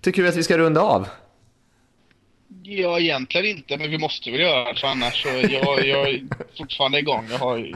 Tycker 0.00 0.22
du 0.22 0.28
att 0.28 0.36
vi 0.36 0.42
ska 0.42 0.58
runda 0.58 0.80
av? 0.80 1.08
Ja, 2.62 3.00
egentligen 3.00 3.46
inte, 3.46 3.76
men 3.76 3.90
vi 3.90 3.98
måste 3.98 4.30
väl 4.30 4.40
göra 4.40 4.72
det 4.72 4.80
för 4.80 4.88
annars 4.88 5.22
så 5.22 5.28
jag, 5.28 5.86
jag 5.86 6.08
är 6.08 6.22
fortfarande 6.58 6.98
igång. 6.98 7.26
Jag 7.30 7.38
har 7.38 7.74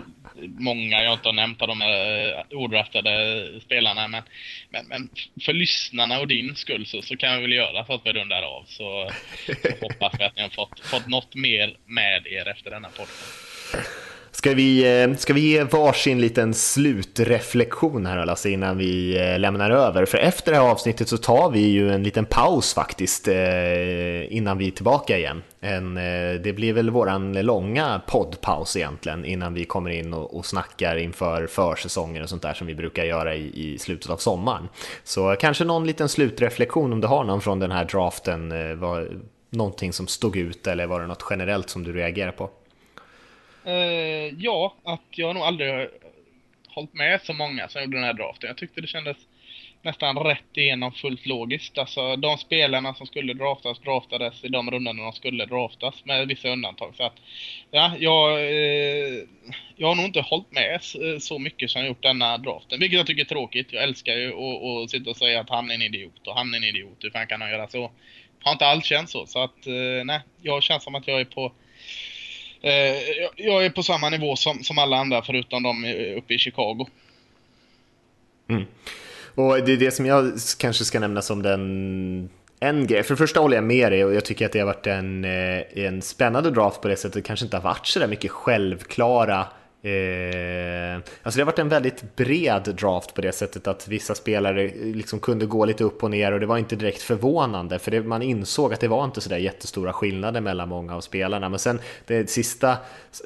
många 0.59 1.03
jag 1.03 1.12
inte 1.12 1.29
har 1.29 1.33
nämnt 1.33 1.62
av 1.62 1.68
de 1.68 1.81
här 1.81 2.29
eh, 2.29 2.59
odraftade 2.59 3.47
spelarna, 3.61 4.09
men, 4.09 4.22
men, 4.70 4.87
men, 4.87 5.09
för 5.45 5.53
lyssnarna 5.53 6.20
och 6.20 6.29
din 6.29 6.57
skull 6.57 6.87
så, 6.87 7.03
så 7.03 7.16
kan 7.16 7.37
vi 7.37 7.43
väl 7.43 7.53
göra 7.53 7.85
så 7.85 7.93
att 7.93 8.07
vi 8.07 8.12
rundar 8.12 8.43
av. 8.43 8.64
Så, 8.68 9.11
så 9.47 9.87
hoppas 9.87 10.20
vi 10.20 10.25
att 10.25 10.37
ni 10.37 10.43
har 10.43 10.49
fått, 10.49 10.81
fått 10.81 11.09
något 11.09 11.35
mer 11.35 11.77
med 11.87 12.27
er 12.27 12.49
efter 12.49 12.70
denna 12.70 12.89
podcast. 12.89 14.04
Ska 14.35 14.55
vi, 14.55 15.03
eh, 15.03 15.16
ska 15.16 15.32
vi 15.32 15.41
ge 15.41 15.64
varsin 15.64 16.20
liten 16.20 16.55
slutreflektion 16.55 18.07
här 18.07 18.26
Lasse 18.26 18.51
innan 18.51 18.78
vi 18.78 19.18
eh, 19.18 19.39
lämnar 19.39 19.70
över? 19.70 20.05
För 20.05 20.18
efter 20.18 20.53
det 20.53 20.59
här 20.59 20.70
avsnittet 20.70 21.09
så 21.09 21.16
tar 21.16 21.51
vi 21.51 21.61
ju 21.61 21.91
en 21.91 22.03
liten 22.03 22.24
paus 22.24 22.74
faktiskt 22.74 23.28
eh, 23.28 24.37
innan 24.37 24.59
vi 24.59 24.66
är 24.66 24.70
tillbaka 24.70 25.18
igen. 25.18 25.43
En, 25.61 25.95
det 26.43 26.55
blir 26.57 26.72
väl 26.72 26.91
våran 26.91 27.32
långa 27.32 28.03
poddpaus 28.07 28.76
egentligen 28.76 29.24
innan 29.24 29.55
vi 29.55 29.64
kommer 29.64 29.91
in 29.91 30.14
och, 30.14 30.37
och 30.37 30.47
snackar 30.47 30.97
inför 30.97 31.47
försäsonger 31.47 32.22
och 32.22 32.28
sånt 32.28 32.43
där 32.43 32.55
som 32.55 32.66
vi 32.66 32.74
brukar 32.74 33.05
göra 33.05 33.35
i, 33.35 33.74
i 33.74 33.78
slutet 33.78 34.11
av 34.11 34.16
sommaren. 34.16 34.68
Så 35.05 35.37
kanske 35.41 35.64
någon 35.64 35.87
liten 35.87 36.09
slutreflektion 36.09 36.93
om 36.93 37.01
du 37.01 37.07
har 37.07 37.24
någon 37.24 37.41
från 37.41 37.59
den 37.59 37.70
här 37.70 37.85
draften, 37.85 38.49
var, 38.80 39.09
någonting 39.51 39.93
som 39.93 40.07
stod 40.07 40.37
ut 40.37 40.66
eller 40.66 40.87
var 40.87 41.01
det 41.01 41.07
något 41.07 41.24
generellt 41.30 41.70
som 41.70 41.85
du 41.85 41.93
reagerar 41.93 42.32
på? 42.32 42.51
Uh, 43.67 44.35
ja, 44.39 44.75
att 44.85 45.01
jag 45.11 45.35
nog 45.35 45.43
aldrig 45.45 45.89
hållit 46.69 46.95
med 46.95 47.23
så 47.23 47.33
många 47.33 47.69
som 47.69 47.83
gjorde 47.83 47.97
den 47.97 48.05
här 48.05 48.12
draften. 48.12 48.49
Jag 48.49 48.57
tyckte 48.57 48.81
det 48.81 48.87
kändes 48.87 49.17
nästan 49.85 50.19
rätt 50.19 50.57
igenom 50.57 50.93
fullt 50.93 51.27
logiskt. 51.27 51.79
Alltså 51.79 52.17
de 52.17 52.39
spelarna 52.39 52.95
som 52.95 53.07
skulle 53.07 53.35
draftas 53.35 53.79
draftades 53.79 54.45
i 54.45 54.49
de 54.49 54.71
rundorna 54.71 55.03
de 55.03 55.12
skulle 55.12 55.47
draftas 55.47 56.05
med 56.05 56.29
vissa 56.29 56.49
undantag. 56.49 56.95
Så 56.97 57.03
att, 57.03 57.17
ja, 57.71 57.93
jag, 57.99 58.41
eh, 58.41 59.23
jag 59.77 59.89
har 59.89 59.95
nog 59.95 60.05
inte 60.05 60.21
hållit 60.21 60.53
med 60.53 60.75
eh, 60.75 61.19
så 61.19 61.39
mycket 61.39 61.71
som 61.71 61.81
jag 61.81 61.89
gjort 61.89 62.03
denna 62.03 62.39
draften. 62.39 62.81
Vilket 62.81 62.97
jag 62.97 63.07
tycker 63.07 63.23
är 63.23 63.29
tråkigt. 63.29 63.73
Jag 63.73 63.83
älskar 63.83 64.15
ju 64.15 64.33
att 64.33 64.91
sitta 64.91 65.11
och 65.11 65.17
säga 65.17 65.41
att 65.41 65.51
han 65.51 65.71
är 65.71 65.75
en 65.75 65.83
idiot 65.83 66.27
och 66.27 66.37
han 66.37 66.55
är 66.55 66.59
en 66.59 66.65
idiot. 66.65 66.99
Hur 67.01 67.11
fan 67.11 67.27
kan 67.27 67.41
han 67.41 67.51
göra 67.51 67.69
så? 67.69 67.91
Har 68.43 68.53
inte 68.53 68.67
alls 68.67 68.85
känt 68.85 69.11
så. 69.11 69.27
Så 69.27 69.39
att, 69.43 69.67
eh, 69.67 70.05
nej, 70.05 70.21
jag 70.43 70.62
känns 70.62 70.85
som 70.85 70.95
att 70.95 71.09
jag 71.09 71.21
är 71.21 71.25
på 71.25 71.53
Eh, 72.65 72.97
jag 73.37 73.65
är 73.65 73.71
på 73.71 73.83
samma 73.83 74.11
nivå 74.11 74.37
som, 74.37 74.65
som 74.65 74.79
alla 74.79 74.97
andra 74.97 75.23
förutom 75.23 75.62
de 75.62 75.85
eh, 75.85 76.19
uppe 76.19 76.35
i 76.35 76.39
Chicago. 76.39 76.87
Mm. 78.49 78.65
Och 79.35 79.65
det 79.65 79.73
är 79.73 79.77
det 79.77 79.91
som 79.91 80.07
jag 80.07 80.33
kanske 80.59 80.85
ska 80.85 81.01
nämna 81.01 81.23
som 81.23 81.43
den 81.43 82.31
en 82.61 82.87
grej. 82.87 83.03
För 83.03 83.15
det 83.15 83.19
första 83.19 83.41
håller 83.41 83.57
jag 83.57 83.65
med 83.65 83.93
dig 83.93 84.05
och 84.05 84.15
jag 84.15 84.25
tycker 84.25 84.47
att 84.47 84.53
det 84.53 84.59
har 84.59 84.67
varit 84.67 84.87
en, 84.87 85.25
eh, 85.25 85.62
en 85.75 86.03
spännande 86.03 86.51
draft 86.51 86.81
på 86.81 86.89
det 86.89 86.97
sättet. 86.97 87.12
Det 87.12 87.23
kanske 87.23 87.45
inte 87.45 87.57
har 87.57 87.62
varit 87.62 87.87
så 87.87 87.99
där 87.99 88.09
mycket 88.09 88.31
självklara 88.31 89.47
Eh, 89.85 90.97
alltså 91.22 91.39
det 91.39 91.43
har 91.43 91.47
varit 91.47 91.59
en 91.59 91.68
väldigt 91.68 92.16
bred 92.16 92.74
draft 92.78 93.14
på 93.14 93.20
det 93.20 93.32
sättet 93.32 93.66
att 93.66 93.89
vissa 93.89 94.14
spelare 94.14 94.70
liksom 94.82 95.20
kunde 95.20 95.47
gå 95.47 95.64
lite 95.64 95.85
upp 95.85 96.03
och 96.03 96.11
ner 96.11 96.32
och 96.32 96.41
det 96.41 96.47
var 96.47 96.59
inte 96.59 96.76
direkt 96.76 97.03
förvånande 97.03 97.78
för 97.78 97.91
det, 97.91 98.03
man 98.03 98.22
insåg 98.22 98.72
att 98.72 98.80
det 98.80 98.89
var 98.89 99.05
inte 99.05 99.20
sådär 99.20 99.37
jättestora 99.37 99.93
skillnader 99.93 100.41
mellan 100.41 100.68
många 100.68 100.97
av 100.97 101.01
spelarna. 101.01 101.49
Men 101.49 101.59
sen 101.59 101.80
det 102.07 102.30
sista, 102.30 102.76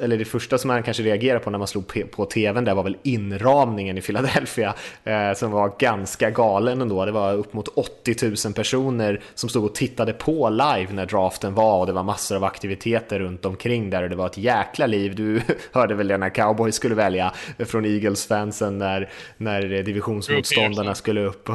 eller 0.03 0.19
det 0.19 0.25
första 0.25 0.59
som 0.59 0.69
man 0.69 0.83
kanske 0.83 1.03
reagerade 1.03 1.45
på 1.45 1.51
när 1.51 1.59
man 1.59 1.69
slog 1.69 2.11
på 2.11 2.25
tvn 2.25 2.65
där 2.65 2.75
var 2.75 2.83
väl 2.83 2.97
inramningen 3.03 3.99
i 3.99 4.03
Philadelphia 4.03 4.75
eh, 5.05 5.33
som 5.35 5.51
var 5.51 5.73
ganska 5.79 6.31
galen 6.31 6.81
ändå. 6.81 7.05
Det 7.05 7.13
var 7.13 7.35
upp 7.35 7.53
mot 7.53 7.69
80 7.69 8.47
000 8.47 8.55
personer 8.55 9.21
som 9.35 9.49
stod 9.49 9.65
och 9.65 9.75
tittade 9.75 10.13
på 10.13 10.51
live 10.51 10.89
när 10.91 11.07
draften 11.07 11.55
var 11.55 11.79
och 11.79 11.87
det 11.87 11.93
var 11.93 12.03
massor 12.03 12.37
av 12.37 12.45
aktiviteter 12.45 13.19
runt 13.19 13.45
omkring 13.45 13.91
där 13.91 14.03
och 14.03 14.11
det 14.11 14.17
var 14.17 14.27
ett 14.27 14.39
jäkla 14.39 14.87
liv. 14.87 15.15
Du 15.15 15.43
hörde 15.73 15.95
väl 15.95 16.09
det 16.09 16.19
när 16.19 16.29
Cowboys 16.49 16.75
skulle 16.75 16.95
välja 16.95 17.33
från 17.59 17.85
Eagles-fansen 17.85 18.79
när, 18.79 19.11
när 19.37 19.83
divisionsmotståndarna 19.83 20.95
skulle 20.95 21.21
upp. 21.21 21.49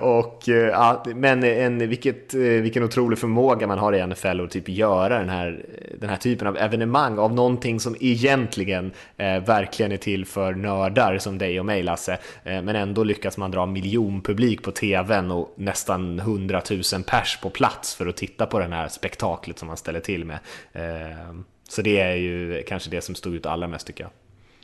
och, 0.00 0.42
ja, 0.46 1.04
men 1.14 1.44
en, 1.44 1.78
vilket, 1.78 2.34
vilken 2.34 2.84
otrolig 2.84 3.18
förmåga 3.18 3.66
man 3.66 3.78
har 3.78 3.92
i 3.92 4.06
NFL 4.06 4.40
att 4.40 4.50
typ 4.50 4.68
göra 4.68 5.18
den 5.18 5.28
här, 5.28 5.64
den 6.00 6.10
här 6.10 6.16
typen 6.16 6.48
av 6.48 6.56
evenemang 6.56 7.18
av 7.18 7.34
någonting 7.34 7.80
som 7.80 7.96
egentligen 8.00 8.92
eh, 9.16 9.44
verkligen 9.44 9.92
är 9.92 9.96
till 9.96 10.26
för 10.26 10.54
nördar 10.54 11.18
som 11.18 11.38
dig 11.38 11.60
och 11.60 11.66
mig 11.66 11.82
Lasse. 11.82 12.18
Eh, 12.44 12.62
men 12.62 12.76
ändå 12.76 13.04
lyckas 13.04 13.38
man 13.38 13.50
dra 13.50 13.66
miljonpublik 13.66 14.62
på 14.62 14.70
tvn 14.70 15.30
och 15.30 15.54
nästan 15.56 16.20
hundratusen 16.20 17.02
pers 17.02 17.38
på 17.42 17.50
plats 17.50 17.94
för 17.94 18.06
att 18.06 18.16
titta 18.16 18.46
på 18.46 18.58
den 18.58 18.72
här 18.72 18.88
spektaklet 18.88 19.58
som 19.58 19.68
man 19.68 19.76
ställer 19.76 20.00
till 20.00 20.24
med. 20.24 20.38
Eh, 20.72 21.34
så 21.68 21.82
det 21.82 22.00
är 22.00 22.14
ju 22.14 22.62
kanske 22.68 22.90
det 22.90 23.00
som 23.00 23.14
stod 23.14 23.34
ut 23.34 23.46
allra 23.46 23.68
mest 23.68 23.86
tycker 23.86 24.04
jag. 24.04 24.10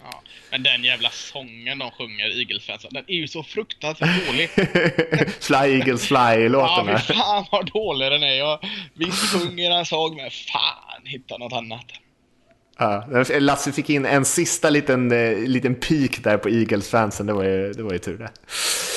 Ja, 0.03 0.23
men 0.51 0.63
den 0.63 0.85
jävla 0.85 1.11
sången 1.11 1.79
de 1.79 1.91
sjunger, 1.91 2.39
Eagles-fansen, 2.41 2.91
den 2.93 3.05
är 3.07 3.15
ju 3.15 3.29
så 3.29 3.43
fruktansvärt 3.43 4.27
dålig. 4.27 4.51
fly 5.41 5.57
Eagles 5.57 6.07
fly-låten. 6.07 6.87
Ja, 6.87 6.99
fy 6.99 7.15
fan 7.15 7.47
vad 7.53 7.73
dålig 7.73 8.13
den 8.13 8.23
är. 8.23 8.35
Jag, 8.35 8.59
visst 8.95 9.33
sjunger 9.33 9.71
en 9.71 9.87
sång, 9.87 10.17
men 10.17 10.31
fan, 10.31 11.07
hitta 11.07 11.39
något 11.39 11.53
annat. 11.53 11.87
Ja, 12.79 13.07
Lasse 13.39 13.73
fick 13.73 13.91
in 13.91 14.07
en 14.07 14.25
sista 14.25 14.71
liten, 14.71 15.13
eh, 15.13 15.39
liten 15.39 15.75
peak 15.75 16.23
där 16.23 16.37
på 16.37 16.49
Eagles-fansen, 16.49 17.27
det 17.27 17.33
var 17.33 17.45
ju, 17.45 17.73
det 17.73 17.83
var 17.83 17.93
ju 17.93 17.99
tur 17.99 18.19
det. 18.19 18.31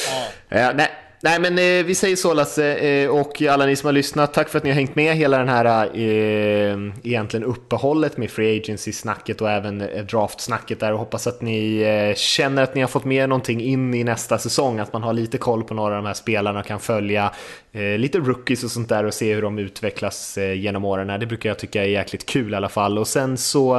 Ja. 0.10 0.28
Ja, 0.60 0.74
nej, 0.76 0.90
Nej 1.22 1.40
men 1.40 1.58
eh, 1.58 1.86
vi 1.86 1.96
säger 1.96 2.16
så 2.16 2.34
Lasse 2.34 2.76
eh, 2.76 3.10
och 3.10 3.42
alla 3.42 3.66
ni 3.66 3.76
som 3.76 3.88
har 3.88 3.94
lyssnat, 3.94 4.34
tack 4.34 4.50
för 4.50 4.58
att 4.58 4.64
ni 4.64 4.70
har 4.70 4.76
hängt 4.76 4.96
med 4.96 5.16
hela 5.16 5.38
den 5.38 5.50
här 5.50 5.86
eh, 5.96 6.78
egentligen 7.04 7.44
uppehållet 7.44 8.18
med 8.18 8.32
Free 8.32 8.60
Agency-snacket 8.60 9.42
och 9.42 9.50
även 9.50 9.82
eh, 9.82 10.06
draft-snacket 10.06 10.80
där 10.80 10.94
och 10.94 11.00
hoppas 11.00 11.28
att 11.28 11.42
ni 11.42 11.82
eh, 11.82 12.16
känner 12.16 12.64
att 12.64 12.76
ni 12.76 12.82
har 12.82 12.88
fått 12.88 13.06
med 13.06 13.30
någonting 13.30 13.62
in 13.62 13.94
i 13.94 14.04
nästa 14.04 14.38
säsong, 14.38 14.80
att 14.80 14.94
man 14.94 15.04
har 15.04 15.14
lite 15.14 15.38
koll 15.38 15.64
på 15.64 15.74
några 15.74 15.96
av 15.96 16.04
de 16.04 16.08
här 16.08 16.14
spelarna 16.14 16.60
och 16.60 16.66
kan 16.66 16.80
följa 16.80 17.32
eh, 17.72 17.98
lite 17.98 18.20
rookies 18.20 18.64
och 18.64 18.72
sånt 18.72 18.90
där 18.90 19.06
och 19.06 19.14
se 19.14 19.36
hur 19.36 19.42
de 19.42 19.60
utvecklas 19.60 20.38
eh, 20.38 20.54
genom 20.54 20.86
åren. 20.86 21.20
Det 21.20 21.26
brukar 21.26 21.50
jag 21.50 21.60
tycka 21.60 21.84
är 21.84 21.88
jäkligt 21.88 22.26
kul 22.26 22.54
i 22.54 22.56
alla 22.56 22.70
fall 22.70 22.98
och 22.98 23.08
sen 23.08 23.38
så 23.38 23.78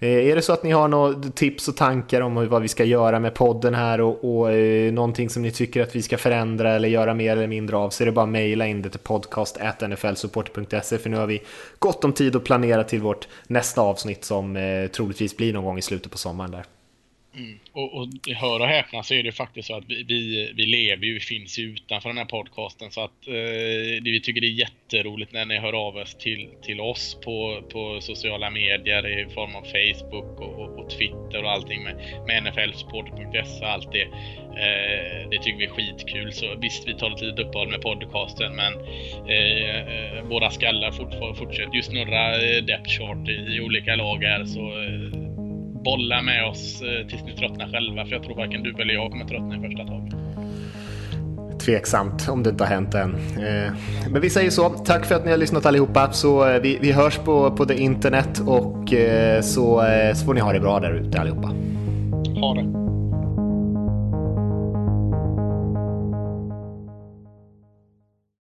eh, 0.00 0.28
är 0.28 0.36
det 0.36 0.42
så 0.42 0.52
att 0.52 0.62
ni 0.62 0.70
har 0.70 0.88
några 0.88 1.30
tips 1.30 1.68
och 1.68 1.76
tankar 1.76 2.20
om 2.20 2.48
vad 2.48 2.62
vi 2.62 2.68
ska 2.68 2.84
göra 2.84 3.20
med 3.20 3.34
podden 3.34 3.74
här 3.74 4.00
och, 4.00 4.38
och 4.38 4.52
eh, 4.52 4.92
någonting 4.92 5.30
som 5.30 5.42
ni 5.42 5.50
tycker 5.50 5.82
att 5.82 5.96
vi 5.96 6.02
ska 6.02 6.18
förändra 6.18 6.75
eller 6.76 6.88
göra 6.88 7.14
mer 7.14 7.32
eller 7.32 7.46
mindre 7.46 7.76
av 7.76 7.90
så 7.90 8.04
är 8.04 8.06
det 8.06 8.12
bara 8.12 8.24
att 8.24 8.28
mejla 8.28 8.66
in 8.66 8.82
det 8.82 8.90
till 8.90 9.00
podcast.nflsupporter.se 9.00 10.98
för 10.98 11.10
nu 11.10 11.16
har 11.16 11.26
vi 11.26 11.42
gott 11.78 12.04
om 12.04 12.12
tid 12.12 12.36
att 12.36 12.44
planera 12.44 12.84
till 12.84 13.00
vårt 13.00 13.28
nästa 13.46 13.80
avsnitt 13.80 14.24
som 14.24 14.56
eh, 14.56 14.86
troligtvis 14.86 15.36
blir 15.36 15.52
någon 15.52 15.64
gång 15.64 15.78
i 15.78 15.82
slutet 15.82 16.12
på 16.12 16.18
sommaren 16.18 16.50
där. 16.50 16.64
Mm. 17.36 17.58
Och, 17.72 17.94
och 17.94 18.08
hör 18.36 18.60
och 18.60 18.66
häpna 18.66 19.02
så 19.02 19.14
är 19.14 19.22
det 19.22 19.32
faktiskt 19.32 19.68
så 19.68 19.76
att 19.76 19.84
vi, 19.88 20.02
vi, 20.02 20.52
vi 20.56 20.66
lever 20.66 21.06
ju, 21.06 21.14
vi 21.14 21.20
finns 21.20 21.58
ju 21.58 21.62
utanför 21.62 22.08
den 22.08 22.18
här 22.18 22.24
podcasten 22.24 22.90
så 22.90 23.00
att 23.00 23.26
eh, 23.26 24.02
vi 24.02 24.20
tycker 24.24 24.40
det 24.40 24.46
är 24.46 24.60
jätteroligt 24.60 25.32
när 25.32 25.44
ni 25.44 25.58
hör 25.58 25.72
av 25.72 25.96
er 25.96 26.08
till, 26.18 26.48
till 26.62 26.80
oss 26.80 27.18
på, 27.24 27.62
på 27.72 28.00
sociala 28.00 28.50
medier 28.50 29.20
i 29.20 29.30
form 29.34 29.54
av 29.54 29.62
Facebook 29.62 30.40
och, 30.40 30.60
och, 30.60 30.78
och 30.78 30.90
Twitter 30.90 31.44
och 31.44 31.50
allting 31.50 31.82
med, 31.82 31.96
med 32.26 32.42
nflsupporter.se 32.42 33.64
och 33.64 33.70
allt 33.70 33.92
det. 33.92 34.02
Eh, 34.56 35.28
det 35.30 35.38
tycker 35.42 35.58
vi 35.58 35.64
är 35.64 35.70
skitkul 35.70 36.32
så 36.32 36.54
visst, 36.60 36.88
vi 36.88 36.94
tar 36.94 37.10
ett 37.10 37.20
litet 37.20 37.46
uppehåll 37.46 37.70
med 37.70 37.80
podcasten 37.80 38.56
men 38.56 38.72
eh, 39.28 39.76
eh 39.76 40.22
våra 40.24 40.50
skallar 40.50 40.90
fortfarande 40.90 41.38
fortsätter 41.38 41.74
ju 41.74 41.82
snurra 41.82 42.34
eh, 42.34 42.64
depth 42.64 42.90
chart 42.98 43.28
i, 43.28 43.56
i 43.56 43.60
olika 43.60 43.96
lag 43.96 44.24
här 44.24 44.44
så 44.44 44.60
eh, 44.60 45.25
bolla 45.86 46.22
med 46.22 46.48
oss 46.48 46.82
eh, 46.82 47.08
tills 47.08 47.22
ni 47.22 47.32
tröttnar 47.36 47.68
själva. 47.72 48.04
För 48.04 48.12
jag 48.12 48.22
tror 48.22 48.36
varken 48.36 48.62
du 48.62 48.74
eller 48.82 48.94
jag 48.94 49.10
kommer 49.10 49.24
tröttna 49.24 49.56
i 49.56 49.60
första 49.60 49.84
taget. 49.84 50.14
Tveksamt 51.64 52.28
om 52.28 52.42
det 52.42 52.50
inte 52.50 52.64
har 52.64 52.70
hänt 52.70 52.94
än. 52.94 53.14
Eh, 53.14 53.72
men 54.10 54.20
vi 54.20 54.30
säger 54.30 54.50
så. 54.50 54.68
Tack 54.68 55.06
för 55.06 55.14
att 55.14 55.24
ni 55.24 55.30
har 55.30 55.38
lyssnat 55.38 55.66
allihopa. 55.66 56.12
Så 56.12 56.48
eh, 56.48 56.60
vi, 56.60 56.78
vi 56.80 56.92
hörs 56.92 57.18
på, 57.18 57.50
på 57.50 57.64
det 57.64 57.80
internet 57.80 58.40
och 58.46 58.94
så, 59.42 59.84
så 60.14 60.24
får 60.24 60.34
ni 60.34 60.40
ha 60.40 60.52
det 60.52 60.60
bra 60.60 60.80
där 60.80 60.94
ute 60.94 61.20
allihopa. 61.20 61.48
Ha 62.40 62.54
det. 62.54 62.95